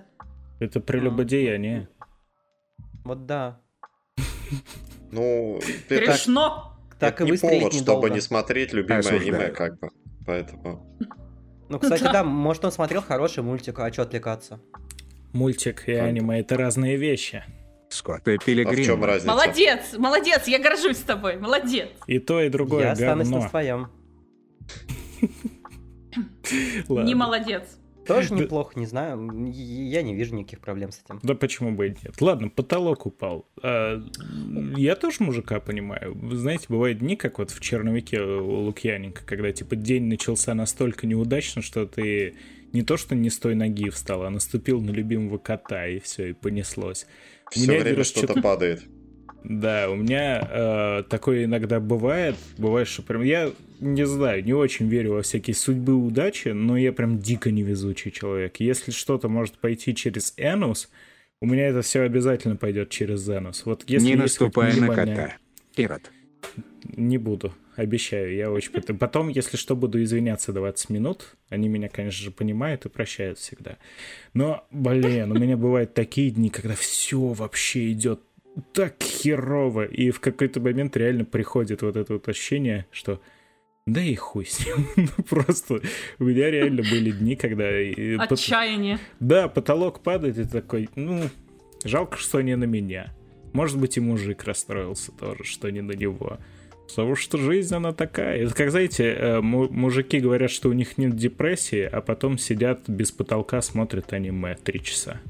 Это 0.59 0.81
прелюбодеяние. 0.81 1.89
Вот 3.05 3.27
да. 3.27 3.61
Ну, 5.11 5.59
это, 5.59 5.97
Грешно. 5.97 6.72
Так 7.03 7.21
это 7.21 7.25
и 7.29 7.33
не 7.33 7.37
повод, 7.39 7.73
чтобы 7.75 7.81
недолго. 7.81 8.11
не 8.11 8.21
смотреть 8.21 8.73
любимое 8.73 9.01
Осуждаю. 9.01 9.35
аниме, 9.35 9.49
как 9.51 9.79
бы. 9.79 9.91
Поэтому... 10.27 10.99
Ну, 11.69 11.79
кстати, 11.79 12.03
Да. 12.13 12.25
может, 12.25 12.65
он 12.65 12.73
смотрел 12.73 13.03
хороший 13.03 13.43
мультик, 13.43 13.79
а 13.79 13.93
что 13.93 14.03
отвлекаться? 14.03 14.61
Мультик 15.33 15.89
и 15.89 15.93
аниме 15.93 16.41
это 16.41 16.57
разные 16.57 16.97
вещи. 16.97 17.45
Скотт 17.89 18.27
и 18.29 18.37
А 18.37 18.39
в 18.41 18.45
Пилигрим. 18.45 18.85
чем 18.85 19.05
разница? 19.05 19.27
Молодец, 19.29 19.81
молодец, 19.99 20.47
я 20.47 20.59
горжусь 20.59 20.99
тобой, 20.99 21.37
молодец. 21.37 21.89
И 22.07 22.19
то, 22.19 22.41
и 22.41 22.49
другое 22.49 22.85
Я 22.85 22.93
останусь 22.93 23.29
на 23.29 23.35
говно. 23.37 23.49
своем. 23.51 23.89
Не 26.89 27.15
молодец. 27.15 27.79
Тоже 28.07 28.35
неплохо, 28.35 28.79
не 28.79 28.87
знаю. 28.87 29.47
Я 29.53 30.03
не 30.03 30.15
вижу 30.15 30.35
никаких 30.35 30.61
проблем 30.61 30.93
с 30.93 31.03
этим. 31.05 31.21
Да 31.23 31.35
почему 31.35 31.73
бы 31.73 31.89
и 31.89 31.91
нет? 31.91 32.21
Ладно, 32.21 32.49
потолок 32.49 33.07
упал. 33.07 33.47
А, 33.63 34.03
я 34.77 34.97
тоже 34.97 35.19
мужика 35.21 35.61
понимаю. 35.61 36.15
Вы 36.15 36.37
знаете, 36.37 36.67
бывают 36.69 36.99
дни, 36.99 37.17
как 37.17 37.39
вот 37.39 37.51
в 37.51 37.61
черновике 37.61 38.21
у 38.21 38.65
Лукьяненко, 38.65 39.23
когда 39.25 39.53
типа 39.53 39.77
день 39.77 40.05
начался 40.05 40.55
настолько 40.55 41.07
неудачно, 41.07 41.63
что 41.63 41.87
ты 41.87 42.35
не 42.73 42.83
то 42.83 42.97
что 42.97 43.15
не 43.15 43.31
с 43.31 43.39
той 43.39 43.55
ноги 43.55 43.91
встал, 43.91 44.25
а 44.25 44.31
наступил 44.31 44.81
на 44.81 44.91
любимого 44.91 45.39
кота, 45.39 45.87
и 45.87 45.99
все, 45.99 46.31
и 46.31 46.33
понеслось. 46.33 47.07
Все 47.51 47.71
меня 47.71 47.81
время 47.83 48.05
что-то 48.05 48.41
падает. 48.41 48.83
Да, 49.45 49.91
у 49.91 49.97
меня 49.97 50.49
э, 50.51 51.03
такое 51.09 51.45
иногда 51.45 51.81
бывает. 51.81 52.37
Бывает, 52.59 52.89
что 52.89 53.03
прям 53.03 53.23
я 53.23 53.51
не 53.83 54.07
знаю, 54.07 54.45
не 54.45 54.53
очень 54.55 54.89
верю 54.89 55.15
во 55.15 55.23
всякие 55.23 55.55
судьбы 55.55 55.95
удачи, 55.95 56.49
но 56.49 56.77
я 56.77 56.93
прям 56.93 57.19
дико 57.19 57.51
невезучий 57.51 58.13
человек. 58.13 58.61
Если 58.61 58.93
что-то 58.93 59.29
может 59.29 59.59
пойти 59.59 59.95
через 59.95 60.35
Энус, 60.37 60.89
у 61.41 61.47
меня 61.47 61.67
это 61.67 61.83
все 61.83 62.03
обязательно 62.03 62.55
пойдет 62.55 62.91
через 62.91 63.29
Энус. 63.29 63.67
Вот 63.67 63.83
если 63.89 64.07
Не 64.07 64.15
наступай 64.15 64.79
на 64.79 64.95
кота. 64.95 65.37
Ирод. 65.77 66.13
Не 66.97 67.19
буду, 67.19 67.55
обещаю, 67.75 68.35
я 68.35 68.53
очень... 68.53 68.71
пот- 68.73 68.97
Потом, 68.99 69.29
если 69.29 69.57
что, 69.57 69.75
буду 69.75 70.01
извиняться 70.03 70.53
20 70.53 70.91
минут. 70.91 71.35
Они 71.49 71.69
меня, 71.69 71.89
конечно 71.89 72.23
же, 72.23 72.31
понимают 72.31 72.87
и 72.87 72.89
прощают 72.89 73.39
всегда. 73.39 73.79
Но, 74.33 74.65
блин, 74.71 75.33
у 75.33 75.35
меня 75.39 75.57
бывают 75.57 75.93
такие 75.93 76.31
дни, 76.31 76.51
когда 76.51 76.77
все 76.77 77.19
вообще 77.19 77.91
идет 77.91 78.21
так 78.73 79.03
херово. 79.03 79.87
И 79.87 80.11
в 80.11 80.21
какой-то 80.21 80.61
момент 80.61 80.97
реально 80.97 81.25
приходит 81.25 81.83
вот 81.83 81.97
это 81.97 82.13
вот 82.13 82.29
ощущение, 82.29 82.87
что 82.93 83.21
да 83.87 84.01
и 84.01 84.15
хуй 84.15 84.47
с 84.47 84.65
ним. 84.65 84.87
Ну, 84.97 85.25
Просто 85.25 85.81
у 86.19 86.25
меня 86.25 86.51
реально 86.51 86.83
были 86.83 87.11
дни, 87.11 87.35
когда... 87.37 87.65
Отчаяние. 88.25 88.99
Да, 89.21 89.49
потолок 89.49 90.01
падает, 90.01 90.39
и 90.39 90.45
такой, 90.45 90.89
ну, 90.95 91.23
жалко, 91.85 92.17
что 92.19 92.41
не 92.43 92.57
на 92.57 92.65
меня. 92.65 93.13
Может 93.53 93.79
быть, 93.79 93.97
и 93.97 94.01
мужик 94.01 94.45
расстроился 94.45 95.13
тоже, 95.13 95.45
что 95.45 95.69
не 95.71 95.81
на 95.83 95.93
него. 95.93 96.39
Потому 96.89 97.17
что 97.17 97.39
жизнь, 97.39 97.75
она 97.75 97.93
такая. 97.93 98.39
Это 98.39 98.55
как, 98.55 98.71
знаете, 98.71 99.05
э, 99.13 99.41
му- 99.41 99.69
мужики 99.71 100.21
говорят, 100.21 100.51
что 100.51 100.69
у 100.69 100.73
них 100.73 100.97
нет 100.99 101.17
депрессии, 101.17 101.83
а 101.83 102.01
потом 102.03 102.39
сидят 102.39 102.89
без 102.89 103.11
потолка, 103.13 103.61
смотрят 103.63 104.13
аниме 104.13 104.55
три 104.57 104.83
часа. 104.83 105.21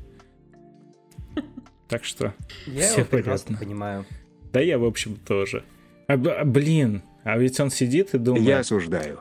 Так 1.89 2.05
что, 2.05 2.35
Я 2.67 2.89
Всё 2.89 3.01
его 3.01 3.11
понятно. 3.11 3.59
понимаю. 3.59 4.07
да 4.53 4.61
я, 4.61 4.79
в 4.79 4.85
общем, 4.85 5.17
тоже. 5.17 5.63
А, 6.07 6.17
блин, 6.17 7.03
а 7.25 7.39
ведь 7.39 7.59
он 7.61 7.71
сидит 7.71 8.15
и 8.15 8.19
думает, 8.19 8.45
Я 8.45 8.59
осуждаю. 8.61 9.21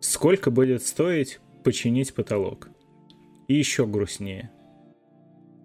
сколько 0.00 0.50
будет 0.50 0.82
стоить 0.82 1.40
починить 1.64 2.14
потолок. 2.14 2.68
И 3.48 3.54
еще 3.54 3.86
грустнее. 3.86 4.50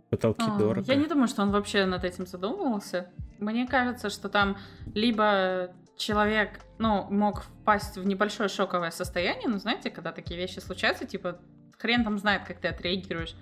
Потолки 0.09 0.43
А, 0.47 0.57
дорого. 0.57 0.85
Я 0.87 0.95
не 0.95 1.07
думаю, 1.07 1.27
что 1.27 1.41
он 1.41 1.51
вообще 1.51 1.85
над 1.85 2.03
этим 2.03 2.25
задумывался. 2.27 3.09
Мне 3.39 3.67
кажется, 3.67 4.09
что 4.09 4.29
там 4.29 4.57
либо 4.93 5.71
человек, 5.97 6.59
ну, 6.77 7.07
мог 7.09 7.43
впасть 7.43 7.97
в 7.97 8.05
небольшое 8.05 8.47
шоковое 8.49 8.91
состояние, 8.91 9.47
ну, 9.49 9.57
знаете, 9.57 9.89
когда 9.89 10.11
такие 10.11 10.39
вещи 10.39 10.59
случаются, 10.59 11.05
типа, 11.05 11.39
хрен 11.77 12.03
там 12.03 12.17
знает, 12.19 12.43
как 12.47 12.59
ты 12.59 12.67
отреагируешь. 12.67 13.35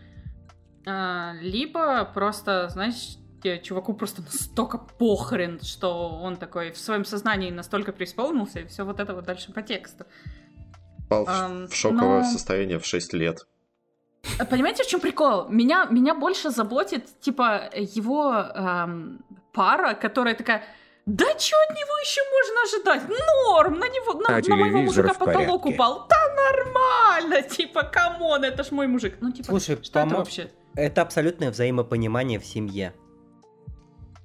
А, 0.87 1.33
либо 1.41 2.05
просто, 2.13 2.69
знаешь, 2.69 3.17
те- 3.45 3.59
чуваку 3.59 3.93
просто 3.93 4.21
настолько 4.23 4.77
похрен, 4.79 5.59
что 5.61 6.09
он 6.09 6.35
такой 6.35 6.71
в 6.71 6.77
своем 6.77 7.05
сознании 7.05 7.51
настолько 7.51 7.91
преисполнился, 7.91 8.59
и 8.61 8.65
все 8.65 8.83
вот 8.83 8.99
это 8.99 9.13
вот 9.13 9.25
дальше 9.25 9.53
по 9.53 9.61
тексту. 9.61 10.05
Попал 11.09 11.25
в- 11.25 11.29
Ам, 11.29 11.67
в 11.67 11.75
шоковое 11.75 12.21
но- 12.21 12.25
состояние 12.31 12.79
в 12.79 12.85
6 12.85 13.13
лет. 13.13 13.45
А 14.39 14.45
Понимаете, 14.45 14.83
в 14.83 14.87
чем 14.87 14.99
прикол? 14.99 15.47
Меня, 15.49 15.85
меня 15.91 16.15
больше 16.15 16.49
заботит, 16.49 17.19
типа, 17.19 17.69
его 17.75 18.33
эм, 18.33 19.23
пара, 19.53 19.93
которая 19.93 20.33
такая, 20.33 20.63
да 21.05 21.25
что 21.37 21.55
от 21.69 21.75
него 21.75 21.99
еще 22.01 22.21
можно 22.35 22.61
ожидать? 22.63 23.19
Норм, 23.47 23.79
на 23.79 23.87
него, 23.87 24.13
на, 24.13 24.37
А 24.37 24.41
на 24.41 24.55
моего 24.55 24.81
мужика 24.81 25.13
потолок 25.13 25.65
упал. 25.67 26.07
Да 26.09 26.15
нормально, 26.35 27.41
типа, 27.57 27.83
come 27.83 28.18
on, 28.18 28.43
это 28.43 28.63
ж 28.63 28.71
мой 28.71 28.87
мужик. 28.87 29.17
Ну, 29.21 29.31
типа, 29.31 29.49
Слушай, 29.49 29.77
что 29.83 29.99
это 29.99 30.15
вообще? 30.15 30.49
Это 30.73 31.03
абсолютное 31.03 31.51
взаимопонимание 31.51 32.39
в 32.39 32.45
семье. 32.45 32.93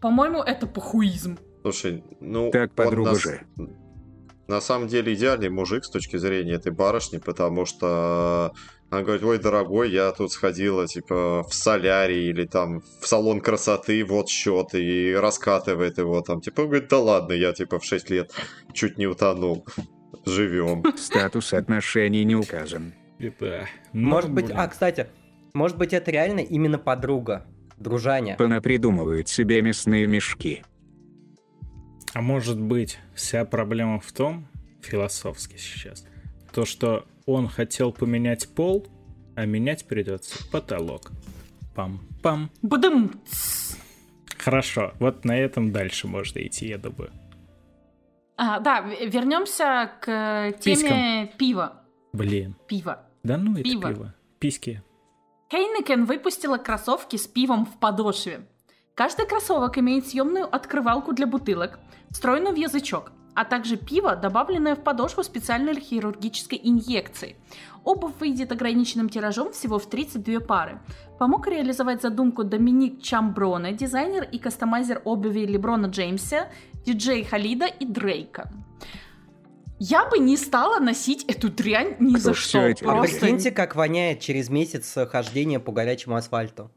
По-моему, 0.01 0.43
это 0.43 0.67
похуизм. 0.67 1.39
Слушай, 1.63 2.05
ну... 2.21 2.51
Так, 2.51 2.73
подруга 2.73 3.11
на, 3.11 3.19
же. 3.19 3.41
на 4.49 4.61
самом 4.61 4.89
деле 4.89 5.15
идеальный 5.15 5.51
мужик 5.51 5.85
с 5.85 5.91
точки 5.91 6.17
зрения 6.17 6.55
этой 6.55 6.73
барышни, 6.73 7.19
потому 7.19 7.67
что 7.67 8.53
она 8.91 9.03
говорит, 9.03 9.23
ой, 9.23 9.39
дорогой, 9.39 9.91
я 9.91 10.11
тут 10.11 10.33
сходила, 10.33 10.89
типа, 10.89 11.45
в 11.49 11.55
солярий 11.55 12.29
или 12.29 12.45
там 12.45 12.81
в 13.01 13.07
салон 13.07 13.41
красоты, 13.41 14.05
вот 14.05 14.29
счет, 14.29 14.75
и 14.75 15.15
раскатывает 15.15 15.99
его 15.99 16.21
там. 16.23 16.41
Типа, 16.41 16.63
он 16.63 16.67
говорит, 16.69 16.89
да 16.89 16.99
ладно, 16.99 17.33
я, 17.35 17.53
типа, 17.53 17.79
в 17.79 17.85
6 17.85 18.11
лет 18.11 18.33
чуть 18.73 18.99
не 18.99 19.07
утонул. 19.07 19.65
Живем. 20.27 20.83
Статус 20.97 21.53
отношений 21.53 22.25
не 22.25 22.35
указан. 22.35 22.95
Да. 23.19 23.67
Ну, 23.93 24.09
Может 24.09 24.33
быть, 24.33 24.47
блин. 24.47 24.59
а, 24.59 24.67
кстати, 24.67 25.07
может 25.55 25.79
быть, 25.79 25.93
это 25.93 26.11
реально 26.11 26.41
именно 26.41 26.79
подруга, 26.79 27.47
дружаня. 27.81 28.37
Понапридумывают 28.37 29.29
себе 29.29 29.61
мясные 29.63 30.07
мешки. 30.07 30.63
А 32.13 32.23
может 32.23 32.61
быть, 32.61 32.99
вся 33.15 33.45
проблема 33.45 34.01
в 34.01 34.13
том, 34.13 34.47
философски 34.83 35.57
сейчас, 35.57 36.07
то, 36.53 36.65
что 36.65 37.07
он 37.27 37.49
хотел 37.49 37.93
поменять 37.93 38.49
пол, 38.49 38.87
а 39.37 39.47
менять 39.47 39.87
придется 39.87 40.39
потолок. 40.51 41.11
Пам-пам. 41.75 42.51
Бадым. 42.63 43.13
Хорошо, 44.39 44.93
вот 44.99 45.25
на 45.25 45.37
этом 45.37 45.71
дальше 45.73 46.09
можно 46.09 46.41
идти, 46.41 46.69
я 46.69 46.79
думаю. 46.79 47.11
А, 48.37 48.59
да, 48.59 48.81
вернемся 48.81 49.93
к 50.01 50.55
теме 50.61 51.31
пива. 51.39 51.83
Блин. 52.13 52.57
Пива. 52.67 53.05
Да 53.23 53.37
ну 53.37 53.53
это 53.53 53.63
Пиво. 53.63 53.89
пиво. 53.89 54.15
Письки. 54.39 54.83
Heineken 55.53 56.05
выпустила 56.05 56.59
кроссовки 56.59 57.17
с 57.17 57.27
пивом 57.27 57.67
в 57.67 57.77
подошве. 57.79 58.47
Каждый 58.95 59.27
кроссовок 59.27 59.79
имеет 59.79 60.07
съемную 60.07 60.47
открывалку 60.55 61.13
для 61.13 61.27
бутылок, 61.27 61.81
встроенную 62.11 62.55
в 62.55 62.57
язычок, 62.57 63.11
а 63.35 63.45
также 63.45 63.77
пиво, 63.77 64.15
добавленное 64.15 64.77
в 64.77 64.85
подошву 64.85 65.25
специальной 65.25 65.75
хирургической 65.75 66.61
инъекцией. 66.63 67.35
Обувь 67.83 68.15
выйдет 68.21 68.53
ограниченным 68.53 69.09
тиражом 69.09 69.51
всего 69.51 69.81
в 69.81 69.91
32 69.91 70.39
пары. 70.39 70.81
Помог 71.19 71.49
реализовать 71.49 72.01
задумку 72.01 72.45
Доминик 72.45 73.03
Чамброне, 73.03 73.73
дизайнер 73.73 74.29
и 74.31 74.39
кастомайзер 74.39 75.03
обуви 75.05 75.47
Леброна 75.47 75.87
Джеймса, 75.87 76.49
диджей 76.87 77.25
Халида 77.25 77.67
и 77.67 77.87
Дрейка. 77.87 78.53
Я 79.83 80.05
бы 80.05 80.19
не 80.19 80.37
стала 80.37 80.79
носить 80.79 81.25
эту 81.25 81.49
дрянь 81.49 81.97
ни 82.01 82.11
Кто 82.13 82.21
за 82.21 82.35
что. 82.35 82.59
эти 82.61 82.85
А 82.85 82.89
Просто- 82.89 83.19
прикиньте, 83.19 83.51
как 83.51 83.75
воняет 83.75 84.21
через 84.21 84.51
месяц 84.51 84.95
хождения 85.09 85.59
по 85.59 85.73
горячему 85.73 86.17
асфальту. 86.17 86.71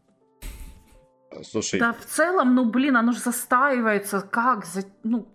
Слушай, 1.44 1.80
Да, 1.82 1.92
в 1.94 2.06
целом, 2.06 2.56
ну 2.56 2.64
блин, 2.64 2.96
оно 2.96 3.12
же 3.12 3.20
застаивается. 3.20 4.22
Как? 4.22 4.66
За... 4.66 4.86
Ну, 5.04 5.28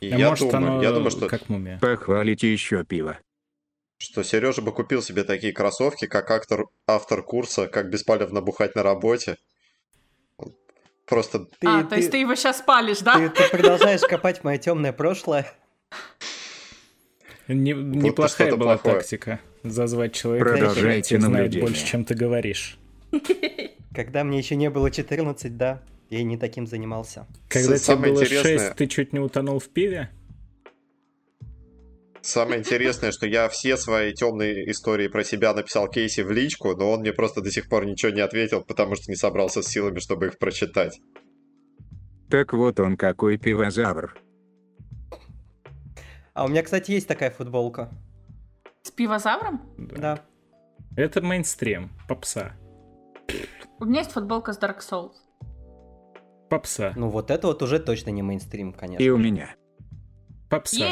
я, 0.00 0.28
может, 0.28 0.48
думаю, 0.50 0.72
оно 0.74 0.82
я 0.82 0.92
думаю, 0.92 1.10
что, 1.10 1.26
как 1.26 1.48
мумия. 1.48 1.78
Похвалите 1.80 2.52
еще 2.52 2.84
пиво. 2.84 3.18
что 4.00 4.22
Сережа 4.22 4.62
бы 4.62 4.70
купил 4.72 5.02
себе 5.02 5.24
такие 5.24 5.52
кроссовки, 5.52 6.06
как 6.06 6.30
автор, 6.30 6.66
автор 6.86 7.20
курса 7.24 7.66
«Как 7.66 7.90
беспалевно 7.90 8.40
бухать 8.40 8.76
на 8.76 8.84
работе». 8.84 9.38
Просто 11.04 11.40
Ты, 11.58 11.66
а, 11.66 11.82
то 11.82 11.96
есть 11.96 12.12
ты 12.12 12.18
его 12.18 12.36
сейчас 12.36 12.60
палишь, 12.60 13.00
да? 13.00 13.14
ты- 13.14 13.30
ты 13.30 13.48
продолжаешь 13.50 14.02
копать 14.02 14.44
мое 14.44 14.58
темное 14.58 14.92
прошлое. 14.92 15.52
Не- 17.48 17.72
неплохая 17.72 18.48
что-то 18.48 18.56
была 18.56 18.74
плохое. 18.74 18.96
тактика. 18.96 19.40
Зазвать 19.62 20.12
человека, 20.12 20.50
Продолжайте 20.50 20.84
который 20.84 21.02
тебе 21.02 21.20
знает 21.20 21.60
больше, 21.60 21.86
чем 21.86 22.04
ты 22.04 22.14
говоришь. 22.14 22.78
Когда 23.94 24.22
мне 24.22 24.38
еще 24.38 24.54
не 24.54 24.70
было 24.70 24.90
14, 24.90 25.56
да, 25.56 25.82
я 26.10 26.20
и 26.20 26.24
не 26.24 26.36
таким 26.36 26.66
занимался. 26.66 27.26
Когда 27.48 27.68
тебе 27.68 27.78
самое 27.78 28.12
было 28.12 28.22
интересное- 28.22 28.58
6, 28.58 28.76
ты 28.76 28.86
чуть 28.86 29.12
не 29.12 29.18
утонул 29.18 29.58
в 29.58 29.68
пиве? 29.68 30.10
самое 32.20 32.60
интересное, 32.60 33.10
что 33.10 33.26
я 33.26 33.48
все 33.48 33.76
свои 33.76 34.12
темные 34.12 34.70
истории 34.70 35.08
про 35.08 35.24
себя 35.24 35.54
написал 35.54 35.88
Кейси 35.88 36.20
в 36.20 36.30
личку, 36.30 36.76
но 36.76 36.92
он 36.92 37.00
мне 37.00 37.12
просто 37.12 37.40
до 37.40 37.50
сих 37.50 37.68
пор 37.68 37.86
ничего 37.86 38.12
не 38.12 38.20
ответил, 38.20 38.62
потому 38.62 38.96
что 38.96 39.10
не 39.10 39.16
собрался 39.16 39.62
с 39.62 39.66
силами, 39.68 39.98
чтобы 39.98 40.26
их 40.26 40.38
прочитать. 40.38 41.00
Так 42.28 42.52
вот 42.52 42.78
он 42.80 42.96
какой 42.96 43.38
пивозавр. 43.38 44.14
А 46.38 46.44
у 46.44 46.48
меня, 46.48 46.62
кстати, 46.62 46.92
есть 46.92 47.08
такая 47.08 47.32
футболка. 47.32 47.90
С 48.82 48.92
пивозавром? 48.92 49.60
Да. 49.76 50.20
Это 50.96 51.20
мейнстрим, 51.20 51.90
попса. 52.06 52.52
У 53.80 53.84
меня 53.84 54.02
есть 54.02 54.12
футболка 54.12 54.52
с 54.52 54.58
Dark 54.60 54.78
Souls. 54.78 55.14
Попса, 56.48 56.92
Ну 56.94 57.08
вот 57.08 57.32
это 57.32 57.48
вот 57.48 57.60
уже 57.64 57.80
точно 57.80 58.10
не 58.10 58.22
мейнстрим, 58.22 58.72
конечно. 58.72 59.02
И 59.02 59.08
у 59.08 59.16
меня. 59.18 59.56
попса. 60.48 60.86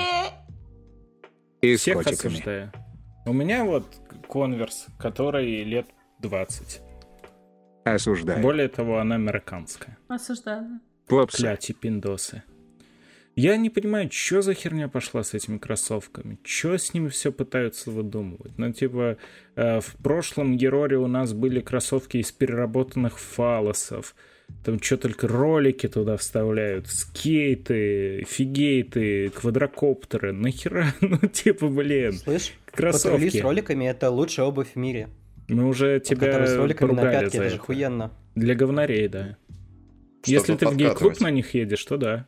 И 1.60 1.76
с 1.76 1.80
Всех 1.82 1.98
котиками. 1.98 2.32
осуждаю. 2.32 2.72
У 3.24 3.32
меня 3.32 3.64
вот 3.64 3.86
конверс, 4.28 4.86
который 4.98 5.62
лет 5.62 5.86
20. 6.18 6.82
Осуждаю. 7.84 8.42
Более 8.42 8.66
того, 8.68 8.98
она 8.98 9.14
американская. 9.14 9.96
Осуждаю. 10.08 10.80
Плопса. 11.06 11.38
Кляти, 11.38 11.70
пиндосы. 11.70 12.42
Я 13.36 13.58
не 13.58 13.68
понимаю, 13.68 14.10
что 14.10 14.40
за 14.40 14.54
херня 14.54 14.88
пошла 14.88 15.22
с 15.22 15.34
этими 15.34 15.58
кроссовками? 15.58 16.38
Что 16.42 16.78
с 16.78 16.94
ними 16.94 17.08
все 17.08 17.30
пытаются 17.30 17.90
выдумывать? 17.90 18.56
Ну, 18.56 18.72
типа, 18.72 19.18
э, 19.56 19.80
в 19.80 19.94
прошлом 20.02 20.52
Ероре 20.52 20.96
у 20.96 21.06
нас 21.06 21.34
были 21.34 21.60
кроссовки 21.60 22.16
из 22.16 22.32
переработанных 22.32 23.18
фалосов. 23.18 24.14
Там 24.64 24.80
что 24.80 24.96
только 24.96 25.28
ролики 25.28 25.86
туда 25.86 26.16
вставляют, 26.16 26.86
скейты, 26.86 28.24
фигейты, 28.26 29.28
квадрокоптеры. 29.28 30.32
Нахера? 30.32 30.86
Ну, 31.02 31.18
типа, 31.18 31.68
блин, 31.68 32.14
Слышь, 32.14 32.54
кроссовки. 32.72 33.28
с 33.28 33.40
роликами 33.42 33.84
это 33.84 34.08
лучшая 34.08 34.46
обувь 34.46 34.72
в 34.72 34.76
мире. 34.76 35.10
Мы 35.48 35.66
уже 35.68 35.94
Вот 35.94 36.04
тебя 36.04 36.26
которые 36.26 36.48
с 36.48 36.56
роликами 36.56 36.92
на 36.92 37.02
пятке, 37.02 37.36
это 37.38 37.48
же 37.50 37.56
это. 37.56 37.58
хуенно. 37.58 38.12
Для 38.34 38.54
говнарей, 38.54 39.08
да. 39.08 39.36
Чтобы 40.22 40.38
Если 40.38 40.56
ты 40.56 40.68
в 40.68 40.76
гей-клуб 40.76 41.20
на 41.20 41.30
них 41.30 41.52
едешь, 41.52 41.84
то 41.84 41.98
да. 41.98 42.26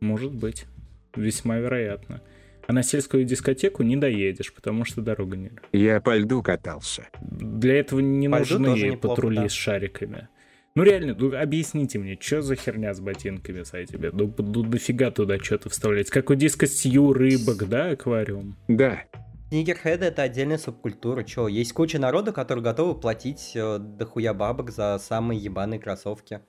Может 0.00 0.34
быть. 0.34 0.66
Весьма 1.14 1.58
вероятно. 1.58 2.22
А 2.66 2.72
на 2.72 2.82
сельскую 2.82 3.24
дискотеку 3.24 3.82
не 3.82 3.96
доедешь, 3.96 4.52
потому 4.52 4.84
что 4.84 5.00
дорога 5.00 5.36
не... 5.36 5.52
Я 5.72 6.00
по 6.00 6.16
льду 6.16 6.42
катался. 6.42 7.06
Для 7.20 7.78
этого 7.78 8.00
не 8.00 8.28
По 8.28 8.40
нужны 8.40 8.66
неплохо, 8.68 8.98
патрули 9.08 9.36
да. 9.36 9.48
с 9.48 9.52
шариками. 9.52 10.28
Ну 10.74 10.82
реально, 10.82 11.16
ну, 11.18 11.34
объясните 11.34 11.98
мне, 11.98 12.18
что 12.20 12.42
за 12.42 12.54
херня 12.54 12.92
с 12.92 13.00
ботинками 13.00 13.62
с 13.62 13.72
этими? 13.72 14.10
Ну, 14.12 14.34
ну 14.36 14.62
дофига 14.62 15.10
туда 15.10 15.38
что-то 15.38 15.70
вставлять. 15.70 16.10
Как 16.10 16.28
у 16.28 16.34
диска 16.34 16.66
Сью 16.66 17.12
рыбок, 17.12 17.66
да, 17.68 17.90
аквариум? 17.90 18.56
Да. 18.68 19.04
Снигерхеды 19.48 20.06
это 20.06 20.22
отдельная 20.22 20.58
субкультура. 20.58 21.22
Чё, 21.22 21.46
есть 21.46 21.72
куча 21.72 21.98
народа, 21.98 22.32
которые 22.32 22.64
готовы 22.64 22.98
платить 23.00 23.52
э, 23.54 23.78
дохуя 23.78 24.34
бабок 24.34 24.70
за 24.70 24.98
самые 25.00 25.40
ебаные 25.40 25.78
кроссовки. 25.78 26.40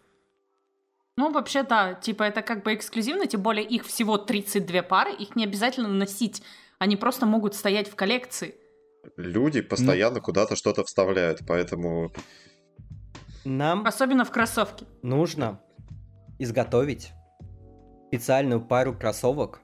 Ну, 1.18 1.32
вообще, 1.32 1.64
да, 1.64 1.96
типа 1.96 2.24
это 2.24 2.44
как 2.44 2.64
бы 2.64 2.76
эксклюзивно, 2.76 3.26
тем 3.26 3.42
более 3.42 3.66
их 3.66 3.86
всего 3.86 4.20
32 4.20 4.84
пары, 4.84 5.12
их 5.12 5.36
не 5.36 5.44
обязательно 5.44 5.88
носить. 5.88 6.44
Они 6.78 6.96
просто 6.96 7.26
могут 7.26 7.56
стоять 7.56 7.90
в 7.90 7.96
коллекции. 7.96 8.56
Люди 9.16 9.62
постоянно 9.62 10.22
куда-то 10.22 10.56
что-то 10.56 10.84
вставляют, 10.84 11.42
поэтому 11.48 12.12
Нам 13.46 13.86
Особенно 13.88 14.26
в 14.26 14.32
кроссовке. 14.32 14.86
нужно 15.02 15.60
изготовить 16.38 17.12
специальную 18.10 18.62
пару 18.62 18.94
кроссовок 18.94 19.62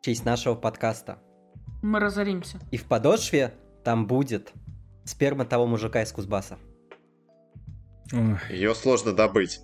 в 0.00 0.04
честь 0.04 0.24
нашего 0.24 0.54
подкаста. 0.54 1.18
Мы 1.82 1.98
разоримся. 1.98 2.60
И 2.70 2.76
в 2.76 2.84
подошве 2.84 3.52
там 3.82 4.06
будет 4.06 4.52
сперма 5.04 5.44
того 5.44 5.66
мужика 5.66 6.02
из 6.02 6.12
Кузбасса. 6.12 6.56
Ее 8.48 8.76
сложно 8.76 9.12
добыть. 9.12 9.60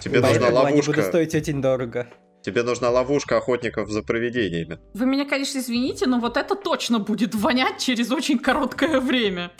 Тебе 0.00 0.20
Поэтому 0.20 0.46
нужна 0.46 0.60
они 0.68 0.76
будут 0.80 0.88
ловушка. 0.88 1.02
стоить 1.08 1.34
очень 1.34 1.60
дорого. 1.62 2.06
Тебе 2.42 2.62
нужна 2.62 2.90
ловушка 2.90 3.38
охотников 3.38 3.90
за 3.90 4.02
привидениями. 4.02 4.78
Вы 4.92 5.06
меня, 5.06 5.24
конечно, 5.24 5.58
извините, 5.58 6.06
но 6.06 6.18
вот 6.20 6.36
это 6.36 6.54
точно 6.56 6.98
будет 6.98 7.34
вонять 7.34 7.78
через 7.78 8.10
очень 8.12 8.38
короткое 8.38 9.00
время. 9.00 9.50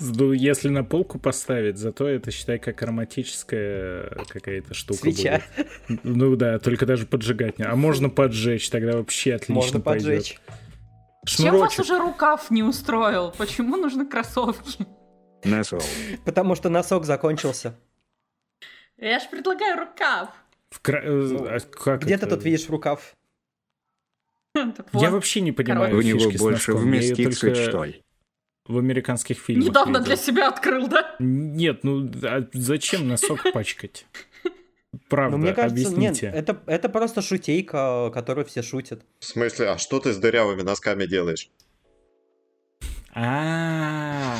Ну, 0.00 0.32
если 0.32 0.68
на 0.68 0.84
полку 0.84 1.18
поставить, 1.18 1.76
зато 1.78 2.06
это, 2.06 2.30
считай, 2.30 2.58
как 2.58 2.82
ароматическая 2.82 4.10
какая-то 4.28 4.74
штука 4.74 5.00
Свеча. 5.00 5.42
будет. 5.88 6.00
Ну 6.04 6.36
да, 6.36 6.58
только 6.58 6.86
даже 6.86 7.06
поджигать 7.06 7.58
не. 7.58 7.64
А 7.64 7.74
можно 7.74 8.08
поджечь, 8.10 8.68
тогда 8.70 8.96
вообще 8.96 9.34
отлично 9.34 9.54
Можно 9.54 9.80
пойдет. 9.80 10.06
поджечь. 10.06 10.38
Чем 11.26 11.58
вас 11.58 11.72
Шнурочек. 11.74 11.80
уже 11.80 11.98
рукав 11.98 12.50
не 12.50 12.62
устроил? 12.62 13.32
Почему 13.36 13.76
нужны 13.76 14.06
кроссовки? 14.06 14.86
На 15.44 15.64
сол. 15.64 15.80
Потому 16.24 16.54
что 16.54 16.68
носок 16.68 17.04
закончился. 17.04 17.76
Я 19.00 19.18
ж 19.18 19.28
предлагаю 19.30 19.78
рукав. 19.78 20.28
В 20.70 20.80
кра- 20.80 21.02
а 21.04 21.60
как 21.60 22.02
Где 22.02 22.14
это? 22.14 22.26
ты 22.26 22.36
тут 22.36 22.44
видишь 22.44 22.68
рукав? 22.68 23.14
Так 24.54 24.88
Я 24.92 25.10
вообще 25.10 25.40
не 25.40 25.52
понимаю 25.52 25.96
В 25.96 26.02
него 26.02 26.30
больше 26.38 26.74
вместится, 26.74 27.54
что 27.54 27.84
ли? 27.84 28.02
В 28.66 28.78
американских 28.78 29.38
фильмах 29.38 29.68
Недавно 29.68 29.98
видел. 29.98 30.04
для 30.04 30.16
себя 30.16 30.48
открыл, 30.48 30.86
да? 30.88 31.16
Нет, 31.18 31.82
ну 31.82 32.08
а 32.22 32.46
зачем 32.52 33.08
носок 33.08 33.40
пачкать? 33.52 34.06
Правда, 35.08 35.36
ну, 35.36 35.42
мне 35.42 35.54
кажется, 35.54 35.88
объясните. 35.88 36.26
нет, 36.26 36.34
это, 36.34 36.62
это 36.66 36.88
просто 36.88 37.22
шутейка, 37.22 38.10
которую 38.12 38.44
все 38.44 38.62
шутят. 38.62 39.02
В 39.20 39.24
смысле, 39.24 39.70
а 39.70 39.78
что 39.78 39.98
ты 40.00 40.12
с 40.12 40.18
дырявыми 40.18 40.62
носками 40.62 41.06
делаешь? 41.06 41.48
А. 43.14 44.36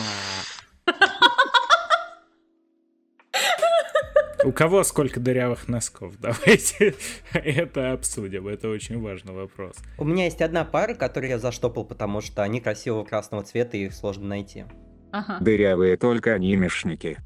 У 4.45 4.53
кого 4.53 4.83
сколько 4.85 5.21
дырявых 5.21 5.69
носков? 5.69 6.15
Давайте 6.21 6.95
это 7.33 7.93
обсудим. 7.93 8.49
Это 8.49 8.69
очень 8.69 9.01
важный 9.01 9.33
вопрос. 9.33 9.77
У 9.99 10.05
меня 10.05 10.25
есть 10.25 10.41
одна 10.41 10.65
пара, 10.65 10.95
которую 10.95 11.31
я 11.31 11.39
заштопал, 11.39 11.85
потому 11.85 12.21
что 12.21 12.43
они 12.43 12.61
красивого 12.61 13.05
красного 13.05 13.45
цвета, 13.45 13.77
и 13.77 13.87
их 13.87 13.95
сложно 13.95 14.27
найти. 14.27 14.65
Ага. 15.13 15.39
Дырявые 15.41 15.97
только 15.97 16.35
анимешники. 16.35 17.19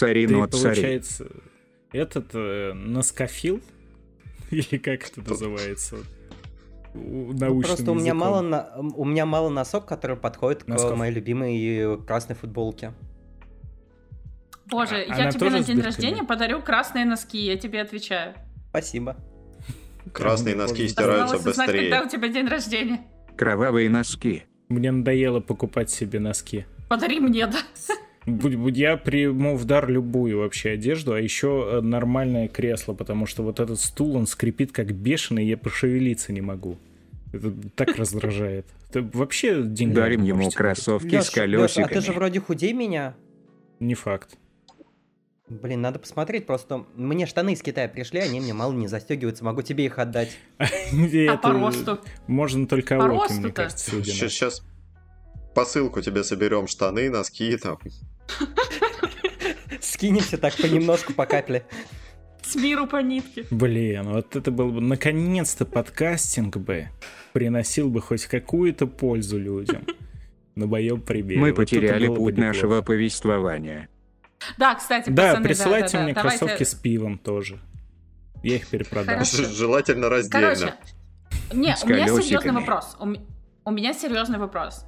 Нот 0.00 0.54
сари. 0.54 0.74
получается, 0.74 1.26
этот 1.92 2.30
э, 2.34 2.72
носкофил? 2.74 3.62
Или 4.50 4.76
как 4.78 5.08
это 5.08 5.22
называется? 5.26 5.96
Ну, 6.94 7.32
Научным 7.32 7.62
Просто 7.62 7.92
у 7.92 7.94
меня, 7.94 8.12
языком. 8.12 8.18
мало 8.18 8.40
на... 8.42 8.68
у 8.76 9.04
меня 9.04 9.24
мало 9.24 9.48
носок, 9.48 9.86
который 9.86 10.16
подходит 10.16 10.64
к 10.64 10.66
Носков. 10.66 10.96
моей 10.96 11.12
любимой 11.12 12.02
красной 12.04 12.34
футболке. 12.34 12.92
Боже, 14.70 14.96
А- 15.08 15.18
я 15.24 15.30
тебе 15.30 15.50
на 15.50 15.60
день 15.60 15.80
рождения 15.80 16.24
подарю 16.24 16.60
красные 16.62 17.04
носки, 17.04 17.38
я 17.38 17.56
тебе 17.56 17.80
отвечаю. 17.80 18.34
Спасибо. 18.70 19.16
Красные 20.12 20.54
носки 20.56 20.86
стираются 20.88 21.36
Осталось 21.36 21.46
узнать, 21.46 21.66
когда 21.70 21.82
быстрее. 21.82 22.02
у 22.02 22.08
тебя 22.08 22.28
день 22.28 22.46
рождения. 22.48 23.00
Кровавые 23.36 23.88
носки. 23.88 24.44
Мне 24.68 24.90
надоело 24.90 25.40
покупать 25.40 25.90
себе 25.90 26.18
носки. 26.20 26.66
Подари 26.88 27.20
мне, 27.20 27.46
да. 27.46 27.58
Будь- 28.26 28.56
будь- 28.56 28.76
Я 28.76 28.96
приму 28.98 29.56
в 29.56 29.64
дар 29.64 29.88
любую 29.88 30.38
вообще 30.38 30.70
одежду, 30.70 31.14
а 31.14 31.20
еще 31.20 31.66
э, 31.72 31.80
нормальное 31.80 32.48
кресло, 32.48 32.92
потому 32.92 33.24
что 33.26 33.42
вот 33.42 33.60
этот 33.60 33.80
стул, 33.80 34.16
он 34.16 34.26
скрипит 34.26 34.72
как 34.72 34.92
бешеный, 34.92 35.46
я 35.46 35.56
пошевелиться 35.56 36.32
не 36.32 36.42
могу. 36.42 36.76
Это 37.32 37.52
так 37.74 37.96
раздражает. 37.96 38.66
Это 38.90 39.02
вообще 39.16 39.62
деньгами 39.62 39.94
Дарим 40.16 40.24
ему 40.24 40.50
кроссовки 40.50 41.20
с 41.20 41.34
Лёш, 41.36 41.76
а 41.78 41.82
ты 41.82 41.82
же 41.82 41.88
колесиками. 41.88 42.14
вроде 42.16 42.40
худей 42.40 42.72
меня. 42.74 43.14
Не 43.80 43.94
факт. 43.94 44.36
Блин, 45.48 45.80
надо 45.80 45.98
посмотреть, 45.98 46.46
просто 46.46 46.84
мне 46.94 47.24
штаны 47.26 47.54
из 47.54 47.62
Китая 47.62 47.88
пришли, 47.88 48.20
они 48.20 48.40
мне 48.40 48.52
мало 48.52 48.72
не 48.72 48.86
застегиваются, 48.86 49.44
могу 49.44 49.62
тебе 49.62 49.86
их 49.86 49.98
отдать. 49.98 50.36
А 50.58 51.36
по 51.36 51.52
росту? 51.52 52.00
Можно 52.26 52.66
только 52.66 52.96
Аоки, 52.96 53.32
мне 53.32 53.52
кажется, 53.52 54.02
Сейчас 54.02 54.62
посылку 55.54 56.02
тебе 56.02 56.22
соберем, 56.22 56.66
штаны, 56.66 57.08
носки, 57.08 57.56
там. 57.56 57.78
Скинемся 59.80 60.38
так 60.38 60.54
понемножку, 60.56 61.14
по 61.14 61.26
капле. 61.26 61.64
С 62.42 62.54
миру 62.54 62.86
по 62.86 63.02
нитке. 63.02 63.44
Блин, 63.50 64.12
вот 64.12 64.36
это 64.36 64.50
был 64.50 64.70
бы 64.70 64.80
наконец-то 64.80 65.64
подкастинг 65.64 66.56
бы 66.56 66.88
приносил 67.32 67.90
бы 67.90 68.00
хоть 68.00 68.24
какую-то 68.26 68.86
пользу 68.86 69.38
людям. 69.38 69.86
На 70.54 70.66
моем 70.66 71.00
примере. 71.00 71.40
Мы 71.40 71.54
потеряли 71.54 72.08
путь 72.08 72.36
нашего 72.36 72.82
повествования. 72.82 73.88
Да, 74.56 74.74
кстати, 74.74 75.10
Да, 75.10 75.28
пацаны, 75.28 75.44
присылайте 75.44 75.92
да, 75.92 75.98
да, 75.98 76.04
мне 76.04 76.14
да, 76.14 76.20
кроссовки 76.20 76.44
давайте- 76.44 76.64
с 76.64 76.74
пивом 76.74 77.18
тоже. 77.18 77.60
Я 78.42 78.56
их 78.56 78.68
перепродам. 78.68 79.14
Хорошо. 79.14 79.44
Желательно 79.44 80.08
раздельно. 80.08 80.54
Короче, 80.54 80.74
не, 81.52 81.74
у 81.82 81.88
меня 81.88 82.06
серьезный 82.08 82.52
вопрос. 82.52 82.96
У, 83.00 83.06
ме- 83.06 83.20
у 83.64 83.70
меня 83.70 83.92
серьезный 83.92 84.38
вопрос. 84.38 84.84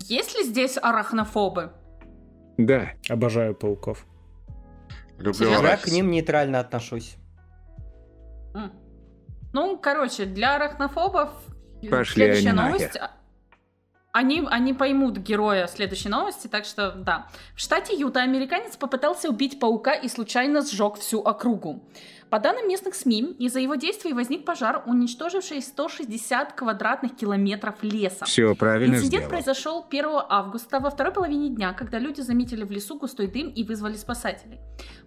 Есть 0.00 0.36
ли 0.36 0.44
здесь 0.44 0.78
арахнофобы? 0.80 1.72
Да, 2.56 2.92
Обожаю 3.08 3.54
пауков. 3.54 4.06
Люблю? 5.18 5.50
Я 5.50 5.76
к 5.76 5.88
ним 5.88 6.10
нейтрально 6.10 6.60
отношусь. 6.60 7.16
Ну, 9.52 9.78
короче, 9.78 10.26
для 10.26 10.56
арахнофобов 10.56 11.30
Пошли 11.90 12.24
следующая 12.24 12.52
новость. 12.52 12.98
Они, 14.16 14.42
они 14.50 14.72
поймут 14.72 15.18
героя 15.18 15.66
следующей 15.66 16.08
новости, 16.08 16.46
так 16.46 16.64
что 16.64 16.92
да. 16.92 17.26
В 17.54 17.60
штате 17.60 17.94
Юта 17.94 18.22
американец 18.22 18.74
попытался 18.78 19.28
убить 19.28 19.60
паука 19.60 19.92
и 19.92 20.08
случайно 20.08 20.62
сжег 20.62 20.96
всю 20.96 21.20
округу. 21.20 21.84
По 22.30 22.38
данным 22.38 22.66
местных 22.66 22.94
СМИ, 22.94 23.36
из-за 23.38 23.60
его 23.60 23.74
действий 23.74 24.14
возник 24.14 24.46
пожар, 24.46 24.82
уничтоживший 24.86 25.60
160 25.60 26.54
квадратных 26.54 27.14
километров 27.14 27.74
леса. 27.82 28.24
все 28.24 28.54
правильно 28.54 28.94
Инцидент 28.94 29.24
сделал. 29.24 29.28
произошел 29.28 29.86
1 29.86 30.04
августа 30.30 30.80
во 30.80 30.88
второй 30.88 31.12
половине 31.12 31.50
дня, 31.50 31.74
когда 31.74 31.98
люди 31.98 32.22
заметили 32.22 32.64
в 32.64 32.70
лесу 32.70 32.98
густой 32.98 33.26
дым 33.26 33.50
и 33.50 33.64
вызвали 33.64 33.96
спасателей. 33.96 34.60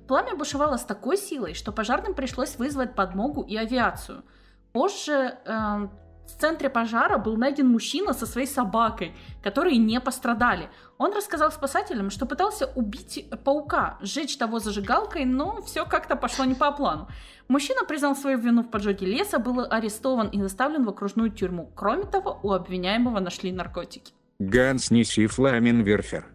Пламя 0.07 0.35
бушевало 0.35 0.77
с 0.77 0.85
такой 0.85 1.17
силой, 1.17 1.55
что 1.55 1.71
пожарным 1.71 2.13
пришлось 2.13 2.57
вызвать 2.57 2.93
подмогу 2.93 3.41
и 3.41 3.57
авиацию. 3.57 4.23
Позже 4.71 5.39
эм, 5.45 5.89
в 6.35 6.41
центре 6.41 6.69
пожара 6.69 7.17
был 7.17 7.35
найден 7.37 7.67
мужчина 7.67 8.13
со 8.13 8.25
своей 8.25 8.47
собакой, 8.47 9.13
которые 9.43 9.77
не 9.77 9.99
пострадали. 9.99 10.69
Он 10.97 11.13
рассказал 11.13 11.51
спасателям, 11.51 12.09
что 12.09 12.25
пытался 12.25 12.65
убить 12.75 13.25
паука, 13.43 13.97
сжечь 14.01 14.37
того 14.37 14.59
зажигалкой, 14.59 15.25
но 15.25 15.61
все 15.61 15.85
как-то 15.85 16.15
пошло 16.15 16.45
не 16.45 16.55
по 16.55 16.71
плану. 16.71 17.07
Мужчина 17.47 17.83
признал 17.85 18.15
свою 18.15 18.37
вину 18.37 18.63
в 18.63 18.69
поджоге 18.69 19.05
леса, 19.07 19.39
был 19.39 19.65
арестован 19.69 20.27
и 20.27 20.37
доставлен 20.37 20.85
в 20.85 20.89
окружную 20.89 21.31
тюрьму. 21.31 21.71
Кроме 21.75 22.03
того, 22.05 22.39
у 22.43 22.51
обвиняемого 22.51 23.19
нашли 23.19 23.51
наркотики. 23.51 24.13
Ганс 24.39 24.91
неси 24.91 25.27
фламенверфер. 25.27 26.25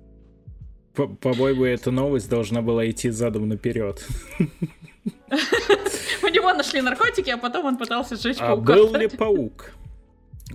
По- 0.95 1.09
По-моему, 1.09 1.65
эта 1.65 1.91
новость 1.91 2.29
должна 2.31 2.63
была 2.63 2.89
идти 2.91 3.11
задом 3.11 3.49
наперед. 3.49 4.05
У 6.23 6.29
него 6.29 6.53
нашли 6.53 6.81
наркотики, 6.81 7.31
а 7.31 7.37
потом 7.37 7.67
он 7.67 7.77
пытался 7.77 8.17
сжечь 8.17 8.39
А 8.41 8.57
паука. 8.57 8.75
был 8.75 8.95
ли 8.95 9.09
паук? 9.09 9.71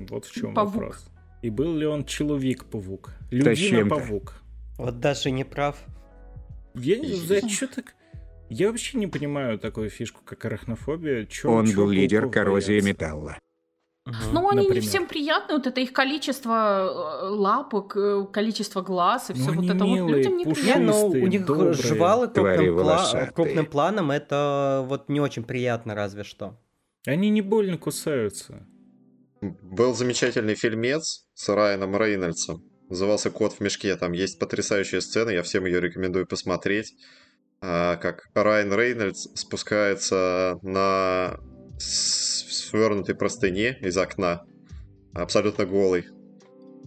Вот 0.09 0.25
в 0.25 0.31
чем 0.33 0.53
Павук. 0.53 0.73
вопрос. 0.75 1.09
И 1.41 1.49
был 1.49 1.75
ли 1.75 1.85
он 1.85 2.05
человек-павук? 2.05 3.11
Людина-павук. 3.31 4.33
Вот 4.77 4.99
Даша 4.99 5.29
не 5.31 5.43
прав. 5.43 5.77
Я 6.75 6.97
не 6.99 7.13
знаю, 7.13 7.49
что 7.49 7.67
так... 7.67 7.95
Я 8.49 8.67
вообще 8.69 8.97
не 8.97 9.07
понимаю 9.07 9.59
такую 9.59 9.89
фишку, 9.89 10.21
как 10.25 10.43
арахнофобия. 10.45 11.25
Чё- 11.25 11.51
Он 11.51 11.67
чё 11.67 11.75
был 11.77 11.89
лидер 11.89 12.29
коррозии 12.29 12.71
боятся? 12.81 12.89
металла. 12.89 13.37
Ну, 14.33 14.49
они 14.49 14.61
не 14.61 14.67
Например. 14.69 14.81
всем 14.89 15.07
приятны, 15.07 15.53
вот 15.55 15.67
это 15.67 15.81
их 15.81 15.93
количество 15.93 17.21
э, 17.23 17.27
лапок, 17.29 17.95
э, 17.95 18.25
количество 18.33 18.81
глаз 18.81 19.29
и 19.29 19.33
Ну, 19.33 19.39
все 19.39 19.51
вот 19.51 19.59
они 19.59 19.69
это 19.69 19.85
вот 19.85 19.95
милые, 19.95 20.15
людям 20.15 20.37
не 20.37 20.45
пушистые. 20.45 20.73
приятно. 20.73 20.91
Не, 20.91 21.19
ну 21.19 21.25
у 21.25 21.27
них 21.27 21.45
добрые, 21.45 21.73
жвалы 21.73 22.27
крупным, 22.27 22.79
пла- 22.79 23.31
крупным 23.33 23.65
планом, 23.67 24.09
это 24.09 24.83
вот 24.89 25.09
не 25.09 25.19
очень 25.21 25.43
приятно 25.43 25.93
разве 25.93 26.23
что. 26.23 26.57
Они 27.05 27.29
не 27.29 27.41
больно 27.43 27.77
кусаются. 27.77 28.65
Был 29.41 29.93
замечательный 29.93 30.55
фильмец 30.55 31.25
с 31.33 31.49
Райаном 31.49 31.95
Рейнольдсом. 31.95 32.63
Назывался 32.89 33.29
«Кот 33.29 33.53
в 33.53 33.59
мешке». 33.61 33.95
Там 33.95 34.11
есть 34.11 34.39
потрясающая 34.39 34.99
сцена, 34.99 35.29
я 35.29 35.43
всем 35.43 35.65
ее 35.65 35.79
рекомендую 35.79 36.27
посмотреть. 36.27 36.93
А, 37.61 37.95
Как 37.97 38.29
Райан 38.33 38.73
Рейнольдс 38.73 39.27
спускается 39.35 40.57
на 40.61 41.39
свернутой 41.77 43.15
простыне 43.15 43.77
из 43.81 43.97
окна, 43.97 44.43
абсолютно 45.13 45.65
голый. 45.65 46.05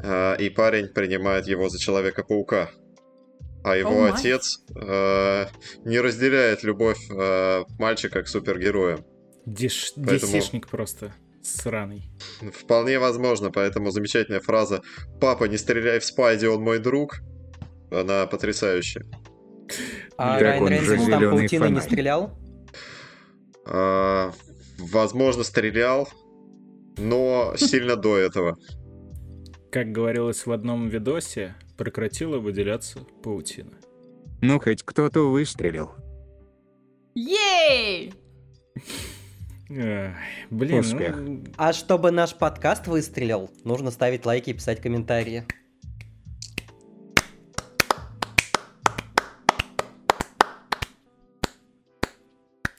А, 0.03 0.35
И 0.35 0.51
парень 0.51 0.89
принимает 0.89 1.47
его 1.47 1.69
за 1.69 1.79
Человека-паука. 1.79 2.71
А 3.65 3.77
его 3.77 3.93
май. 3.93 4.11
отец 4.13 4.59
э, 4.75 5.47
не 5.85 6.01
разделяет 6.01 6.65
любовь 6.65 6.99
э, 7.09 7.63
мальчика 7.79 8.23
к 8.25 8.27
супергероям. 8.29 9.05
Деш... 9.47 9.93
Поэтому- 9.95 10.33
Десишник 10.33 10.67
просто 10.69 11.15
сраный. 11.43 12.11
Вполне 12.53 12.99
возможно, 12.99 13.51
поэтому 13.51 13.91
замечательная 13.91 14.41
фраза 14.41 14.83
«Папа, 15.21 15.45
не 15.45 15.57
стреляй 15.57 15.99
в 15.99 16.05
Спайди, 16.05 16.47
он 16.47 16.63
мой 16.63 16.79
друг». 16.79 17.21
Она 17.91 18.27
потрясающая. 18.27 19.05
А 20.17 20.39
Райан 20.39 20.63
он 20.63 20.73
же 20.73 20.97
Рейнольдс 20.97 21.11
там 21.11 21.31
паутиной 21.31 21.71
не 21.71 21.81
стрелял? 21.81 22.39
А, 23.67 24.33
возможно, 24.79 25.45
стрелял, 25.45 26.09
но 26.97 27.55
сильно 27.57 27.97
до 27.97 28.17
этого. 28.17 28.57
Как 29.71 29.93
говорилось 29.93 30.47
в 30.47 30.53
одном 30.53 30.89
видосе, 30.89 31.55
прекратила 31.77 32.39
выделяться 32.39 33.01
паутина. 33.23 33.73
Ну, 34.41 34.59
хоть 34.59 34.83
кто-то 34.83 35.31
выстрелил. 35.31 35.93
Ей! 37.15 38.13
Эх, 39.75 40.15
блин, 40.51 40.81
Успех. 40.81 41.17
ну, 41.17 41.45
А 41.57 41.73
чтобы 41.73 42.11
наш 42.11 42.35
подкаст 42.35 42.87
выстрелил, 42.87 43.51
нужно 43.65 43.91
ставить 43.91 44.27
лайки 44.27 44.51
и 44.51 44.55
писать 44.55 44.81
комментарии. 44.81 45.47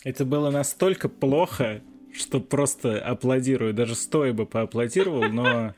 это 0.03 0.25
было 0.25 0.49
настолько 0.51 1.09
плохо, 1.09 1.81
что 2.13 2.39
просто 2.39 2.99
аплодирую. 2.99 3.73
Даже 3.73 3.95
стоя 3.95 4.33
бы 4.33 4.45
поаплодировал, 4.45 5.23
но 5.29 5.73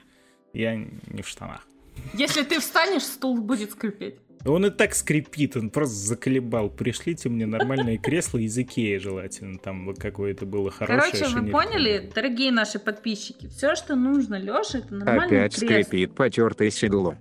я 0.54 0.76
не 0.76 1.22
в 1.22 1.28
штанах. 1.28 1.68
Если 2.14 2.44
ты 2.44 2.60
встанешь, 2.60 3.04
стул 3.04 3.40
будет 3.40 3.72
скрипеть. 3.72 4.16
Он 4.46 4.64
и 4.64 4.70
так 4.70 4.94
скрипит, 4.94 5.58
он 5.58 5.72
просто 5.72 5.96
заколебал. 5.96 6.70
Пришлите 6.70 7.30
мне 7.30 7.48
нормальные 7.48 7.98
кресла 7.98 8.38
из 8.38 8.56
Икеи 8.58 8.98
желательно. 8.98 9.58
Там 9.58 9.86
вот 9.86 10.00
какое-то 10.00 10.46
было 10.46 10.70
хорошее. 10.70 11.12
Короче, 11.12 11.36
вы 11.36 11.50
поняли, 11.50 12.12
дорогие 12.14 12.52
наши 12.52 12.78
подписчики, 12.78 13.48
все, 13.48 13.76
что 13.76 13.96
нужно 13.96 14.40
Лёше, 14.40 14.80
это 14.80 14.94
нормальное 14.94 15.46
Опять 15.46 15.60
кресло. 15.60 15.82
скрипит 15.84 16.16
потертое 16.16 16.70
седло. 16.70 17.16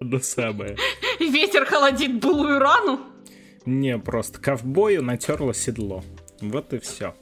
Да 0.00 0.18
самое. 0.18 0.76
Ветер 1.18 1.66
холодит 1.66 2.18
былую 2.20 2.58
рану. 2.58 3.00
Не, 3.66 3.98
просто 3.98 4.40
ковбою 4.40 5.02
натерло 5.02 5.52
седло. 5.52 6.02
Вот 6.40 6.72
и 6.72 6.78
все. 6.78 7.14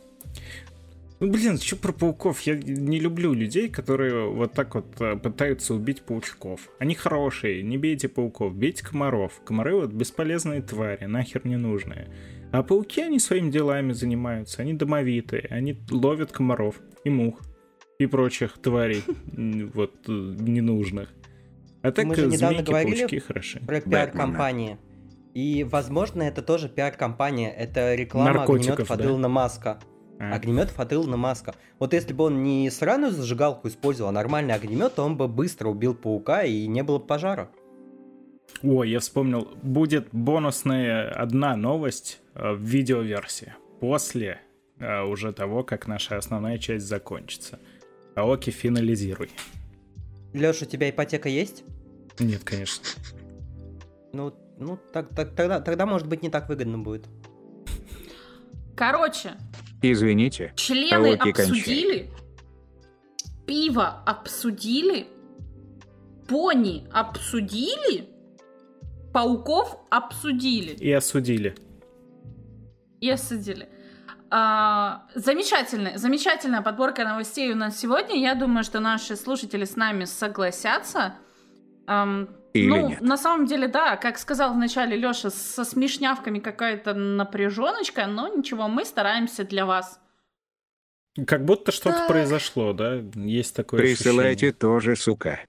Ну, 1.21 1.31
блин, 1.31 1.59
что 1.59 1.77
про 1.77 1.93
пауков? 1.93 2.41
Я 2.43 2.55
не 2.55 3.01
люблю 3.01 3.33
людей, 3.33 3.69
которые 3.69 4.29
вот 4.29 4.53
так 4.53 4.75
вот 4.77 5.01
э, 5.01 5.17
пытаются 5.17 5.75
убить 5.75 6.03
паучков. 6.03 6.69
Они 6.79 6.95
хорошие, 6.95 7.63
не 7.63 7.77
бейте 7.77 8.09
пауков, 8.09 8.55
бейте 8.55 8.85
комаров. 8.85 9.41
Комары 9.45 9.75
вот 9.75 9.93
бесполезные 9.93 10.63
твари, 10.63 11.07
нахер 11.07 11.45
не 11.45 11.57
нужные. 11.57 12.09
А 12.53 12.63
пауки, 12.63 13.03
они 13.03 13.19
своими 13.19 13.51
делами 13.51 13.93
занимаются, 13.93 14.63
они 14.63 14.75
домовитые, 14.75 15.49
они 15.51 15.79
ловят 15.91 16.31
комаров 16.31 16.81
и 17.05 17.11
мух 17.11 17.41
и 17.99 18.07
прочих 18.07 18.59
тварей 18.59 19.03
вот 19.75 19.95
э, 20.07 20.13
ненужных. 20.13 21.13
А 21.83 21.91
так 21.91 22.07
Мы 22.07 22.15
же 22.15 22.27
недавно 22.27 22.63
говорили 22.63 23.01
паучки 23.01 23.19
хороши. 23.19 23.61
Про 23.61 23.81
пиар-компании. 23.81 24.79
И, 25.35 25.65
возможно, 25.65 26.23
это 26.23 26.43
тоже 26.43 26.69
пиар-компания. 26.69 27.51
Это 27.51 27.95
реклама 27.95 28.33
Наркотиков, 28.33 28.89
да? 28.89 29.05
Илона 29.05 29.29
Маска. 29.29 29.79
А. 30.21 30.35
Огнеметов 30.35 30.79
от 30.81 30.93
Илона 30.93 31.17
Маска. 31.17 31.55
Вот 31.79 31.93
если 31.93 32.13
бы 32.13 32.25
он 32.25 32.43
не 32.43 32.71
сраную 32.71 33.13
зажигалку 33.13 33.69
использовал, 33.69 34.11
а 34.11 34.13
нормальный 34.13 34.55
огнемет, 34.55 34.95
то 34.97 35.05
он 35.05 35.17
бы 35.17 35.29
быстро 35.29 35.69
убил 35.69 35.95
паука 35.95 36.43
и 36.43 36.67
не 36.67 36.83
было 36.83 36.99
бы 36.99 37.07
пожара. 37.07 37.51
Ой, 38.63 38.91
я 38.91 38.99
вспомнил, 38.99 39.49
будет 39.63 40.09
бонусная 40.11 41.11
одна 41.11 41.55
новость 41.55 42.21
э, 42.35 42.53
в 42.53 42.61
видеоверсии 42.61 43.55
после 43.79 44.41
э, 44.81 45.03
уже 45.03 45.33
того, 45.33 45.63
как 45.63 45.87
наша 45.87 46.17
основная 46.17 46.59
часть 46.59 46.87
закончится. 46.87 47.61
Аоки, 48.17 48.51
финализируй. 48.51 49.31
Леша, 50.33 50.65
у 50.65 50.69
тебя 50.69 50.91
ипотека 50.91 51.29
есть? 51.29 51.63
Нет, 52.19 52.43
конечно. 52.43 52.85
Ну, 54.13 54.35
ну 54.59 54.79
так, 54.93 55.09
так- 55.11 55.37
тогда, 55.37 55.61
тогда, 55.61 55.87
может 55.87 56.09
быть, 56.09 56.23
не 56.23 56.31
так 56.31 56.49
выгодно 56.49 56.79
будет. 56.79 57.07
Короче, 58.75 59.33
Извините. 59.83 60.53
члены 60.57 61.13
Аоки, 61.15 61.33
кончай. 61.33 61.45
обсудили, 61.45 62.11
пиво 63.47 64.03
обсудили, 64.07 65.07
пони 66.29 66.87
обсудили, 66.93 68.09
пауков 69.13 69.77
обсудили. 69.91 70.73
И 70.75 70.93
осудили. 70.93 71.55
И 73.01 73.09
осудили. 73.11 73.69
А, 74.31 75.07
замечательная, 75.15 75.97
замечательная 75.97 76.61
подборка 76.61 77.05
новостей 77.05 77.51
у 77.53 77.57
нас 77.57 77.79
сегодня. 77.79 78.21
Я 78.21 78.35
думаю, 78.35 78.65
что 78.65 78.81
наши 78.81 79.17
слушатели 79.17 79.65
с 79.65 79.77
нами 79.77 80.05
согласятся. 80.05 81.15
Ам, 81.87 82.29
Или 82.55 82.69
ну, 82.69 82.89
нет. 82.89 83.01
на 83.01 83.17
самом 83.17 83.47
деле, 83.47 83.69
да, 83.69 83.97
как 83.97 84.19
сказал 84.19 84.55
вначале 84.55 84.97
Леша, 84.97 85.31
со 85.31 85.65
смешнявками 85.65 86.39
какая-то 86.39 86.95
напряженочка, 86.95 88.07
но 88.07 88.29
ничего, 88.29 88.69
мы 88.69 88.85
стараемся 88.85 89.45
для 89.45 89.67
вас. 89.67 90.01
Как 91.27 91.45
будто 91.45 91.73
что-то 91.73 91.99
Так. 91.99 92.09
произошло, 92.09 92.73
да? 92.73 93.03
Есть 93.15 93.55
такое 93.57 93.81
Присылайте 93.81 94.31
ощущение. 94.31 94.53
тоже, 94.53 94.97
сука. 94.97 95.41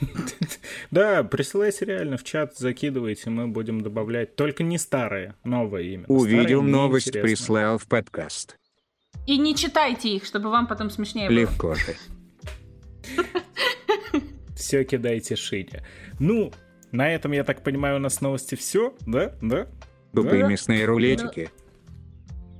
Да, 0.90 1.24
присылайте 1.24 1.84
реально 1.86 2.16
в 2.16 2.24
чат, 2.24 2.56
закидывайте, 2.56 3.30
мы 3.30 3.48
будем 3.48 3.80
добавлять. 3.80 4.36
Только 4.36 4.62
не 4.62 4.78
старые, 4.78 5.34
новые 5.44 5.94
именно. 5.94 6.06
Увидел 6.08 6.62
новость, 6.62 7.12
прислал 7.12 7.78
в 7.78 7.86
подкаст. 7.86 8.56
И 9.26 9.38
не 9.38 9.56
читайте 9.56 10.10
их, 10.10 10.24
чтобы 10.24 10.50
вам 10.50 10.66
потом 10.66 10.90
смешнее 10.90 11.28
было. 11.28 11.36
Легко 11.38 11.74
же. 11.74 11.96
Все 14.64 14.82
кидайте 14.82 15.36
шире. 15.36 15.82
Ну, 16.18 16.50
на 16.90 17.10
этом, 17.10 17.32
я 17.32 17.44
так 17.44 17.62
понимаю, 17.62 17.96
у 17.96 17.98
нас 17.98 18.22
новости 18.22 18.54
все, 18.54 18.94
да? 19.06 19.34
Да? 19.42 19.66
Тупые 20.14 20.42
Да. 20.44 20.48
мясные 20.48 20.86
рулетики. 20.86 21.50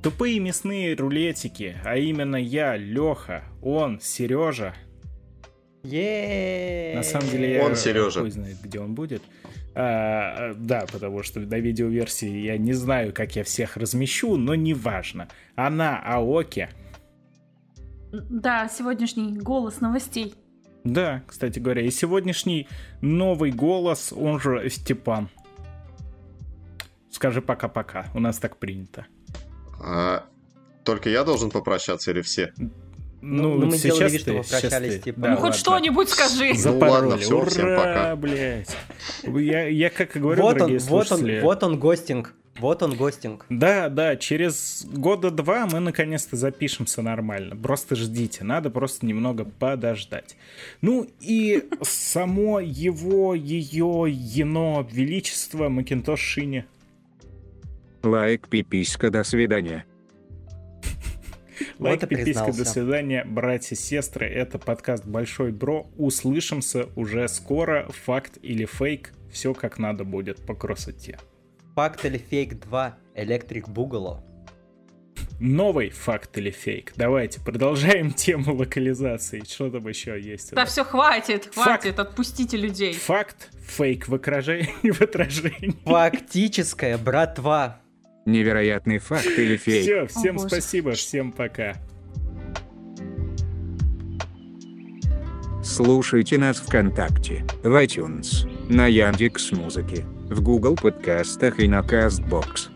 Тупые 0.02 0.38
мясные 0.38 0.94
рулетики, 0.96 1.78
а 1.82 1.96
именно 1.96 2.36
я, 2.36 2.76
Леха, 2.76 3.44
он, 3.62 4.00
Сережа. 4.00 4.74
е 5.82 6.92
На 6.94 7.02
самом 7.02 7.30
деле 7.30 7.54
я 7.54 7.64
Он 7.64 7.74
Сережа. 7.74 8.20
хуй 8.20 8.30
знает, 8.30 8.58
где 8.62 8.80
он 8.80 8.94
будет. 8.94 9.22
А, 9.74 10.50
а, 10.50 10.54
да, 10.54 10.84
потому 10.92 11.22
что 11.22 11.40
на 11.40 11.54
видеоверсии 11.58 12.28
я 12.44 12.58
не 12.58 12.74
знаю, 12.74 13.14
как 13.14 13.34
я 13.34 13.44
всех 13.44 13.78
размещу, 13.78 14.36
но 14.36 14.54
неважно. 14.54 15.28
Она 15.56 15.98
Аоки. 16.04 16.68
Да, 18.12 18.68
сегодняшний 18.68 19.38
голос 19.38 19.80
новостей. 19.80 20.34
Да, 20.84 21.22
кстати 21.26 21.58
говоря, 21.58 21.82
и 21.82 21.90
сегодняшний 21.90 22.68
новый 23.00 23.50
голос, 23.50 24.12
он 24.14 24.38
же 24.38 24.68
Степан. 24.68 25.28
Скажи 27.10 27.40
пока-пока, 27.40 28.06
у 28.14 28.20
нас 28.20 28.38
так 28.38 28.56
принято. 28.58 29.06
А, 29.82 30.24
только 30.84 31.08
я 31.08 31.24
должен 31.24 31.50
попрощаться 31.50 32.10
или 32.10 32.20
все? 32.20 32.52
Ну, 33.26 33.54
ну, 33.54 33.66
мы 33.66 33.78
сейчас 33.78 33.96
делали 33.98 34.12
вид, 34.12 34.20
что 34.20 34.30
ты, 34.32 34.36
вы 34.36 34.42
прощались, 34.44 34.62
сейчас 34.70 34.94
ты. 34.96 34.98
типа. 34.98 35.20
Да, 35.20 35.30
ну, 35.30 35.36
хоть 35.38 35.54
что-нибудь 35.54 36.08
скажи. 36.10 36.52
За- 36.54 36.72
Запороли. 36.72 36.90
ладно, 36.90 37.16
всё, 37.16 37.40
Ура, 37.40 37.50
всем 37.50 37.76
пока. 37.76 38.16
блядь. 38.16 38.76
Я, 39.22 39.66
я 39.68 39.88
как 39.90 40.16
и 40.16 40.18
говорю, 40.18 40.42
Вот 40.42 40.52
он, 40.52 40.58
дорогие 40.58 40.78
вот 40.80 41.00
он, 41.00 41.06
слушатели, 41.06 41.40
вот 41.40 41.62
он 41.62 41.78
гостинг. 41.78 42.34
Вот 42.58 42.82
он 42.82 42.96
гостинг. 42.96 43.46
Да, 43.48 43.88
да, 43.88 44.16
через 44.16 44.86
года 44.86 45.30
два 45.30 45.66
мы 45.66 45.80
наконец-то 45.80 46.36
запишемся 46.36 47.02
нормально. 47.02 47.56
Просто 47.56 47.96
ждите, 47.96 48.44
надо 48.44 48.70
просто 48.70 49.06
немного 49.06 49.44
подождать. 49.44 50.36
Ну 50.80 51.08
и 51.20 51.68
само 51.82 52.60
его, 52.60 53.34
ее, 53.34 54.04
ено, 54.08 54.86
величество 54.90 55.68
Макинтош 55.68 56.20
Шини. 56.20 56.64
Лайк, 58.04 58.48
пиписька, 58.48 59.10
до 59.10 59.24
свидания. 59.24 59.84
Лайк, 61.78 62.02
Вот 62.02 62.08
пиписька, 62.08 62.52
до 62.52 62.64
свидания, 62.64 63.24
братья, 63.24 63.74
сестры. 63.74 64.26
Это 64.26 64.58
подкаст 64.58 65.04
Большой 65.04 65.50
Бро. 65.50 65.88
Услышимся 65.96 66.86
уже 66.94 67.26
скоро. 67.28 67.88
Факт 68.04 68.38
или 68.42 68.64
фейк. 68.64 69.12
Все 69.32 69.54
как 69.54 69.78
надо 69.78 70.04
будет 70.04 70.44
по 70.46 70.54
красоте. 70.54 71.18
Факт 71.74 72.04
или 72.04 72.18
фейк 72.18 72.60
2. 72.60 72.98
Electric 73.16 73.68
Boogaloo. 73.68 74.22
Новый 75.40 75.90
факт 75.90 76.38
или 76.38 76.50
фейк. 76.50 76.92
Давайте 76.96 77.40
продолжаем 77.40 78.12
тему 78.12 78.54
локализации. 78.54 79.42
Что 79.46 79.70
там 79.70 79.88
еще 79.88 80.20
есть? 80.20 80.52
Да 80.52 80.62
нас? 80.62 80.70
все, 80.70 80.84
хватит, 80.84 81.46
Факт. 81.46 81.54
хватит, 81.82 81.98
отпустите 81.98 82.56
людей. 82.56 82.92
Факт, 82.94 83.50
фейк 83.66 84.06
в 84.08 84.14
отражении. 84.14 84.68
В 84.92 85.00
отражении. 85.02 85.76
Фактическая 85.84 86.96
братва. 86.98 87.80
Невероятный 88.26 88.98
факт 88.98 89.26
или 89.26 89.56
фейк. 89.56 89.82
Все, 89.82 90.06
всем 90.06 90.36
боже. 90.36 90.48
спасибо, 90.48 90.92
всем 90.92 91.32
пока. 91.32 91.74
Слушайте 95.62 96.38
нас 96.38 96.58
ВКонтакте, 96.58 97.44
в 97.62 97.74
iTunes, 97.82 98.46
на 98.68 98.86
Яндекс 98.86 99.50
Музыке, 99.52 100.04
в 100.30 100.42
Google 100.42 100.76
подкастах 100.76 101.60
и 101.60 101.68
на 101.68 101.80
Castbox. 101.80 102.73